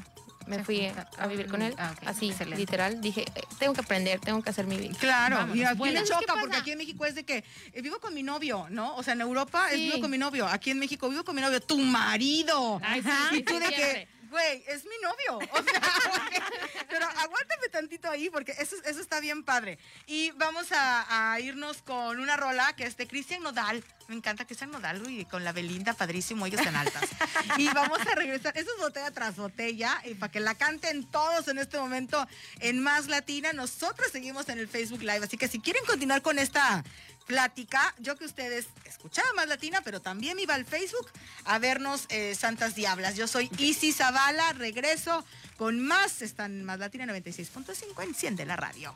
me 0.46 0.57
Se 0.59 0.64
fui 0.64 0.87
junta- 0.87 1.09
a 1.18 1.26
vivir 1.26 1.46
con 1.46 1.62
él. 1.62 1.74
Ah, 1.78 1.94
Así, 2.07 2.30
excelente. 2.30 2.59
literal. 2.59 3.00
Dije, 3.00 3.22
eh, 3.35 3.40
tengo 3.59 3.72
que 3.74 3.80
aprender, 3.80 4.20
tengo 4.20 4.42
que 4.42 4.50
hacer 4.50 4.66
mi 4.66 4.76
vida. 4.76 4.96
Claro, 4.98 5.37
Vámonos, 5.37 5.57
y 5.57 5.64
aquí 5.64 5.78
me 5.83 5.92
¿Sabes 5.92 6.02
qué 6.02 6.26
choca 6.26 6.40
porque 6.40 6.57
aquí 6.57 6.70
en 6.72 6.78
México 6.78 7.04
es 7.07 7.14
de 7.14 7.24
que 7.24 7.44
eh, 7.72 7.83
vivo 7.83 7.98
con 8.00 8.14
mi 8.14 8.22
novio, 8.22 8.66
¿no? 8.70 8.94
O 8.96 9.02
sea, 9.02 9.14
en 9.14 9.20
Europa 9.20 9.70
es 9.70 9.78
vivo 9.78 10.00
con 10.00 10.11
mi 10.11 10.18
novio, 10.18 10.46
aquí 10.46 10.70
en 10.70 10.78
México 10.78 11.09
vivo 11.09 11.24
con 11.24 11.35
mi 11.37 11.42
novio, 11.42 11.61
tu 11.61 11.78
marido. 11.78 12.80
Ay, 12.83 13.02
sí, 13.02 13.09
y 13.33 13.37
sí, 13.37 13.42
tú 13.42 13.54
de 13.59 13.66
siempre. 13.68 13.76
que, 14.07 14.09
güey, 14.35 14.64
es 14.66 14.85
mi 14.85 14.97
novio. 15.01 15.49
O 15.53 15.62
sea, 15.62 15.81
pero 16.90 17.07
aguántame 17.07 17.68
tantito 17.70 18.11
ahí 18.11 18.31
porque 18.31 18.53
eso, 18.59 18.75
eso 18.85 19.01
está 19.01 19.20
bien 19.20 19.44
padre. 19.44 19.79
Y 20.07 20.33
vamos 20.33 20.66
a, 20.73 21.38
irnos 21.40 21.83
con 21.83 22.20
una 22.20 22.37
rola 22.37 22.75
que 22.77 22.85
es 22.85 22.97
de 22.97 23.07
Cristian 23.07 23.42
Nodal. 23.42 23.85
Me 24.09 24.16
encanta 24.16 24.44
Cristian 24.44 24.73
Nodal 24.73 25.09
y 25.09 25.25
con 25.25 25.44
la 25.44 25.53
Belinda, 25.53 25.94
padrísimo, 25.94 26.47
ellos 26.47 26.61
están 26.61 26.77
altas. 26.77 27.09
Y 27.57 27.68
vamos 27.68 28.01
a 28.01 28.14
regresar, 28.14 28.57
eso 28.57 28.70
es 28.75 28.81
botella 28.81 29.11
tras 29.12 29.37
botella, 29.37 30.03
y 30.05 30.14
para 30.14 30.31
que 30.31 30.40
la 30.40 30.55
canten 30.55 31.05
todos 31.05 31.49
en 31.49 31.59
este 31.59 31.79
momento 31.79 32.27
en 32.61 32.83
Más 32.83 33.07
Latina. 33.07 33.53
Nosotros 33.53 34.11
seguimos 34.11 34.49
en 34.49 34.59
el 34.59 34.68
Facebook 34.68 35.01
Live, 35.01 35.25
así 35.25 35.37
que 35.37 35.49
si 35.49 35.61
quieren 35.61 35.85
continuar 35.87 36.23
con 36.23 36.38
esta 36.38 36.85
plática, 37.27 37.95
yo 37.99 38.17
que 38.17 38.25
ustedes 38.25 38.67
escuchaban 38.85 39.35
Más 39.37 39.49
Latina, 39.49 39.81
pero 39.85 40.01
también 40.01 40.39
iba 40.39 40.55
al 40.55 40.65
Facebook 40.65 41.09
a 41.45 41.59
vernos 41.59 42.07
eh, 42.11 42.35
Santas 42.35 42.75
Diablas. 42.75 43.17
Yo 43.17 43.27
soy 43.27 43.51
Isis 43.59 43.97
Zavala, 43.97 44.53
regreso 44.53 45.25
con 45.57 45.81
más, 45.81 46.23
están 46.23 46.53
en 46.53 46.65
Más 46.65 46.79
Latina 46.79 47.07
96.5, 47.07 48.03
enciende 48.03 48.45
la 48.45 48.57
radio. 48.57 48.93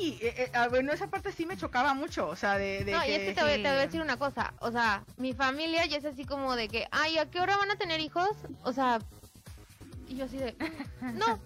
Y 0.00 0.10
eh, 0.20 0.34
eh, 0.36 0.50
ah, 0.54 0.68
bueno, 0.68 0.92
esa 0.92 1.08
parte 1.08 1.32
sí 1.32 1.44
me 1.44 1.56
chocaba 1.56 1.92
mucho, 1.92 2.28
o 2.28 2.36
sea, 2.36 2.56
de, 2.56 2.84
de 2.84 2.92
No, 2.92 3.04
y 3.04 3.10
es 3.10 3.20
que 3.20 3.34
te 3.34 3.42
voy, 3.42 3.54
te 3.54 3.68
voy 3.68 3.78
a 3.78 3.86
decir 3.86 4.00
una 4.00 4.16
cosa. 4.16 4.54
O 4.60 4.70
sea, 4.70 5.04
mi 5.16 5.32
familia 5.32 5.86
ya 5.86 5.96
es 5.96 6.04
así 6.04 6.24
como 6.24 6.54
de 6.54 6.68
que, 6.68 6.86
ay, 6.92 7.18
¿a 7.18 7.26
qué 7.26 7.40
hora 7.40 7.56
van 7.56 7.70
a 7.70 7.76
tener 7.76 7.98
hijos? 7.98 8.30
O 8.62 8.72
sea, 8.72 9.00
y 10.06 10.16
yo 10.16 10.26
así 10.26 10.36
de, 10.36 10.54
no. 11.14 11.40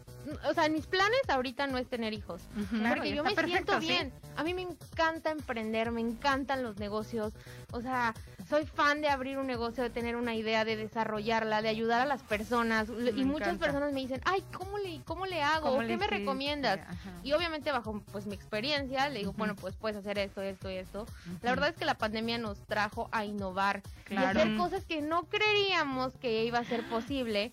O 0.48 0.54
sea, 0.54 0.68
mis 0.68 0.86
planes 0.86 1.20
ahorita 1.28 1.66
no 1.66 1.78
es 1.78 1.88
tener 1.88 2.12
hijos. 2.12 2.42
Claro, 2.70 2.96
porque 2.96 3.10
y 3.10 3.14
yo 3.16 3.24
me 3.24 3.34
perfecto, 3.34 3.72
siento 3.72 3.80
sí. 3.80 3.88
bien. 3.88 4.12
A 4.36 4.44
mí 4.44 4.54
me 4.54 4.62
encanta 4.62 5.30
emprender, 5.30 5.90
me 5.90 6.00
encantan 6.00 6.62
los 6.62 6.78
negocios. 6.78 7.32
O 7.72 7.80
sea, 7.80 8.14
soy 8.48 8.66
fan 8.66 9.00
de 9.00 9.08
abrir 9.08 9.38
un 9.38 9.46
negocio, 9.46 9.82
de 9.82 9.90
tener 9.90 10.16
una 10.16 10.34
idea, 10.34 10.64
de 10.64 10.76
desarrollarla, 10.76 11.62
de 11.62 11.68
ayudar 11.68 12.00
a 12.00 12.06
las 12.06 12.22
personas. 12.22 12.88
y 13.16 13.24
muchas 13.24 13.56
personas 13.58 13.92
me 13.92 14.00
dicen, 14.00 14.20
ay, 14.24 14.44
¿cómo 14.52 14.78
le, 14.78 15.00
cómo 15.04 15.26
le 15.26 15.42
hago? 15.42 15.68
¿Cómo 15.68 15.78
¿O 15.78 15.82
le 15.82 15.88
¿Qué 15.88 15.96
me 15.96 16.06
recomiendas? 16.06 16.78
Ajá. 16.80 17.10
Y 17.22 17.32
obviamente 17.32 17.72
bajo 17.72 18.00
pues 18.12 18.26
mi 18.26 18.34
experiencia 18.34 19.08
le 19.08 19.20
digo, 19.20 19.32
bueno, 19.32 19.56
pues 19.56 19.74
puedes 19.76 19.96
hacer 19.96 20.18
esto, 20.18 20.42
esto 20.42 20.70
y 20.70 20.76
esto. 20.76 21.06
La 21.42 21.50
verdad 21.50 21.70
es 21.70 21.76
que 21.76 21.84
la 21.84 21.94
pandemia 21.94 22.38
nos 22.38 22.58
trajo 22.66 23.08
a 23.12 23.24
innovar 23.24 23.82
y 24.10 24.14
Claro. 24.14 24.40
hacer 24.40 24.56
cosas 24.56 24.84
que 24.84 25.00
no 25.00 25.24
creeríamos 25.24 26.12
que 26.18 26.44
iba 26.44 26.58
a 26.58 26.64
ser 26.64 26.86
posible. 26.88 27.50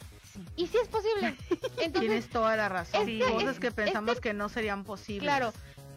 Y 0.56 0.67
sí 0.67 0.78
es 0.82 0.88
posible. 0.88 1.36
Entonces, 1.78 1.91
Tienes 1.99 2.30
toda 2.30 2.56
la 2.56 2.69
razón. 2.69 3.06
Sí. 3.06 3.19
Cosas 3.32 3.56
es- 3.56 3.60
que 3.60 3.71
pensamos 3.71 4.15
este- 4.15 4.30
que 4.30 4.34
no 4.34 4.49
serían 4.49 4.84
posibles. 4.84 5.23
claro. 5.23 5.54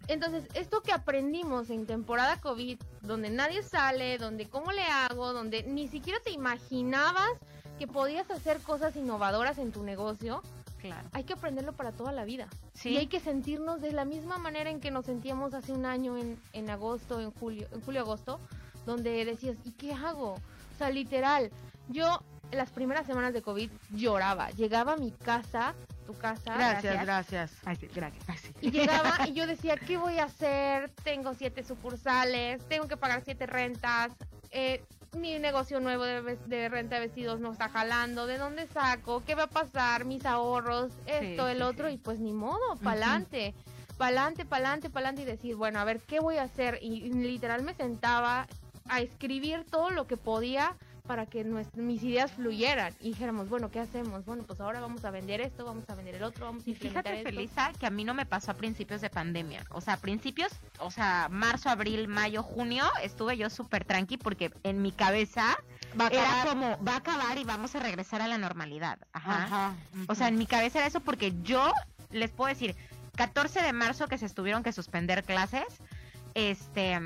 Entonces, 0.08 0.44
esto 0.54 0.82
que 0.82 0.90
aprendimos 0.92 1.70
en 1.70 1.86
temporada 1.86 2.40
COVID, 2.40 2.76
donde 3.02 3.30
nadie 3.30 3.62
sale, 3.62 4.18
donde 4.18 4.48
cómo 4.48 4.72
le 4.72 4.82
hago, 4.82 5.32
donde 5.32 5.62
ni 5.62 5.86
siquiera 5.86 6.18
te 6.24 6.32
imaginabas 6.32 7.30
que 7.78 7.86
podías 7.86 8.28
hacer 8.30 8.58
cosas 8.60 8.96
innovadoras 8.96 9.58
en 9.58 9.70
tu 9.70 9.84
negocio, 9.84 10.42
Claro. 10.80 11.08
hay 11.12 11.22
que 11.22 11.34
aprenderlo 11.34 11.72
para 11.72 11.92
toda 11.92 12.10
la 12.10 12.24
vida. 12.24 12.48
Sí. 12.74 12.90
Y 12.90 12.96
hay 12.96 13.06
que 13.06 13.20
sentirnos 13.20 13.80
de 13.80 13.92
la 13.92 14.04
misma 14.04 14.38
manera 14.38 14.70
en 14.70 14.80
que 14.80 14.90
nos 14.90 15.06
sentíamos 15.06 15.54
hace 15.54 15.72
un 15.72 15.86
año 15.86 16.18
en, 16.18 16.36
en 16.52 16.68
agosto, 16.70 17.20
en 17.20 17.30
julio, 17.30 17.68
en 17.72 17.80
julio-agosto, 17.82 18.40
donde 18.84 19.24
decías, 19.24 19.56
¿y 19.64 19.70
qué 19.70 19.92
hago? 19.92 20.32
O 20.34 20.78
sea, 20.78 20.90
literal, 20.90 21.52
yo 21.88 22.22
en 22.50 22.58
las 22.58 22.70
primeras 22.70 23.06
semanas 23.06 23.32
de 23.32 23.42
COVID 23.42 23.70
lloraba. 23.92 24.50
Llegaba 24.50 24.92
a 24.92 24.96
mi 24.96 25.10
casa, 25.10 25.74
tu 26.06 26.14
casa, 26.14 26.54
Gracias, 26.54 27.02
gracias. 27.02 27.52
Ay, 27.64 27.76
sí, 27.76 27.88
gracias. 27.94 28.24
Ay, 28.28 28.36
sí. 28.38 28.52
y 28.60 28.70
llegaba 28.70 29.26
y 29.28 29.32
yo 29.32 29.46
decía, 29.46 29.76
¿qué 29.76 29.96
voy 29.96 30.18
a 30.18 30.24
hacer? 30.24 30.90
Tengo 31.02 31.32
siete 31.34 31.64
sucursales, 31.64 32.62
tengo 32.68 32.88
que 32.88 32.96
pagar 32.96 33.22
siete 33.24 33.46
rentas, 33.46 34.12
eh, 34.50 34.84
mi 35.16 35.38
negocio 35.38 35.78
nuevo 35.80 36.04
de, 36.04 36.20
ves- 36.22 36.46
de 36.46 36.68
renta 36.68 36.96
de 36.96 37.02
vestidos 37.02 37.38
no 37.40 37.52
está 37.52 37.68
jalando, 37.68 38.26
¿de 38.26 38.38
dónde 38.38 38.66
saco? 38.66 39.22
¿Qué 39.26 39.34
va 39.34 39.44
a 39.44 39.50
pasar? 39.50 40.04
Mis 40.06 40.24
ahorros, 40.26 40.90
esto, 41.06 41.46
Sí, 41.46 41.52
el 41.52 41.58
sí, 41.58 41.62
otro, 41.62 41.88
sí. 41.88 41.94
y 41.94 41.98
pues 41.98 42.18
ni 42.18 42.32
modo, 42.32 42.76
pa'lante. 42.82 43.54
Pa'lante, 43.98 44.44
pa'lante, 44.46 44.88
pa'lante 44.90 45.22
y 45.22 45.24
decir, 45.26 45.54
bueno, 45.56 45.78
a 45.80 45.84
ver, 45.84 46.00
¿qué 46.00 46.18
voy 46.20 46.36
a 46.38 46.44
hacer? 46.44 46.78
Y, 46.82 47.04
y 47.04 47.12
literal 47.12 47.62
me 47.62 47.74
sentaba 47.74 48.46
a 48.88 49.00
escribir 49.00 49.64
todo 49.70 49.90
lo 49.90 50.06
que 50.06 50.16
podía 50.16 50.74
para 51.06 51.26
que 51.26 51.44
mis 51.44 52.02
ideas 52.02 52.32
fluyeran 52.32 52.94
y 53.00 53.10
dijéramos, 53.10 53.48
bueno, 53.48 53.70
¿qué 53.70 53.80
hacemos? 53.80 54.24
Bueno, 54.24 54.44
pues 54.44 54.60
ahora 54.60 54.80
vamos 54.80 55.04
a 55.04 55.10
vender 55.10 55.40
esto, 55.40 55.64
vamos 55.64 55.88
a 55.88 55.94
vender 55.94 56.14
el 56.14 56.22
otro, 56.22 56.46
vamos 56.46 56.64
a 56.64 56.70
Y 56.70 56.72
implementar 56.72 57.12
fíjate. 57.12 57.24
Felisa, 57.24 57.72
que 57.78 57.86
a 57.86 57.90
mí 57.90 58.04
no 58.04 58.14
me 58.14 58.24
pasó 58.24 58.52
a 58.52 58.54
principios 58.54 59.00
de 59.00 59.10
pandemia. 59.10 59.64
O 59.70 59.80
sea, 59.80 59.94
a 59.94 59.96
principios, 59.96 60.52
o 60.78 60.90
sea, 60.90 61.28
marzo, 61.30 61.68
abril, 61.70 62.08
mayo, 62.08 62.42
junio, 62.42 62.84
estuve 63.02 63.36
yo 63.36 63.50
súper 63.50 63.84
tranqui 63.84 64.16
porque 64.16 64.52
en 64.62 64.80
mi 64.80 64.92
cabeza 64.92 65.56
Va 66.00 66.06
a 66.06 66.08
era 66.08 66.44
como, 66.48 66.82
va 66.82 66.94
a 66.94 66.96
acabar 66.96 67.36
y 67.38 67.44
vamos 67.44 67.74
a 67.74 67.80
regresar 67.80 68.22
a 68.22 68.28
la 68.28 68.38
normalidad. 68.38 68.98
Ajá. 69.12 69.44
Ajá. 69.44 69.74
O 70.08 70.14
sea, 70.14 70.28
en 70.28 70.38
mi 70.38 70.46
cabeza 70.46 70.78
era 70.78 70.86
eso 70.86 71.00
porque 71.00 71.34
yo 71.42 71.72
les 72.10 72.30
puedo 72.30 72.48
decir, 72.48 72.76
14 73.16 73.60
de 73.60 73.72
marzo 73.72 74.08
que 74.08 74.18
se 74.18 74.26
estuvieron 74.26 74.62
que 74.62 74.72
suspender 74.72 75.24
clases, 75.24 75.64
este, 76.34 76.98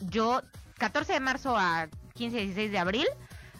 yo, 0.00 0.40
14 0.78 1.12
de 1.12 1.20
marzo 1.20 1.56
a 1.56 1.88
15, 2.14 2.36
16 2.36 2.70
de 2.70 2.78
abril, 2.78 3.06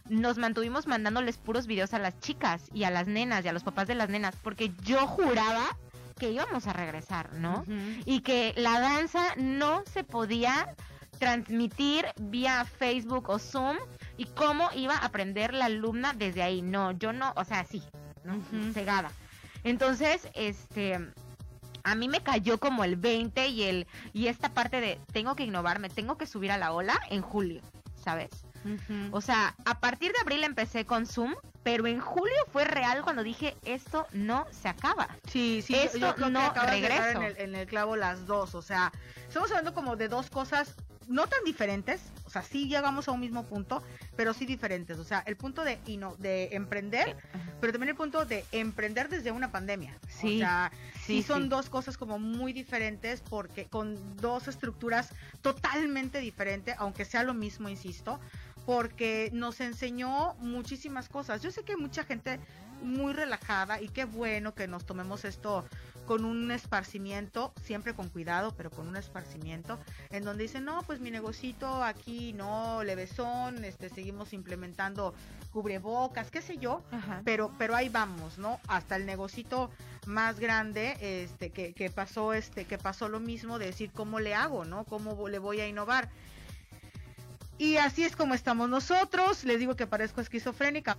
nos 0.09 0.39
mantuvimos 0.39 0.87
mandándoles 0.87 1.39
puros 1.39 1.67
videos 1.67 1.93
a 1.93 1.99
las 1.99 2.17
chicas 2.21 2.63
y 2.73 2.85
a 2.85 2.91
las 2.91 3.09
nenas 3.09 3.45
y 3.45 3.49
a 3.49 3.53
los 3.53 3.65
papás 3.65 3.89
de 3.89 3.97
las 3.97 4.09
nenas, 4.09 4.37
porque 4.45 4.71
yo 4.85 5.09
juraba 5.09 5.77
que 6.21 6.31
íbamos 6.31 6.69
a 6.69 6.73
regresar, 6.73 7.33
¿no? 7.33 7.65
Y 8.05 8.21
que 8.21 8.55
la 8.57 8.79
danza 8.79 9.35
no 9.37 9.83
se 9.93 10.05
podía 10.05 10.73
transmitir 11.19 12.07
vía 12.21 12.65
Facebook 12.65 13.29
o 13.29 13.41
Zoom 13.41 13.77
y 14.17 14.27
cómo 14.27 14.71
iba 14.77 14.95
a 14.95 15.05
aprender 15.05 15.53
la 15.53 15.65
alumna 15.65 16.13
desde 16.13 16.45
ahí. 16.45 16.63
No, 16.63 16.93
yo 16.93 17.13
no, 17.13 17.33
o 17.35 17.45
sea, 17.45 17.65
sí, 17.65 17.83
¿no? 18.23 18.41
Cegada. 18.73 19.11
Entonces, 19.65 20.29
este, 20.35 21.01
a 21.83 21.95
mí 21.97 22.09
me 22.09 22.23
cayó 22.23 22.59
como 22.59 22.85
el 22.85 22.95
20 22.95 23.49
y 23.49 23.63
el 23.65 23.87
y 24.13 24.29
esta 24.29 24.51
parte 24.51 24.81
de 24.81 25.01
tengo 25.13 25.35
que 25.35 25.43
innovarme, 25.43 25.89
tengo 25.89 26.17
que 26.17 26.27
subir 26.27 26.53
a 26.53 26.59
la 26.59 26.73
ola 26.73 27.01
en 27.11 27.23
julio, 27.23 27.61
¿sabes? 28.05 28.31
Ujú. 28.65 29.17
O 29.17 29.21
sea, 29.21 29.55
a 29.65 29.81
partir 29.81 30.13
de 30.13 30.19
abril 30.21 30.45
empecé 30.45 30.85
con 30.87 31.07
Zoom, 31.07 31.35
pero 31.63 31.87
en 31.87 32.01
julio 32.01 32.37
fue 32.53 32.65
real 32.65 33.03
cuando 33.03 33.23
dije 33.23 33.57
esto 33.65 34.07
no 34.13 34.47
se 34.51 34.69
acaba. 34.69 35.09
Sí, 35.31 35.63
sí, 35.63 35.75
Esto 35.75 35.99
yo 35.99 36.15
creo 36.15 36.31
no 36.31 36.53
que 36.53 36.61
de 36.61 36.87
en 36.87 37.23
el, 37.23 37.37
en 37.39 37.55
el 37.55 37.67
clavo 37.67 37.97
las 37.97 38.27
dos. 38.27 38.55
O 38.55 38.63
sea, 38.63 38.93
estamos 39.27 39.51
hablando 39.51 39.75
como 39.75 39.97
de 39.97 40.09
dos 40.09 40.31
cosas 40.31 40.75
no 41.09 41.27
tan 41.27 41.43
diferentes. 41.45 42.01
O 42.27 42.31
sea, 42.31 42.43
sí 42.43 42.69
llegamos 42.69 43.09
a 43.09 43.13
un 43.13 43.21
mismo 43.21 43.45
punto, 43.45 43.83
pero 44.17 44.33
sí 44.35 44.47
diferentes. 44.47 44.99
O 44.99 45.05
sea, 45.05 45.23
el 45.27 45.37
punto 45.37 45.65
de, 45.65 45.79
ino- 45.87 46.17
de 46.19 46.49
emprender, 46.53 47.17
pero 47.61 47.73
también 47.73 47.91
el 47.91 47.97
punto 47.97 48.25
de 48.25 48.45
emprender 48.53 49.09
desde 49.09 49.31
una 49.33 49.53
pandemia. 49.53 49.99
Sí, 50.09 50.37
O 50.37 50.39
sea, 50.39 50.73
sí, 50.95 51.21
sí, 51.21 51.23
son 51.23 51.45
sí. 51.45 51.49
dos 51.49 51.69
cosas 51.71 51.97
como 51.97 52.19
muy 52.19 52.53
diferentes 52.53 53.21
porque 53.21 53.67
con 53.67 54.17
dos 54.17 54.49
estructuras 54.49 55.11
totalmente 55.43 56.19
diferentes, 56.21 56.75
aunque 56.79 57.05
sea 57.05 57.23
lo 57.23 57.35
mismo, 57.35 57.69
insisto, 57.69 58.19
porque 58.67 59.31
nos 59.33 59.61
enseñó 59.61 60.35
muchísimas 60.39 61.09
cosas. 61.09 61.43
Yo 61.43 61.51
sé 61.51 61.63
que 61.65 61.73
hay 61.73 61.79
mucha 61.79 62.05
gente 62.05 62.41
muy 62.83 63.13
relajada 63.13 63.81
y 63.81 63.89
qué 63.89 64.05
bueno 64.05 64.55
que 64.55 64.67
nos 64.67 64.85
tomemos 64.85 65.25
esto 65.25 65.65
con 66.07 66.25
un 66.25 66.51
esparcimiento, 66.51 67.53
siempre 67.63 67.95
con 67.95 68.09
cuidado, 68.09 68.55
pero 68.57 68.71
con 68.71 68.89
un 68.89 68.97
esparcimiento, 68.97 69.79
en 70.11 70.25
donde 70.25 70.45
dicen, 70.45 70.65
no, 70.65 70.83
pues 70.83 71.01
mi 71.01 71.11
negocito 71.11 71.83
aquí 71.83 72.33
no, 72.33 72.83
levesón, 72.85 73.65
este, 73.65 73.89
seguimos 73.89 74.33
implementando 74.33 75.15
cubrebocas, 75.53 76.31
qué 76.31 76.43
sé 76.43 76.59
yo, 76.59 76.83
Ajá. 76.91 77.23
pero 77.25 77.53
pero 77.59 77.77
ahí 77.77 77.89
vamos 77.89 78.39
no 78.39 78.59
hasta 78.67 78.97
el 78.97 79.07
negocito 79.07 79.71
más 80.07 80.41
grande 80.41 80.97
este 81.01 81.51
que, 81.51 81.73
que 81.73 81.91
pasó 81.91 82.33
este 82.33 82.65
que 82.65 82.77
pasó 82.77 83.09
lo 83.09 83.21
mismo 83.21 83.61
de 83.61 83.67
decir 83.67 83.93
cómo 83.93 84.19
le 84.19 84.35
hago 84.35 84.65
no 84.65 84.85
cómo 84.85 85.29
le 85.29 85.39
voy 85.39 85.61
a 85.61 85.69
innovar 85.69 86.11
y 87.59 87.77
así 87.77 88.03
es 88.03 88.17
como 88.17 88.35
estamos 88.35 88.69
nosotros. 88.69 89.45
Les 89.45 89.59
digo 89.59 89.77
que 89.77 89.87
parezco 89.87 90.21
esquizofrénica 90.21 90.97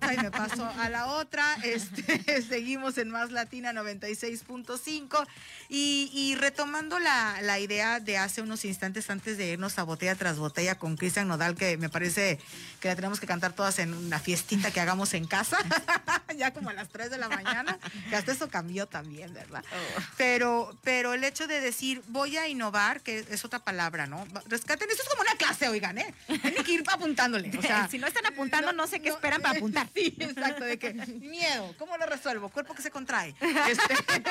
Ay, 0.00 0.16
me 0.18 0.30
paso 0.30 0.64
a 0.78 0.88
la 0.88 1.06
otra. 1.06 1.56
Este, 1.62 2.42
seguimos 2.48 2.98
en 2.98 3.10
Más 3.10 3.30
Latina 3.30 3.72
96.5. 3.72 5.26
Y, 5.68 6.10
y 6.12 6.34
retomando 6.36 6.98
la, 6.98 7.40
la 7.42 7.58
idea 7.58 8.00
de 8.00 8.16
hace 8.18 8.42
unos 8.42 8.64
instantes 8.64 9.10
antes 9.10 9.36
de 9.36 9.48
irnos 9.48 9.78
a 9.78 9.82
botella 9.82 10.14
tras 10.14 10.38
botella 10.38 10.78
con 10.78 10.96
Cristian 10.96 11.28
Nodal, 11.28 11.56
que 11.56 11.76
me 11.76 11.88
parece 11.88 12.38
que 12.80 12.88
la 12.88 12.96
tenemos 12.96 13.20
que 13.20 13.26
cantar 13.26 13.52
todas 13.52 13.78
en 13.78 13.92
una 13.92 14.18
fiestita 14.18 14.70
que 14.70 14.80
hagamos 14.80 15.14
en 15.14 15.26
casa, 15.26 15.58
ya 16.36 16.52
como 16.52 16.70
a 16.70 16.72
las 16.72 16.88
3 16.88 17.10
de 17.10 17.18
la 17.18 17.28
mañana, 17.28 17.78
que 18.08 18.16
hasta 18.16 18.32
eso 18.32 18.48
cambió 18.48 18.86
también, 18.86 19.34
¿verdad? 19.34 19.64
Pero, 20.16 20.76
pero 20.82 21.14
el 21.14 21.24
hecho 21.24 21.46
de 21.46 21.60
decir, 21.60 22.02
voy 22.08 22.36
a 22.36 22.48
innovar, 22.48 23.00
que 23.00 23.24
es 23.28 23.44
otra 23.44 23.58
palabra, 23.58 24.06
¿no? 24.06 24.26
Rescaten, 24.46 24.88
esto 24.90 25.02
es 25.02 25.08
como 25.08 25.22
una 25.22 25.34
clase, 25.34 25.68
oigan, 25.68 25.98
¿eh? 25.98 26.14
Tienen 26.26 26.64
que 26.64 26.72
ir 26.72 26.84
apuntándole. 26.86 27.50
O 27.56 27.62
sea, 27.62 27.88
si 27.88 27.98
no 27.98 28.06
están 28.06 28.26
apuntando, 28.26 28.72
no, 28.72 28.86
sé 28.86 29.00
qué 29.00 29.08
esperan 29.08 29.42
para 29.42 29.58
apuntar. 29.58 29.87
Sí, 29.94 30.14
exacto, 30.18 30.64
de 30.64 30.78
que 30.78 30.92
miedo, 30.92 31.74
¿cómo 31.78 31.96
lo 31.96 32.06
resuelvo? 32.06 32.48
Cuerpo 32.48 32.74
que 32.74 32.82
se 32.82 32.90
contrae. 32.90 33.34
Este, 33.68 33.94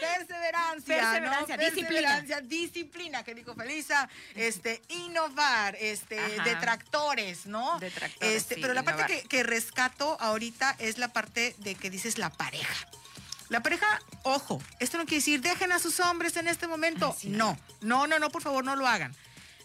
perseverancia, 0.00 0.96
Perseverancia. 0.96 1.56
Perseverancia, 1.56 2.40
disciplina, 2.40 3.22
que 3.22 3.34
dijo 3.34 3.54
Felisa, 3.54 4.08
este, 4.34 4.80
innovar, 4.88 5.76
este, 5.80 6.18
Ajá. 6.18 6.44
detractores, 6.44 7.46
¿no? 7.46 7.78
Detractores, 7.78 8.36
Este, 8.36 8.54
sí, 8.56 8.60
pero 8.60 8.74
la 8.74 8.82
parte 8.82 9.06
que, 9.06 9.22
que 9.28 9.42
rescato 9.42 10.16
ahorita 10.20 10.76
es 10.78 10.98
la 10.98 11.08
parte 11.08 11.54
de 11.58 11.74
que 11.74 11.90
dices 11.90 12.18
la 12.18 12.30
pareja. 12.30 12.74
La 13.48 13.60
pareja, 13.62 14.00
ojo, 14.22 14.62
esto 14.78 14.96
no 14.96 15.04
quiere 15.04 15.16
decir 15.16 15.40
dejen 15.40 15.72
a 15.72 15.80
sus 15.80 15.98
hombres 15.98 16.36
en 16.36 16.46
este 16.46 16.68
momento. 16.68 17.08
Así 17.16 17.28
no, 17.28 17.58
no, 17.80 18.06
no, 18.06 18.18
no, 18.20 18.30
por 18.30 18.42
favor, 18.42 18.64
no 18.64 18.76
lo 18.76 18.86
hagan. 18.86 19.14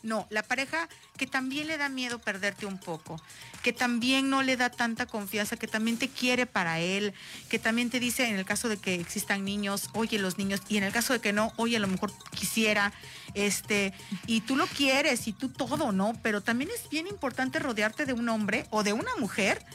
No, 0.05 0.27
la 0.29 0.43
pareja 0.43 0.87
que 1.17 1.25
también 1.25 1.65
le 1.65 1.77
da 1.77 1.89
miedo 1.89 2.19
perderte 2.19 2.67
un 2.67 2.77
poco, 2.77 3.19
que 3.63 3.73
también 3.73 4.29
no 4.29 4.43
le 4.43 4.55
da 4.55 4.69
tanta 4.69 5.07
confianza, 5.07 5.57
que 5.57 5.67
también 5.67 5.97
te 5.97 6.09
quiere 6.09 6.45
para 6.45 6.79
él, 6.79 7.15
que 7.49 7.57
también 7.57 7.89
te 7.89 7.99
dice 7.99 8.29
en 8.29 8.35
el 8.35 8.45
caso 8.45 8.69
de 8.69 8.77
que 8.77 8.93
existan 8.93 9.43
niños, 9.43 9.89
oye 9.93 10.19
los 10.19 10.37
niños, 10.37 10.61
y 10.69 10.77
en 10.77 10.83
el 10.83 10.93
caso 10.93 11.13
de 11.13 11.21
que 11.21 11.33
no, 11.33 11.53
oye 11.57 11.77
a 11.77 11.79
lo 11.79 11.87
mejor 11.87 12.13
quisiera, 12.35 12.93
este, 13.33 13.93
y 14.27 14.41
tú 14.41 14.55
lo 14.55 14.67
quieres 14.67 15.27
y 15.27 15.33
tú 15.33 15.49
todo, 15.49 15.91
¿no? 15.91 16.13
Pero 16.21 16.41
también 16.41 16.69
es 16.69 16.87
bien 16.87 17.07
importante 17.07 17.57
rodearte 17.57 18.05
de 18.05 18.13
un 18.13 18.29
hombre 18.29 18.67
o 18.69 18.83
de 18.83 18.93
una 18.93 19.15
mujer 19.17 19.65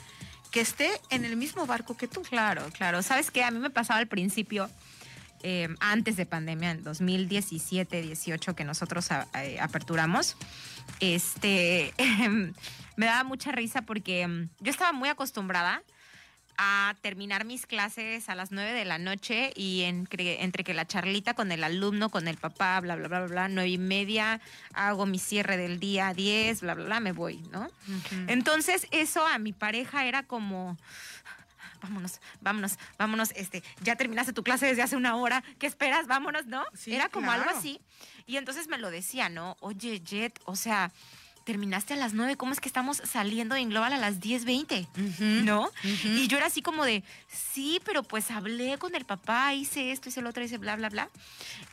que 0.53 0.61
esté 0.61 0.93
en 1.11 1.24
el 1.24 1.37
mismo 1.37 1.66
barco 1.66 1.97
que 1.97 2.07
tú. 2.07 2.22
Claro, 2.22 2.62
claro. 2.72 3.03
¿Sabes 3.03 3.33
qué? 3.33 3.43
A 3.43 3.51
mí 3.51 3.59
me 3.59 3.70
pasaba 3.70 3.99
al 3.99 4.07
principio, 4.07 4.70
eh, 5.43 5.68
antes 5.80 6.16
de 6.16 6.26
pandemia, 6.26 6.70
en 6.72 6.82
2017, 6.84 8.03
18, 8.03 8.55
que 8.55 8.64
nosotros 8.64 9.11
a- 9.11 9.26
aperturamos, 9.61 10.36
este, 11.01 11.95
me 12.97 13.07
daba 13.07 13.24
mucha 13.24 13.53
risa 13.53 13.82
porque 13.82 14.26
mm, 14.26 14.49
yo 14.61 14.70
estaba 14.70 14.93
muy 14.93 15.09
acostumbrada 15.09 15.82
a 16.62 16.95
terminar 17.01 17.47
mis 17.47 17.64
clases 17.64 18.28
a 18.28 18.34
las 18.34 18.51
9 18.53 18.74
de 18.74 18.84
la 18.84 18.99
noche 18.99 19.51
y 19.57 19.82
entre, 19.84 20.43
entre 20.45 20.62
que 20.62 20.74
la 20.74 20.86
charlita 20.86 21.32
con 21.32 21.53
el 21.53 21.64
alumno, 21.64 22.11
con 22.11 22.28
el 22.28 22.36
papá, 22.36 22.78
bla, 22.80 22.97
bla, 22.97 23.09
bla, 23.09 23.20
bla, 23.20 23.28
bla, 23.28 23.49
9 23.49 23.66
y 23.70 23.78
media, 23.78 24.43
hago 24.74 25.07
mi 25.07 25.18
cierre 25.18 25.57
del 25.57 25.80
día 25.80 26.12
10, 26.12 26.61
bla, 26.61 26.74
bla, 26.74 26.84
bla, 26.84 27.01
me 27.01 27.12
voy, 27.12 27.38
¿no? 27.51 27.70
Entonces, 28.28 28.86
eso 28.91 29.26
a 29.26 29.38
mi 29.38 29.55
pareja 29.55 30.05
era 30.05 30.22
como. 30.24 30.76
Vámonos, 31.81 32.20
vámonos, 32.41 32.78
vámonos. 32.99 33.33
Este, 33.37 33.62
ya 33.83 33.97
terminaste 33.97 34.33
tu 34.33 34.43
clase 34.43 34.66
desde 34.66 34.83
hace 34.83 34.97
una 34.97 35.16
hora. 35.16 35.43
¿Qué 35.59 35.66
esperas? 35.66 36.07
Vámonos, 36.07 36.47
¿no? 36.47 36.64
Sí, 36.74 36.95
era 36.95 37.09
como 37.09 37.31
algo 37.31 37.51
así. 37.51 37.81
Y 38.26 38.37
entonces 38.37 38.68
me 38.68 38.78
lo 38.78 38.91
decía, 38.91 39.28
¿no? 39.28 39.57
Oye, 39.61 40.01
Jet, 40.01 40.39
o 40.45 40.57
sea, 40.57 40.93
terminaste 41.45 41.95
a 41.95 41.97
las 41.97 42.12
9, 42.12 42.37
¿cómo 42.37 42.53
es 42.53 42.61
que 42.61 42.68
estamos 42.68 42.99
saliendo 42.99 43.57
en 43.57 43.70
Global 43.70 43.93
a 43.93 43.99
las 43.99 44.20
10.20? 44.20 44.87
¿No? 45.45 45.62
Ujú. 45.64 46.09
Y 46.09 46.28
yo 46.28 46.37
era 46.37 46.47
así 46.47 46.62
como 46.62 46.85
de, 46.85 47.03
sí, 47.28 47.81
pero 47.85 48.03
pues 48.03 48.31
hablé 48.31 48.78
con 48.78 48.95
el 48.95 49.05
papá, 49.05 49.53
hice 49.55 49.91
esto, 49.91 50.11
hice 50.11 50.22
lo 50.22 50.31
otro, 50.31 50.45
hice 50.45 50.59
bla, 50.59 50.76
bla, 50.76 50.91
bla. 50.91 51.09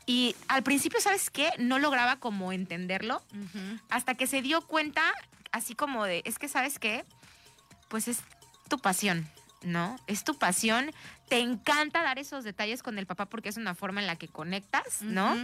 Y 0.06 0.36
al 0.48 0.64
principio, 0.64 1.00
¿sabes 1.02 1.30
qué? 1.30 1.52
No 1.60 1.80
lograba 1.80 2.16
como 2.16 2.54
entenderlo 2.54 3.22
hasta 3.90 4.16
que 4.16 4.26
se 4.26 4.42
dio 4.42 4.62
cuenta, 4.62 5.04
así 5.52 5.76
como 5.76 6.06
de, 6.06 6.24
es 6.26 6.40
que 6.40 6.48
sabes 6.48 6.80
qué, 6.80 7.06
pues 7.90 8.08
es 8.08 8.20
tu 8.70 8.80
pasión, 8.80 9.30
¿no? 9.68 9.98
Es 10.08 10.24
tu 10.24 10.38
pasión. 10.38 10.92
Te 11.30 11.40
encanta 11.40 12.02
dar 12.02 12.20
esos 12.20 12.44
detalles 12.46 12.82
con 12.82 12.98
el 12.98 13.06
papá 13.06 13.26
porque 13.26 13.50
es 13.50 13.58
una 13.58 13.76
forma 13.76 14.00
en 14.00 14.08
la 14.08 14.16
que 14.16 14.28
conectas, 14.30 15.02
¿no? 15.02 15.36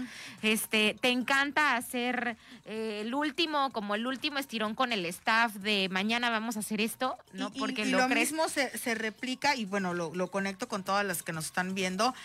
Este, 0.42 0.96
te 1.02 1.10
encanta 1.10 1.76
hacer 1.76 2.38
eh, 2.66 3.02
el 3.02 3.14
último, 3.14 3.72
como 3.74 3.94
el 3.96 4.08
último 4.08 4.40
estirón 4.40 4.76
con 4.76 4.94
el 4.94 5.06
staff 5.06 5.54
de 5.56 5.90
mañana 5.90 6.30
vamos 6.30 6.56
a 6.56 6.62
hacer 6.62 6.80
esto, 6.80 7.18
¿no? 7.34 7.52
Y- 7.54 7.58
y- 7.58 7.60
porque 7.60 7.82
y 7.86 7.92
lo, 7.92 7.98
lo 8.00 8.08
crees. 8.08 8.32
mismo 8.32 8.48
se, 8.48 8.76
se 8.78 8.96
replica 8.96 9.56
y 9.56 9.66
bueno, 9.66 9.94
lo, 9.94 10.16
lo 10.16 10.32
conecto 10.32 10.68
con 10.70 10.84
todas 10.84 11.06
las 11.06 11.22
que 11.22 11.34
nos 11.34 11.46
están 11.48 11.76
viendo, 11.76 12.16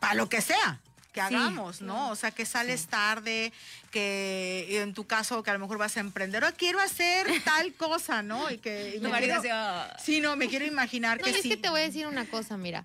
para 0.00 0.14
lo 0.14 0.28
que 0.28 0.40
sea 0.42 0.80
que 1.12 1.20
Sí, 1.26 1.34
hagamos, 1.34 1.80
¿no? 1.80 2.10
O 2.10 2.16
sea, 2.16 2.30
que 2.30 2.44
sales 2.44 2.86
tarde, 2.86 3.52
que 3.90 4.80
en 4.82 4.94
tu 4.94 5.06
caso 5.06 5.42
que 5.42 5.50
a 5.50 5.54
lo 5.54 5.58
mejor 5.58 5.78
vas 5.78 5.96
a 5.96 6.00
emprender, 6.00 6.44
o 6.44 6.52
quiero 6.54 6.80
hacer 6.80 7.26
tal 7.44 7.72
cosa, 7.74 8.22
¿no? 8.22 8.50
Y 8.50 8.58
que 8.58 8.94
y 8.96 9.00
Tu 9.02 9.08
marido 9.08 9.40
quiero- 9.40 9.42
decía, 9.42 9.96
Sí, 10.02 10.20
no, 10.20 10.36
me 10.36 10.48
quiero 10.48 10.64
imaginar 10.66 11.18
No, 11.18 11.24
que 11.24 11.30
es 11.30 11.42
sí. 11.42 11.48
que 11.48 11.56
te 11.56 11.70
voy 11.70 11.80
a 11.80 11.84
decir 11.84 12.06
una 12.06 12.24
cosa, 12.26 12.56
mira. 12.56 12.84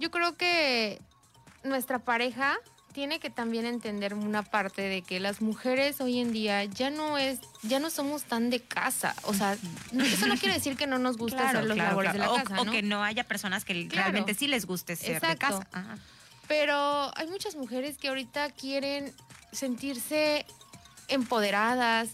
Yo 0.00 0.10
creo 0.10 0.36
que 0.36 1.00
nuestra 1.62 2.00
pareja 2.00 2.56
tiene 2.92 3.18
que 3.18 3.30
también 3.30 3.66
entender 3.66 4.14
una 4.14 4.42
parte 4.42 4.82
de 4.82 5.02
que 5.02 5.18
las 5.18 5.40
mujeres 5.40 6.00
hoy 6.00 6.20
en 6.20 6.32
día 6.32 6.62
ya 6.64 6.90
no 6.90 7.18
es, 7.18 7.40
ya 7.62 7.80
no 7.80 7.90
somos 7.90 8.22
tan 8.24 8.50
de 8.50 8.60
casa. 8.60 9.16
O 9.22 9.34
sea, 9.34 9.54
eso 9.92 10.26
no 10.26 10.36
quiere 10.36 10.54
decir 10.54 10.76
que 10.76 10.86
no 10.86 10.98
nos 10.98 11.16
guste 11.16 11.36
Claro, 11.38 11.58
hacer 11.58 11.68
los 11.68 11.74
claro, 11.76 11.90
labores 11.90 12.12
claro. 12.12 12.32
de 12.32 12.36
la 12.36 12.42
O- 12.42 12.44
casa, 12.44 12.60
o, 12.60 12.64
¿no? 12.64 12.72
que 12.72 12.82
no 12.82 13.02
haya 13.02 13.24
personas 13.24 13.64
que 13.64 13.88
realmente 13.90 14.34
sí 14.34 14.46
les 14.48 14.64
guste 14.66 14.94
ser 14.96 15.20
de 15.20 15.32
Exacto. 15.32 15.38
casa. 15.60 15.68
Ajá. 15.72 15.98
Pero 16.48 17.10
hay 17.16 17.26
muchas 17.28 17.56
mujeres 17.56 17.96
que 17.98 18.08
ahorita 18.08 18.50
quieren 18.50 19.14
sentirse 19.52 20.44
empoderadas, 21.08 22.08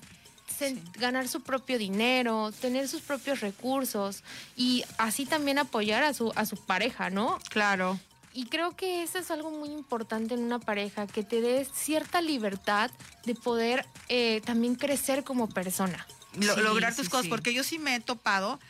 sen- 0.59 0.75
Sí. 0.77 0.83
ganar 0.99 1.29
su 1.29 1.41
propio 1.43 1.79
dinero, 1.79 2.53
tener 2.61 2.89
sus 2.89 3.01
propios 3.03 3.41
recursos 3.41 4.23
y 4.57 4.85
así 4.99 5.27
también 5.27 5.59
apoyar 5.59 6.03
a 6.03 6.13
su, 6.15 6.33
a 6.37 6.45
su 6.47 6.57
pareja, 6.57 7.11
¿no? 7.11 7.39
Claro. 7.49 7.99
Y 8.33 8.47
creo 8.47 8.77
que 8.77 9.03
eso 9.03 9.19
es 9.19 9.31
algo 9.33 9.51
muy 9.51 9.71
importante 9.71 10.35
en 10.35 10.41
una 10.45 10.61
pareja, 10.61 11.07
que 11.09 11.25
te 11.25 11.41
dé 11.41 11.67
cierta 11.75 12.21
libertad 12.21 12.91
de 13.25 13.35
poder 13.35 13.85
eh, 14.09 14.41
también 14.45 14.77
crecer 14.77 15.25
como 15.25 15.49
persona. 15.49 16.07
lo- 16.35 16.55
Sí, 16.55 16.61
lograr 16.61 16.93
sí, 16.93 16.99
tus 16.99 17.09
cosas, 17.09 17.25
sí. 17.25 17.29
porque 17.31 17.53
yo 17.53 17.65
sí 17.65 17.81
me 17.81 17.97
he 17.97 18.01
topado, 18.01 18.61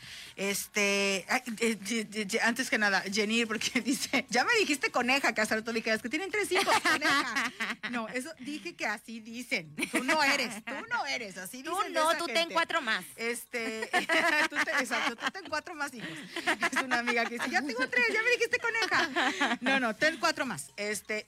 este, 0.41 1.27
eh, 1.61 2.39
antes 2.41 2.71
que 2.71 2.79
nada, 2.79 3.03
Jenny, 3.13 3.45
porque 3.45 3.81
dice, 3.85 4.25
ya 4.31 4.43
me 4.43 4.55
dijiste 4.55 4.91
coneja, 4.91 5.35
que 5.35 5.43
hasta 5.43 5.55
que 5.63 6.09
tienen 6.09 6.31
tres 6.31 6.51
hijos, 6.51 6.75
coneja. 6.81 7.53
No, 7.91 8.09
eso 8.09 8.31
dije 8.39 8.75
que 8.75 8.87
así 8.87 9.21
dicen, 9.21 9.75
tú 9.91 10.03
no 10.03 10.23
eres, 10.23 10.65
tú 10.65 10.73
no 10.89 11.05
eres, 11.07 11.37
así 11.37 11.63
Tú 11.63 11.75
dicen 11.75 11.93
de 11.93 12.01
no, 12.01 12.17
tú 12.17 12.27
ten 12.27 12.49
cuatro 12.51 12.81
más. 12.81 13.05
Este, 13.17 13.91
tú 14.51 14.57
te, 14.65 14.71
exacto, 14.71 15.17
tú 15.17 15.31
ten 15.31 15.45
cuatro 15.49 15.75
más 15.75 15.93
hijos. 15.93 16.09
Es 16.73 16.83
una 16.83 17.01
amiga 17.01 17.25
que 17.27 17.35
dice, 17.35 17.51
ya 17.51 17.61
tengo 17.61 17.87
tres, 17.89 18.07
ya 18.15 18.23
me 18.23 18.31
dijiste 18.31 18.59
coneja. 18.59 19.59
No, 19.61 19.79
no, 19.79 19.95
ten 19.95 20.17
cuatro 20.19 20.47
más. 20.47 20.71
Este, 20.77 21.27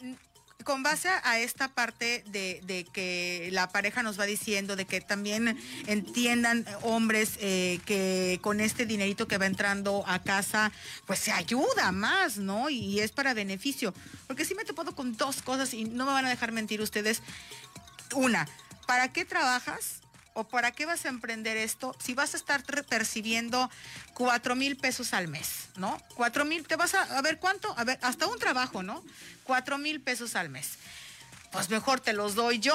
con 0.65 0.83
base 0.83 1.09
a 1.23 1.39
esta 1.39 1.69
parte 1.69 2.25
de, 2.27 2.87
que 2.93 3.49
la 3.53 3.69
pareja 3.69 4.03
nos 4.03 4.19
va 4.19 4.25
diciendo, 4.25 4.77
de 4.77 4.85
que 4.85 5.01
también 5.01 5.59
entiendan 5.87 6.65
hombres 6.83 7.39
eh, 7.41 7.81
que 7.85 8.39
con 8.43 8.61
este 8.61 8.87
dinerito 8.87 9.29
que 9.29 9.39
va 9.39 9.47
entrando 9.47 10.05
a 10.07 10.23
casa, 10.23 10.73
pues 11.07 11.19
se 11.19 11.33
ayuda 11.33 11.93
más, 11.93 12.37
¿no? 12.37 12.71
Y, 12.71 13.01
es 13.01 13.13
para 13.13 13.35
beneficio. 13.35 13.95
Porque 14.27 14.45
sí 14.45 14.55
me 14.55 14.63
he 14.63 14.65
topado 14.65 14.95
con 14.95 15.17
dos 15.17 15.43
cosas 15.43 15.75
y 15.75 15.85
no 15.85 16.07
me 16.07 16.13
van 16.13 16.27
a 16.27 16.31
dejar 16.31 16.53
mentir 16.53 16.81
ustedes. 16.81 17.23
Una, 18.15 18.47
¿para 18.87 19.13
qué 19.13 19.25
trabajas? 19.25 20.03
¿O 20.35 20.45
para 20.45 20.73
qué 20.73 20.87
vas 20.87 21.05
a 21.05 21.09
emprender 21.09 21.57
esto 21.57 21.95
si 22.03 22.15
vas 22.15 22.35
a 22.35 22.37
estar 22.37 22.63
percibiendo 22.87 23.71
cuatro 24.15 24.57
mil 24.57 24.77
pesos 24.77 25.13
al 25.13 25.29
mes, 25.29 25.69
¿no? 25.77 26.01
Cuatro 26.15 26.45
mil, 26.45 26.67
te 26.67 26.77
vas 26.77 26.95
a, 26.95 27.03
a 27.19 27.23
ver 27.23 27.39
cuánto, 27.39 27.75
a 27.79 27.85
ver, 27.85 27.99
hasta 28.03 28.27
un 28.27 28.39
trabajo, 28.39 28.83
¿no? 28.83 29.05
Cuatro 29.45 29.77
mil 29.79 30.01
pesos 30.01 30.35
al 30.35 30.49
mes. 30.49 30.79
Pues 31.51 31.69
mejor 31.69 32.01
te 32.01 32.13
los 32.13 32.35
doy 32.35 32.59
yo. 32.59 32.75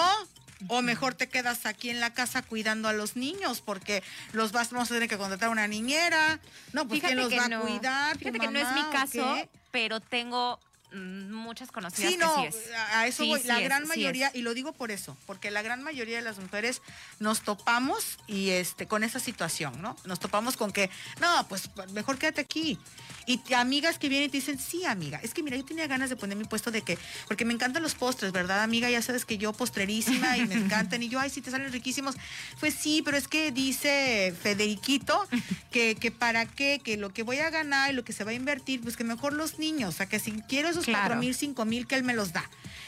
O 0.69 0.81
mejor 0.81 1.13
te 1.13 1.29
quedas 1.29 1.67
aquí 1.67 1.91
en 1.91 1.99
la 1.99 2.15
casa 2.15 2.41
cuidando 2.41 2.87
a 2.87 2.93
los 2.93 3.15
niños, 3.15 3.61
porque 3.61 4.01
los 4.31 4.51
vas, 4.51 4.71
vamos 4.71 4.89
a 4.89 4.95
tener 4.95 5.07
que 5.07 5.15
contratar 5.15 5.49
una 5.49 5.67
niñera. 5.67 6.39
No, 6.73 6.87
pues 6.87 6.99
Fíjate 6.99 7.13
¿quién 7.13 7.23
los 7.23 7.29
que 7.29 7.39
va 7.39 7.47
no. 7.47 7.59
a 7.59 7.61
cuidar? 7.61 8.13
¿Tu 8.13 8.19
Fíjate 8.19 8.39
que 8.39 8.47
no 8.47 8.59
es 8.59 8.73
mi 8.73 8.83
caso, 8.91 9.49
pero 9.69 9.99
tengo 9.99 10.59
muchas 10.93 11.71
conocidas 11.71 12.11
Sí, 12.11 12.17
que 12.17 12.23
no, 12.25 12.35
sí 12.41 12.45
es. 12.47 12.55
a 12.93 13.07
eso 13.07 13.23
Sí, 13.23 13.29
voy. 13.29 13.43
la 13.43 13.59
gran 13.59 13.87
mayoría, 13.87 14.31
y 14.33 14.41
lo 14.41 14.53
digo 14.53 14.71
por 14.73 14.91
eso, 14.91 15.17
porque 15.25 15.51
la 15.51 15.61
gran 15.61 15.83
mayoría 15.83 16.15
de 16.17 16.21
las 16.23 16.37
mujeres 16.39 16.81
nos 17.19 17.41
topamos 17.41 18.17
y 18.27 18.49
este 18.51 18.87
con 18.87 19.03
esa 19.03 19.19
situación, 19.19 19.81
¿no? 19.81 19.95
Nos 20.05 20.19
topamos 20.19 20.55
con 20.57 20.71
que, 20.71 20.89
no, 21.19 21.45
pues 21.49 21.69
mejor 21.93 22.17
quédate 22.17 22.41
aquí. 22.41 22.79
Y 23.25 23.39
te- 23.39 23.55
amigas 23.55 23.99
que 23.99 24.07
vienen 24.07 24.29
y 24.29 24.31
te 24.31 24.37
dicen, 24.37 24.57
sí, 24.57 24.85
amiga, 24.85 25.19
es 25.21 25.33
que 25.33 25.43
mira, 25.43 25.57
yo 25.57 25.65
tenía 25.65 25.85
ganas 25.87 26.09
de 26.09 26.15
poner 26.15 26.37
mi 26.37 26.45
puesto 26.45 26.71
de 26.71 26.81
que, 26.81 26.97
porque 27.27 27.43
me 27.43 27.53
encantan 27.53 27.83
los 27.83 27.93
postres, 27.93 28.31
¿verdad, 28.31 28.63
amiga? 28.63 28.89
Ya 28.89 29.01
sabes 29.01 29.25
que 29.25 29.37
yo 29.37 29.51
postrerísima 29.51 30.37
y 30.37 30.45
me 30.45 30.55
encantan. 30.87 31.03
Y 31.03 31.09
yo, 31.09 31.19
ay, 31.19 31.29
sí, 31.29 31.41
te 31.41 31.51
salen 31.51 31.71
riquísimos. 31.73 32.15
Pues 32.61 32.73
sí, 32.73 33.01
pero 33.03 33.17
es 33.17 33.27
que 33.27 33.51
dice 33.51 34.33
Federiquito 34.41 35.27
que, 35.71 35.95
que 35.95 36.09
para 36.11 36.45
qué, 36.45 36.79
que 36.81 36.95
lo 36.95 37.09
que 37.11 37.23
voy 37.23 37.39
a 37.39 37.49
ganar 37.49 37.91
y 37.91 37.93
lo 37.93 38.05
que 38.05 38.13
se 38.13 38.23
va 38.23 38.31
a 38.31 38.33
invertir, 38.33 38.79
pues 38.81 38.95
que 38.95 39.03
mejor 39.03 39.33
los 39.33 39.59
niños, 39.59 39.93
o 39.93 39.97
sea, 39.97 40.05
que 40.07 40.19
si 40.19 40.31
quiero 40.47 40.69
esos 40.81 40.93
cuatro 40.93 41.15
mil, 41.17 41.35
cinco 41.35 41.65
mil, 41.65 41.87
que 41.87 41.95
él 41.95 42.03
me 42.03 42.13
los 42.13 42.33
da. 42.33 42.43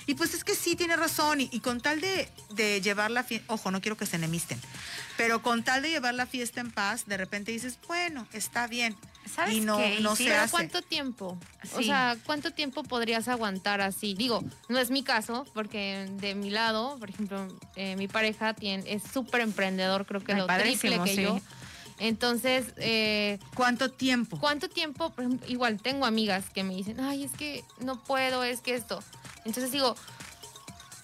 Y 0.05 0.15
pues 0.15 0.33
es 0.33 0.43
que 0.43 0.55
sí, 0.55 0.75
tiene 0.75 0.95
razón. 0.95 1.39
Y, 1.41 1.49
y 1.51 1.59
con 1.59 1.81
tal 1.81 2.01
de, 2.01 2.27
de 2.51 2.81
llevar 2.81 3.11
la 3.11 3.23
fiesta, 3.23 3.53
ojo, 3.53 3.69
no 3.69 3.79
quiero 3.79 3.95
que 3.95 4.05
se 4.07 4.15
enemisten, 4.15 4.59
pero 5.17 5.41
con 5.43 5.63
tal 5.63 5.81
de 5.83 5.89
llevar 5.91 6.15
la 6.15 6.25
fiesta 6.25 6.61
en 6.61 6.71
paz, 6.71 7.05
de 7.05 7.15
repente 7.17 7.51
dices, 7.51 7.77
bueno, 7.87 8.27
está 8.33 8.65
bien. 8.67 8.95
¿Sabes 9.35 9.53
y 9.53 9.61
no, 9.61 9.77
qué? 9.77 9.99
no 10.01 10.15
Sí, 10.15 10.23
se 10.23 10.29
Pero 10.31 10.41
hace. 10.41 10.51
¿cuánto 10.51 10.81
tiempo? 10.81 11.37
O 11.75 11.83
sea, 11.83 12.17
¿cuánto 12.25 12.49
tiempo 12.49 12.81
podrías 12.83 13.27
aguantar 13.27 13.79
así? 13.81 14.15
Digo, 14.15 14.43
no 14.69 14.79
es 14.79 14.89
mi 14.89 15.03
caso, 15.03 15.45
porque 15.53 16.07
de 16.13 16.33
mi 16.33 16.49
lado, 16.49 16.97
por 16.97 17.11
ejemplo, 17.11 17.47
eh, 17.75 17.95
mi 17.95 18.07
pareja 18.07 18.55
tiene, 18.55 18.91
es 18.91 19.03
súper 19.13 19.41
emprendedor, 19.41 20.07
creo 20.07 20.23
que 20.23 20.33
Ay, 20.33 20.39
lo 20.39 20.47
triple 20.47 20.99
que 21.03 21.15
sí. 21.15 21.21
yo. 21.21 21.39
Entonces, 21.99 22.67
eh, 22.77 23.39
¿Cuánto 23.55 23.91
tiempo? 23.91 24.39
¿cuánto 24.39 24.69
tiempo? 24.69 25.09
Por 25.11 25.25
ejemplo, 25.25 25.47
igual 25.49 25.81
tengo 25.81 26.05
amigas 26.05 26.45
que 26.53 26.63
me 26.63 26.73
dicen, 26.75 26.99
ay, 26.99 27.23
es 27.25 27.31
que 27.31 27.63
no 27.79 28.01
puedo, 28.03 28.43
es 28.43 28.61
que 28.61 28.75
esto. 28.75 29.03
Entonces 29.45 29.71
digo, 29.71 29.95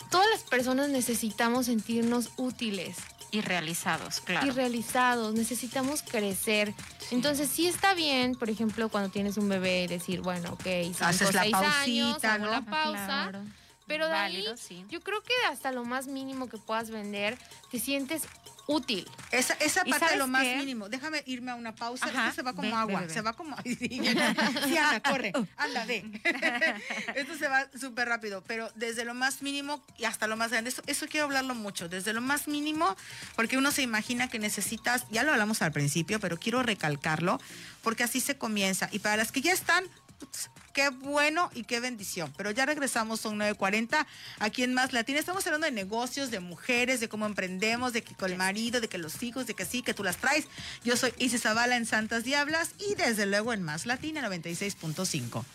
todas 0.09 0.27
las 0.31 0.43
personas 0.43 0.89
necesitamos 0.89 1.65
sentirnos 1.65 2.29
útiles 2.37 2.97
Y 3.31 3.41
realizados, 3.41 4.21
claro. 4.21 4.47
y 4.47 4.51
realizados, 4.51 5.33
necesitamos 5.33 6.01
crecer. 6.01 6.73
Entonces 7.11 7.49
sí 7.49 7.67
está 7.67 7.93
bien, 7.93 8.35
por 8.35 8.49
ejemplo, 8.49 8.87
cuando 8.89 9.09
tienes 9.09 9.37
un 9.37 9.49
bebé, 9.49 9.87
decir, 9.87 10.21
bueno, 10.21 10.53
ok, 10.53 10.63
cinco, 10.83 11.03
Haces 11.05 11.33
la 11.33 11.41
seis 11.43 11.53
años, 11.53 12.09
pausita, 12.11 12.33
hago 12.35 12.45
¿no? 12.45 12.51
la 12.51 12.61
pausa. 12.61 13.05
claro. 13.05 13.43
Pero 13.87 14.07
de 14.07 14.13
ahí, 14.15 14.33
Válido, 14.37 14.57
sí. 14.57 14.83
yo 14.89 14.99
creo 15.01 15.21
que 15.21 15.33
hasta 15.51 15.71
lo 15.71 15.85
más 15.85 16.07
mínimo 16.07 16.47
que 16.49 16.57
puedas 16.57 16.89
vender, 16.89 17.37
te 17.69 17.79
sientes 17.79 18.23
útil. 18.67 19.07
Esa, 19.31 19.53
esa 19.55 19.81
¿Y 19.85 19.91
parte 19.91 20.11
de 20.11 20.17
lo 20.17 20.27
más 20.27 20.43
qué? 20.43 20.55
mínimo. 20.57 20.89
Déjame 20.89 21.23
irme 21.25 21.51
a 21.51 21.55
una 21.55 21.75
pausa. 21.75 22.05
Ajá, 22.05 22.29
Esto 22.29 22.35
se 22.37 22.41
va 22.41 22.53
como 22.53 22.75
agua. 22.77 23.07
Se 23.09 23.21
va 23.21 23.33
como. 23.33 23.55
Sí, 23.65 23.99
corre. 25.09 25.33
Anda, 25.57 25.85
ve. 25.85 26.03
Esto 27.15 27.37
se 27.37 27.47
va 27.47 27.67
súper 27.79 28.07
rápido. 28.07 28.43
Pero 28.47 28.71
desde 28.75 29.05
lo 29.05 29.13
más 29.13 29.41
mínimo 29.41 29.83
y 29.97 30.05
hasta 30.05 30.27
lo 30.27 30.37
más 30.37 30.51
grande. 30.51 30.69
Eso, 30.69 30.81
eso 30.87 31.07
quiero 31.07 31.25
hablarlo 31.25 31.55
mucho. 31.55 31.89
Desde 31.89 32.13
lo 32.13 32.21
más 32.21 32.47
mínimo, 32.47 32.95
porque 33.35 33.57
uno 33.57 33.71
se 33.71 33.81
imagina 33.81 34.29
que 34.29 34.39
necesitas. 34.39 35.05
Ya 35.11 35.23
lo 35.23 35.31
hablamos 35.31 35.61
al 35.61 35.71
principio, 35.71 36.19
pero 36.19 36.37
quiero 36.37 36.63
recalcarlo, 36.63 37.39
porque 37.83 38.03
así 38.03 38.19
se 38.19 38.37
comienza. 38.37 38.89
Y 38.91 38.99
para 38.99 39.17
las 39.17 39.31
que 39.31 39.41
ya 39.41 39.53
están. 39.53 39.83
ups, 40.21 40.49
Qué 40.75 40.89
bueno 40.89 41.49
y 41.53 41.63
qué 41.63 41.79
bendición. 41.79 42.33
Pero 42.35 42.51
ya 42.51 42.65
regresamos, 42.65 43.21
son 43.21 43.39
9.40 43.39 44.05
aquí 44.39 44.61
en 44.61 44.73
Más 44.73 44.91
Latina. 44.91 45.17
Estamos 45.17 45.47
hablando 45.47 45.63
de 45.63 45.71
negocios, 45.71 46.31
de 46.31 46.41
mujeres, 46.41 46.99
de 46.99 47.07
cómo 47.07 47.25
emprendemos, 47.25 47.93
de 47.93 48.03
que 48.03 48.13
con 48.13 48.29
el 48.29 48.37
marido, 48.37 48.81
de 48.81 48.89
que 48.89 48.97
los 48.97 49.23
hijos, 49.23 49.47
de 49.47 49.53
que 49.53 49.63
sí, 49.63 49.83
que 49.83 49.93
tú 49.93 50.03
las 50.03 50.17
traes. 50.17 50.47
Yo 50.83 50.97
soy 50.97 51.13
Isis 51.17 51.43
Zavala 51.43 51.77
en 51.77 51.85
Santas 51.85 52.25
Diablas 52.25 52.71
y 52.77 52.95
desde 52.95 53.25
luego 53.25 53.53
en 53.53 53.63
Más 53.63 53.85
Latina 53.85 54.21
96.5. 54.29 55.45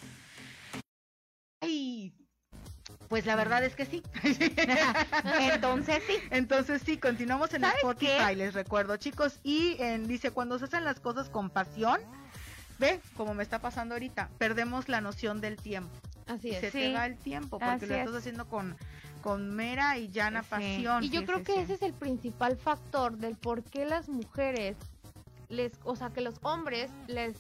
Ay, 1.61 2.15
pues 3.11 3.27
la 3.27 3.37
verdad 3.37 3.63
es 3.63 3.77
que 3.77 3.85
sí. 3.85 4.03
Entonces 5.39 6.03
sí. 6.07 6.15
Entonces 6.31 6.81
sí, 6.83 6.97
continuamos 6.97 7.53
en 7.53 7.61
¿Sabes 7.61 7.77
Spotify, 7.77 8.13
qué? 8.31 8.37
les 8.37 8.55
recuerdo, 8.55 8.97
chicos. 8.97 9.35
Y 9.43 9.77
en, 9.81 10.09
dice, 10.09 10.31
cuando 10.31 10.59
se 10.59 10.65
hacen 10.65 10.85
las 10.85 10.99
cosas 10.99 11.29
con 11.29 11.51
pasión, 11.51 12.01
ve, 12.81 13.01
como 13.17 13.35
me 13.35 13.43
está 13.45 13.61
pasando 13.61 13.95
ahorita, 13.95 14.29
perdemos 14.39 14.89
la 14.89 15.01
noción 15.01 15.41
del 15.41 15.57
tiempo. 15.57 15.91
Así 16.27 16.49
Y 16.49 16.55
es. 16.55 16.61
se 16.61 16.71
Sí, 16.71 16.79
te 16.79 16.93
va 16.95 17.07
el 17.07 17.17
tiempo 17.19 17.59
porque 17.59 17.73
así 17.75 17.87
lo 17.87 17.95
estás 17.95 18.11
es. 18.15 18.19
haciendo 18.19 18.49
con, 18.49 18.77
con 19.23 19.55
mera 19.55 19.99
y 19.99 20.09
llana 20.09 20.43
Sí. 20.43 20.49
pasión. 20.51 21.05
Y 21.05 21.11
yo 21.11 21.21
Sí, 21.21 21.27
creo 21.27 21.39
sí, 21.39 21.45
que 21.45 21.53
sí. 21.55 21.59
ese 21.61 21.75
es 21.75 21.83
el 21.83 21.93
principal 21.93 22.57
factor 22.57 23.17
del 23.19 23.37
por 23.37 23.63
qué 23.63 23.85
las 23.85 24.09
mujeres 24.09 24.77
les, 25.49 25.73
o 25.85 25.95
sea, 25.97 26.11
que 26.11 26.21
los 26.21 26.37
hombres 26.43 26.91
les, 27.07 27.37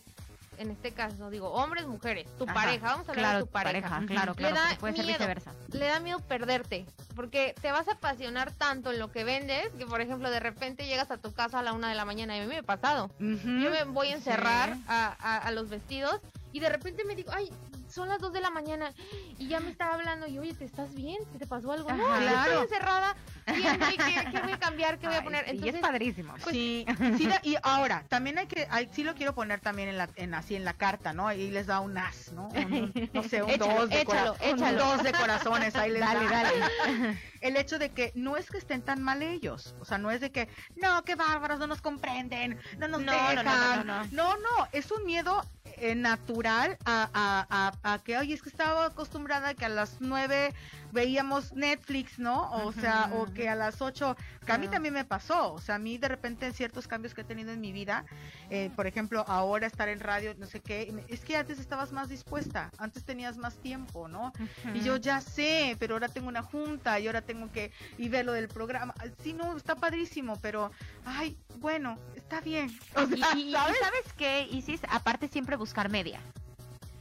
en 0.61 0.71
este 0.71 0.93
caso, 0.93 1.31
digo, 1.31 1.49
hombres, 1.53 1.87
mujeres, 1.87 2.29
tu 2.37 2.45
Ajá, 2.45 2.53
pareja, 2.53 2.87
vamos 2.89 3.09
a 3.09 3.13
hablar 3.13 3.25
Claro, 3.25 3.39
de 3.39 3.45
tu 3.45 3.51
pareja. 3.51 3.89
pareja, 3.89 4.07
claro, 4.07 4.33
Le 4.33 4.37
claro. 4.37 4.55
da 4.57 4.77
puede 4.79 4.95
ser 4.95 5.07
viceversa. 5.07 5.53
Le 5.73 5.87
da 5.87 6.01
miedo 6.01 6.21
perderte, 6.21 6.85
porque 7.17 7.55
te 7.63 7.73
vas 7.73 7.89
a 7.89 7.93
apasionar 7.93 8.53
tanto 8.53 8.93
en 8.93 8.99
lo 8.99 9.11
que 9.11 9.25
vendes 9.25 9.71
que, 9.79 9.87
por 9.87 10.03
ejemplo, 10.03 10.31
de 10.31 10.39
repente 10.39 10.87
llegas 10.87 11.11
a 11.11 11.17
tu 11.17 11.33
casa 11.33 11.61
a 11.61 11.63
la 11.63 11.73
una 11.73 11.89
de 11.89 11.95
la 11.95 12.05
mañana 12.05 12.37
y 12.37 12.41
a 12.41 12.43
mí 12.43 12.49
me 12.49 12.59
ha 12.59 12.63
pasado. 12.63 13.11
Yo 13.19 13.71
me 13.71 13.85
voy 13.85 14.09
a 14.09 14.15
encerrar 14.17 14.75
Sí. 14.75 14.85
a, 14.89 15.17
a- 15.19 15.39
a 15.39 15.51
los 15.51 15.71
vestidos 15.71 16.21
y 16.53 16.61
de 16.61 16.69
repente 16.69 17.05
me 17.05 17.15
digo, 17.17 17.33
ay, 17.35 17.51
son 17.91 18.09
las 18.09 18.19
2 18.21 18.33
de 18.33 18.41
la 18.41 18.51
mañana 18.51 18.93
y 19.39 19.49
ya 19.49 19.61
me 19.61 19.71
estaba 19.71 19.95
hablando 19.95 20.27
y 20.27 20.39
oye, 20.39 20.55
¿te 20.55 20.65
estás 20.65 20.95
bien? 20.95 21.19
¿Qué 21.33 21.39
te 21.39 21.47
pasó 21.47 21.73
algo? 21.73 21.91
no, 21.91 22.05
Ajá. 22.07 22.21
Claro. 22.21 22.53
estoy 22.53 22.63
encerrada 22.65 23.17
viendo 23.55 23.87
y 23.91 23.97
qué, 23.97 24.29
qué 24.31 24.41
voy 24.41 24.53
a 24.53 24.59
cambiar, 24.59 24.99
qué 24.99 25.07
voy 25.07 25.17
a 25.17 25.19
Ay, 25.19 25.25
poner. 25.25 25.45
sí, 25.45 25.51
y 25.51 25.55
Entonces, 25.57 25.75
es 25.75 25.81
padrísimo. 25.81 26.35
sí, 26.51 26.87
sí, 27.17 27.25
la- 27.27 27.41
y 27.43 27.57
ahora, 27.63 28.05
también 28.09 28.39
hay 28.39 28.47
que, 28.47 28.67
hay- 28.71 28.89
sí 28.93 29.03
lo 29.03 29.15
quiero 29.15 29.35
poner 29.35 29.61
también 29.61 29.89
en 29.89 29.99
la, 29.99 30.09
en, 30.17 30.35
así 30.35 30.55
en 30.55 30.65
la 30.65 30.75
carta, 30.75 31.13
¿no? 31.13 31.27
Ahí 31.27 31.51
les 31.51 31.67
da 31.67 31.81
un 31.81 31.97
as, 31.99 32.33
¿no? 32.33 32.49
Un- 32.49 32.93
no 33.13 33.23
sé, 33.25 33.43
un 33.43 33.51
Échalo, 33.51 33.75
dos 33.81 33.91
de 33.91 34.01
échalo, 34.03 34.35
cora- 34.37 34.53
un 34.53 34.59
échalo. 34.59 34.79
dos 34.85 35.03
de 35.03 35.13
corazones, 35.13 35.75
ahí 35.77 35.91
les 35.91 36.01
Dale, 36.01 36.25
da. 36.29 36.31
dale. 36.43 36.55
El 37.41 37.57
hecho 37.57 37.79
de 37.79 37.91
que 37.91 38.13
no 38.15 38.37
es 38.37 38.51
que 38.51 38.59
estén 38.59 38.83
tan 38.83 39.03
mal 39.03 39.23
ellos, 39.23 39.75
o 39.81 39.85
sea, 39.87 39.97
no 39.97 40.11
es 40.11 40.21
de 40.21 40.31
que, 40.31 40.49
no, 40.77 41.03
qué 41.05 41.15
bárbaros, 41.15 41.59
no 41.59 41.67
nos 41.67 41.81
comprenden, 41.81 42.61
no 42.79 42.87
nos 42.87 43.01
No, 43.01 43.13
no, 43.13 43.43
no, 43.43 43.43
dejan. 43.43 43.45
no, 43.45 43.85
no, 43.85 44.05
no. 44.05 44.09
no, 44.13 44.37
no, 44.37 44.69
es 44.73 44.91
un 44.91 45.05
miedo 45.07 45.43
eh, 45.65 45.95
natural 45.95 46.77
a, 46.85 47.09
a, 47.15 47.47
a, 47.49 47.80
a 47.83 47.99
que, 47.99 48.19
oye, 48.19 48.35
es 48.35 48.43
que 48.43 48.51
estaba 48.51 48.87
acostumbrada 48.87 49.49
a 49.49 49.55
que 49.55 49.65
a 49.65 49.69
las 49.71 49.97
nueve 50.01 50.53
veíamos 50.93 51.53
Netflix, 51.55 52.19
¿no? 52.19 52.51
O 52.65 52.73
sea, 52.73 53.09
o 53.13 53.27
que 53.33 53.49
a 53.49 53.55
las 53.55 53.81
ocho, 53.81 54.17
que 54.45 54.53
a 54.53 54.59
mí 54.59 54.69
también 54.69 54.93
me 54.93 55.05
pasó, 55.05 55.55
o 55.55 55.61
sea, 55.61 55.77
a 55.77 55.79
mí 55.79 55.97
de 55.97 56.09
repente 56.09 56.47
en 56.47 56.53
ciertos 56.53 56.87
cambios 56.87 57.15
que 57.15 57.23
he 57.23 57.25
tenido 57.25 57.53
en 57.53 57.61
mi 57.61 57.73
vida, 57.73 58.05
eh, 58.51 58.71
por 58.77 58.87
ejemplo, 58.87 59.25
ahora 59.27 59.67
estar 59.67 59.89
en 59.89 60.01
radio, 60.01 60.35
no 60.37 60.47
sé 60.47 60.61
qué, 60.61 60.93
es 61.09 61.21
que 61.21 61.37
antes 61.37 61.59
estabas 61.59 61.93
más 61.93 62.09
dispuesta, 62.09 62.71
antes 62.79 63.05
tenías 63.05 63.37
más 63.39 63.57
tiempo, 63.57 64.09
¿no? 64.09 64.33
Y 64.75 64.81
yo 64.83 64.97
ya 64.97 65.21
sé, 65.21 65.77
pero 65.79 65.95
ahora 65.95 66.09
tengo 66.09 66.29
una 66.29 66.43
junta 66.43 66.99
y 67.01 67.07
ahora 67.07 67.23
tengo 67.23 67.51
que 67.51 67.73
ir 67.97 68.11
ver 68.11 68.27
lo 68.27 68.33
del 68.33 68.49
programa. 68.49 68.93
Sí, 69.23 69.33
no, 69.33 69.57
está 69.57 69.77
padrísimo, 69.77 70.37
pero, 70.43 70.73
ay, 71.05 71.39
bueno, 71.59 71.97
está 72.17 72.41
bien. 72.41 72.77
O 72.97 73.03
Y, 73.03 73.07
sea, 73.07 73.35
y- 73.37 73.49
y 73.51 73.53
¿sabes? 73.53 73.77
¿sabes 73.81 74.13
qué, 74.19 74.49
Isis? 74.51 74.81
Aparte 74.91 75.29
siempre 75.29 75.55
buscar 75.57 75.89
media. 75.91 76.21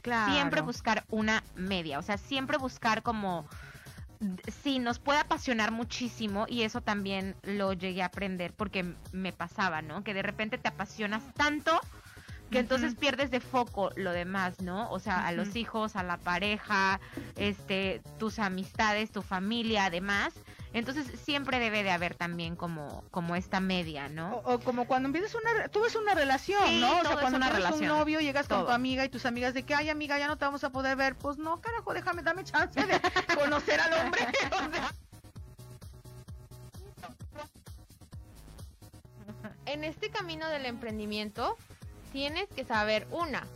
Claro. 0.02 0.32
Siempre 0.32 0.60
buscar 0.60 1.04
una 1.08 1.42
media. 1.54 1.98
O 1.98 2.02
sea, 2.02 2.18
siempre 2.18 2.58
buscar 2.58 3.02
como... 3.02 3.46
Sí, 4.62 4.78
nos 4.78 4.98
puede 4.98 5.18
apasionar 5.18 5.70
muchísimo 5.70 6.44
y 6.46 6.62
eso 6.62 6.82
también 6.82 7.36
lo 7.42 7.72
llegué 7.72 8.02
a 8.02 8.06
aprender 8.06 8.52
porque 8.52 8.94
me 9.12 9.32
pasaba, 9.32 9.80
¿no? 9.80 10.04
Que 10.04 10.12
de 10.12 10.22
repente 10.22 10.58
te 10.58 10.68
apasionas 10.68 11.22
tanto 11.32 11.80
que 12.50 12.58
entonces 12.58 12.94
pierdes 12.96 13.30
de 13.30 13.40
foco 13.40 13.90
lo 13.96 14.10
demás, 14.10 14.60
¿no? 14.60 14.90
O 14.90 14.98
sea, 14.98 15.26
a 15.26 15.32
los 15.32 15.54
hijos, 15.56 15.96
a 15.96 16.02
la 16.02 16.16
pareja, 16.16 17.00
este, 17.36 18.02
tus 18.18 18.38
amistades, 18.38 19.12
tu 19.12 19.22
familia, 19.22 19.86
además. 19.86 20.34
Entonces 20.72 21.06
siempre 21.24 21.58
debe 21.58 21.82
de 21.82 21.90
haber 21.90 22.14
también 22.14 22.54
como, 22.54 23.02
como 23.10 23.34
esta 23.34 23.58
media, 23.58 24.08
¿no? 24.08 24.36
O, 24.44 24.54
o 24.54 24.60
como 24.60 24.86
cuando 24.86 25.08
empiezas 25.08 25.34
una, 25.34 25.68
tú 25.68 25.80
ves 25.82 25.96
una 25.96 26.14
relación, 26.14 26.64
Sí, 26.68 26.80
¿no? 26.80 26.90
O 26.92 26.96
todo 26.98 27.02
sea, 27.02 27.12
es 27.14 27.20
cuando 27.20 27.38
una 27.38 27.50
tienes 27.50 27.64
un 27.72 27.78
relación. 27.80 27.98
novio, 27.98 28.20
llegas 28.20 28.46
con 28.46 28.58
tu 28.58 28.64
Todo. 28.66 28.74
amiga 28.74 29.04
y 29.04 29.08
tus 29.08 29.26
amigas 29.26 29.52
de 29.52 29.64
que, 29.64 29.74
ay, 29.74 29.88
amiga, 29.88 30.16
ya 30.18 30.28
no 30.28 30.38
te 30.38 30.44
vamos 30.44 30.62
a 30.62 30.70
poder 30.70 30.96
ver. 30.96 31.16
Pues 31.16 31.38
no, 31.38 31.60
carajo, 31.60 31.92
déjame, 31.92 32.22
dame 32.22 32.44
chance 32.44 32.80
de 32.80 33.00
conocer 33.36 33.80
al 33.80 34.06
hombre. 34.06 34.20
O 39.28 39.42
sea, 39.42 39.52
en 39.66 39.84
este 39.84 40.10
camino 40.10 40.48
del 40.48 40.66
emprendimiento, 40.66 41.56
tienes 42.12 42.48
que 42.48 42.64
saber, 42.64 43.06
una, 43.10 43.46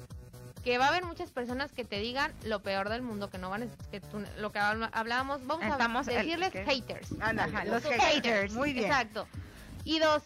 que 0.64 0.78
va 0.78 0.86
a 0.86 0.88
haber 0.88 1.04
muchas 1.04 1.30
personas 1.30 1.70
que 1.72 1.84
te 1.84 1.98
digan 2.00 2.32
lo 2.44 2.62
peor 2.62 2.88
del 2.88 3.02
mundo, 3.02 3.28
que 3.30 3.38
no 3.38 3.50
van 3.50 3.64
a, 3.64 3.66
que 3.90 4.00
tú- 4.00 4.24
lo 4.38 4.50
que 4.50 4.58
habl- 4.58 4.88
hablábamos, 4.92 5.46
vamos 5.46 5.66
Estamos 5.66 6.08
a 6.08 6.12
decirles 6.12 6.52
haters. 6.52 7.12
Ajá, 7.20 7.64
los 7.66 7.74
los 7.74 7.82
haters. 7.84 8.02
haters, 8.04 8.52
Muy 8.54 8.72
bien. 8.72 8.86
Exacto. 8.86 9.28
Y 9.84 9.98
dos, 9.98 10.22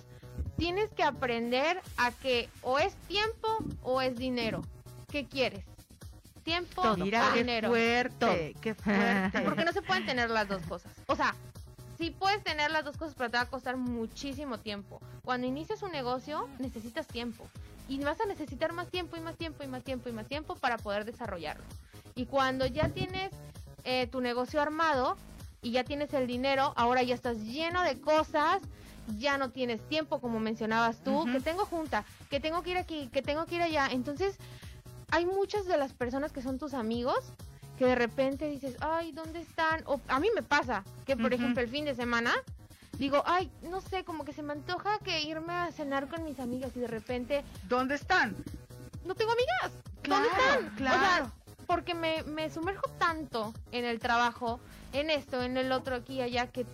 tienes 0.57 0.91
que 0.95 1.03
aprender 1.03 1.83
a 1.97 2.13
que 2.13 2.49
o 2.63 2.79
es 2.79 2.95
tiempo 3.09 3.59
o 3.83 4.01
es 4.01 4.17
dinero. 4.17 4.63
¿Qué 5.11 5.27
quieres? 5.27 5.65
¿Tiempo 6.45 6.83
Todo. 6.83 6.97
Mira, 6.99 7.29
o 7.29 7.33
qué 7.33 7.39
dinero? 7.41 7.69
fuerte, 7.69 8.55
qué 8.61 8.75
fuerte. 8.75 9.41
Porque 9.43 9.65
no 9.65 9.73
se 9.73 9.83
pueden 9.83 10.07
tener 10.07 10.31
las 10.31 10.49
dos 10.49 10.63
cosas. 10.63 10.93
O 11.07 11.17
sea, 11.17 11.35
sí 11.99 12.11
puedes 12.11 12.43
tener 12.45 12.71
las 12.71 12.85
dos 12.85 12.97
cosas, 12.97 13.15
pero 13.19 13.29
te 13.31 13.37
va 13.39 13.43
a 13.43 13.47
costar 13.51 13.77
muchísimo 13.77 14.59
tiempo. 14.59 15.01
Cuando 15.25 15.47
inicias 15.47 15.83
un 15.83 15.91
negocio, 15.93 16.49
necesitas 16.59 17.07
tiempo. 17.07 17.47
Y 17.89 17.99
vas 18.01 18.21
a 18.21 18.27
necesitar 18.27 18.73
más 18.73 18.89
tiempo 18.89 19.17
y 19.17 19.21
más 19.21 19.37
tiempo 19.37 19.65
y 19.65 19.67
más 19.67 19.83
tiempo 19.83 20.09
y 20.09 20.13
más 20.13 20.27
tiempo 20.29 20.55
para 20.57 20.77
poder 20.77 21.05
desarrollarlo. 21.05 21.65
Y 22.15 22.27
cuando 22.27 22.67
ya 22.67 22.89
tienes 22.91 23.31
eh, 23.85 24.07
tu 24.09 24.21
negocio 24.21 24.61
armado 24.61 25.17
y 25.63 25.73
ya 25.73 25.85
tienes 25.85 26.13
el 26.13 26.27
dinero, 26.27 26.73
ahora 26.77 27.03
ya 27.03 27.15
estás 27.15 27.39
lleno 27.39 27.83
de 27.83 28.01
cosas, 28.01 28.61
ya 29.17 29.39
no 29.39 29.51
tienes 29.51 29.81
tiempo, 29.89 30.21
como 30.21 30.39
mencionabas 30.39 31.03
tú, 31.03 31.25
que 31.33 31.41
tengo 31.41 31.65
junta, 31.65 32.05
que 32.29 32.41
tengo 32.41 32.63
que 32.63 32.71
ir 32.71 32.77
aquí, 32.77 33.09
que 33.09 33.23
tengo 33.23 33.47
que 33.47 33.57
ir 33.57 33.63
allá. 33.63 33.89
Entonces, 33.91 34.37
hay 35.11 35.25
muchas 35.25 35.67
de 35.67 35.79
las 35.79 35.95
personas 35.95 36.33
que 36.33 36.43
son 36.43 36.59
tus 36.59 36.75
amigos 36.75 37.33
que 37.79 37.87
de 37.87 37.95
repente 37.95 38.49
dices, 38.49 38.77
ay, 38.81 39.13
¿dónde 39.13 39.41
están? 39.41 39.83
O 39.87 40.01
a 40.09 40.19
mí 40.21 40.29
me 40.35 40.43
pasa 40.43 40.85
que, 41.07 41.17
por 41.17 41.33
ejemplo, 41.33 41.63
el 41.63 41.69
fin 41.69 41.85
de 41.85 41.95
semana 41.95 42.35
digo, 42.99 43.23
ay, 43.27 43.51
no 43.63 43.81
sé, 43.81 44.05
como 44.05 44.25
que 44.25 44.33
se 44.33 44.43
me 44.43 44.53
antoja 44.53 44.99
que 45.01 45.23
irme 45.23 45.53
a 45.53 45.71
cenar 45.73 46.09
con 46.09 46.25
mis 46.25 46.39
amigas 46.41 46.73
y 46.77 46.81
de 46.81 46.89
repente 46.89 47.45
¿Dónde 47.69 47.95
están? 47.95 48.37
no 49.05 49.15
tengo 49.15 49.33
amigas. 49.33 49.73
¿Dónde 50.03 50.29
Claro, 50.29 50.61
están? 50.61 50.77
claro. 50.77 50.97
O 50.97 51.01
sea, 51.01 51.33
porque 51.67 51.95
me, 51.95 52.23
me 52.25 52.51
sumerjo 52.51 52.89
tanto 52.99 53.53
en 53.73 53.85
el 53.85 53.99
trabajo, 54.01 54.59
en 54.93 55.11
esto, 55.11 55.43
en 55.43 55.57
el 55.57 55.71
otro, 55.73 55.97
aquí 55.97 56.15
y 56.15 56.23
allá, 56.23 56.47
que, 56.49 56.67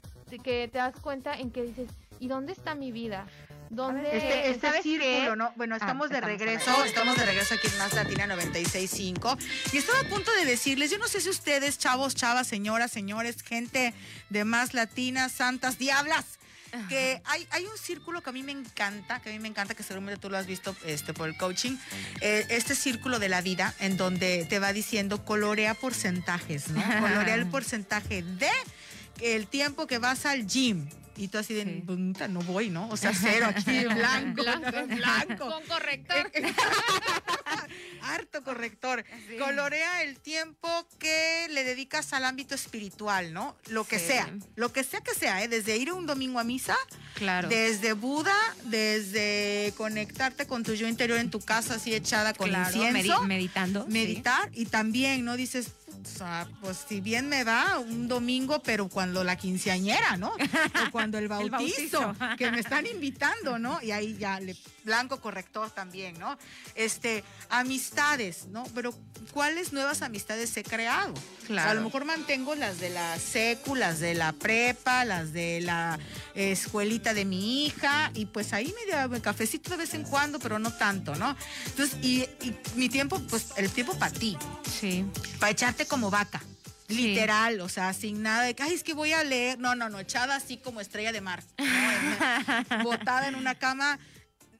que 0.43 0.69
te 0.69 0.79
das 0.79 0.95
cuenta 1.01 1.35
en 1.39 1.51
que 1.51 1.63
dices, 1.63 1.91
¿y 2.21 2.29
dónde 2.29 2.53
está 2.53 2.75
mi 2.75 2.93
vida? 2.93 3.27
¿Dónde 3.75 4.17
Este, 4.17 4.51
este 4.51 4.61
¿sabes 4.61 4.83
círculo, 4.83 5.31
qué? 5.31 5.37
¿no? 5.37 5.53
Bueno, 5.57 5.75
estamos 5.75 6.09
de 6.09 6.17
estamos 6.17 6.39
regreso, 6.39 6.85
estamos 6.85 7.17
de 7.17 7.27
regreso 7.27 7.55
aquí 7.55 7.67
en 7.67 7.79
Más 7.79 7.93
Latina 7.93 8.27
96.5 8.27 9.39
y 9.73 9.79
estaba 9.79 10.01
a 10.01 10.05
punto 10.05 10.31
de 10.33 10.45
decirles, 10.45 10.91
yo 10.91 10.99
no 10.99 11.09
sé 11.09 11.21
si 11.21 11.29
ustedes, 11.29 11.79
chavos, 11.79 12.15
chavas, 12.15 12.47
señoras, 12.47 12.93
señores, 12.93 13.43
gente 13.43 13.93
de 14.31 14.45
Más 14.45 14.75
Latina, 14.75 15.29
santas, 15.29 15.79
diablas, 15.79 16.39
que 16.89 17.23
hay, 17.25 17.47
hay 17.51 17.65
un 17.67 17.79
círculo 17.79 18.21
que 18.21 18.31
a 18.31 18.33
mí 18.33 18.43
me 18.43 18.53
encanta, 18.53 19.21
que 19.21 19.31
a 19.31 19.33
mí 19.33 19.39
me 19.39 19.49
encanta, 19.49 19.75
que 19.75 19.83
seguramente 19.83 20.21
tú 20.21 20.29
lo 20.29 20.37
has 20.37 20.47
visto 20.47 20.75
este, 20.85 21.15
por 21.15 21.29
el 21.29 21.37
coaching, 21.37 21.77
eh, 22.21 22.47
este 22.51 22.75
círculo 22.75 23.19
de 23.19 23.29
la 23.29 23.43
vida 23.43 23.75
en 23.79 23.97
donde 23.97 24.45
te 24.49 24.59
va 24.59 24.73
diciendo 24.73 25.25
colorea 25.25 25.75
porcentajes, 25.75 26.71
¿no? 26.71 26.83
Colorea 27.01 27.35
el 27.35 27.47
porcentaje 27.47 28.23
de 28.23 28.51
el 29.21 29.47
tiempo 29.47 29.87
que 29.87 29.99
vas 29.99 30.27
al 30.27 30.47
gym. 30.47 30.89
Y 31.17 31.29
tú 31.29 31.39
así 31.39 31.55
de, 31.55 31.65
Sí. 31.65 31.83
"Puta, 31.87 32.29
no 32.29 32.41
voy, 32.41 32.71
¿no? 32.71 32.89
O 32.89 32.97
sea, 32.97 33.13
cero 33.15 33.47
aquí, 33.49 33.85
blanco, 33.85 34.43
Blanco. 34.43 34.87
blanco. 34.97 35.49
Con 35.51 35.65
corrector. 35.67 36.31
Harto 38.03 38.43
corrector. 38.45 39.05
Sí. 39.29 39.37
Colorea 39.39 40.03
el 40.03 40.19
tiempo 40.19 40.69
que 40.99 41.47
le 41.51 41.65
dedicas 41.65 42.13
al 42.13 42.25
ámbito 42.25 42.55
espiritual, 42.55 43.33
¿no? 43.33 43.57
Lo 43.69 43.85
que 43.85 43.99
Sí. 43.99 44.07
sea, 44.09 44.31
lo 44.57 44.73
que 44.73 44.85
sea 44.85 45.01
que 45.01 45.15
sea, 45.15 45.43
¿eh? 45.43 45.49
Desde 45.49 45.77
ir 45.77 45.93
un 45.93 46.07
domingo 46.07 46.39
a 46.39 46.45
misa, 46.45 46.77
Claro. 47.15 47.49
desde 47.49 47.93
Buda, 47.95 48.37
desde 48.65 49.73
conectarte 49.77 50.47
con 50.47 50.63
tu 50.65 50.75
yo 50.75 50.87
interior 50.87 51.19
en 51.19 51.31
tu 51.31 51.41
casa 51.41 51.75
así 51.77 51.95
echada 51.95 52.35
con 52.35 52.49
Claro, 52.51 52.75
incienso, 52.77 53.21
medi- 53.23 53.27
meditando. 53.27 53.87
meditar 53.89 54.51
y 54.53 54.67
también, 54.67 55.25
¿no? 55.25 55.37
Dices, 55.37 55.69
o 56.03 56.19
sea, 56.19 56.49
pues 56.61 56.85
si 56.89 57.01
bien 57.01 57.29
me 57.29 57.45
va 57.45 57.79
un 57.79 58.09
domingo, 58.09 58.63
pero 58.63 58.89
cuando 58.89 59.25
la 59.25 59.37
quinceañera, 59.37 60.17
¿no? 60.17 60.29
O 60.33 60.91
cuando 60.93 61.19
el 61.19 61.29
bautizo, 61.29 62.01
bautizo. 62.01 62.37
que 62.37 62.51
me 62.51 62.61
están 62.61 62.87
invitando, 62.87 63.59
¿no? 63.59 63.81
Y 63.83 63.91
ahí 63.91 64.17
ya, 64.19 64.41
le, 64.41 64.57
blanco 64.85 65.21
corrector 65.21 65.71
también, 65.71 66.19
¿no? 66.19 66.37
Este, 66.75 67.25
amistades, 67.51 68.47
¿no? 68.51 68.65
Pero 68.75 68.95
¿cuáles 69.33 69.73
nuevas 69.73 70.03
amistades 70.03 70.57
he 70.57 70.63
creado? 70.63 71.15
Claro. 71.47 71.71
A 71.71 71.75
lo 71.75 71.83
mejor 71.83 72.05
mantengo 72.05 72.55
las 72.55 72.81
de 72.81 72.91
la 72.91 73.19
secu, 73.19 73.75
las 73.75 74.01
de 74.01 74.15
la 74.15 74.33
prepa, 74.33 75.05
las 75.05 75.33
de 75.33 75.61
la 75.61 75.99
escuelita 76.35 77.15
de 77.15 77.25
mi 77.25 77.67
hija, 77.67 78.11
y 78.15 78.27
pues 78.27 78.53
ahí 78.53 78.75
medio 78.87 79.23
cafecito 79.23 79.71
de 79.71 79.77
vez 79.77 79.95
en 79.95 80.05
cuando, 80.05 80.39
pero 80.39 80.59
no 80.59 80.73
tanto, 80.73 81.15
¿no? 81.17 81.37
Entonces, 81.67 81.99
y, 82.03 82.23
y 82.43 82.57
mi 82.77 82.89
tiempo, 82.89 83.21
pues 83.29 83.49
el 83.57 83.71
tiempo 83.71 83.97
para 83.99 84.13
ti, 84.13 84.37
Sí. 84.81 85.05
para 85.39 85.51
echarte 85.53 85.84
como 85.87 86.11
vaca. 86.11 86.43
Sí. 86.89 86.97
Literal, 87.09 87.61
o 87.63 87.69
sea, 87.71 87.93
sin 87.95 88.23
nada 88.23 88.43
de 88.45 88.55
que, 88.55 88.63
ay, 88.63 88.75
es 88.75 88.85
que 88.85 88.93
voy 88.93 89.13
a 89.13 89.25
leer. 89.25 89.59
No, 89.59 89.75
no, 89.75 89.89
no, 89.89 89.99
echada 90.01 90.37
así 90.37 90.59
como 90.59 90.81
estrella 90.81 91.13
de 91.13 91.21
mar. 91.23 91.43
botada 92.83 93.29
en 93.29 93.35
una 93.35 93.55
cama, 93.55 93.99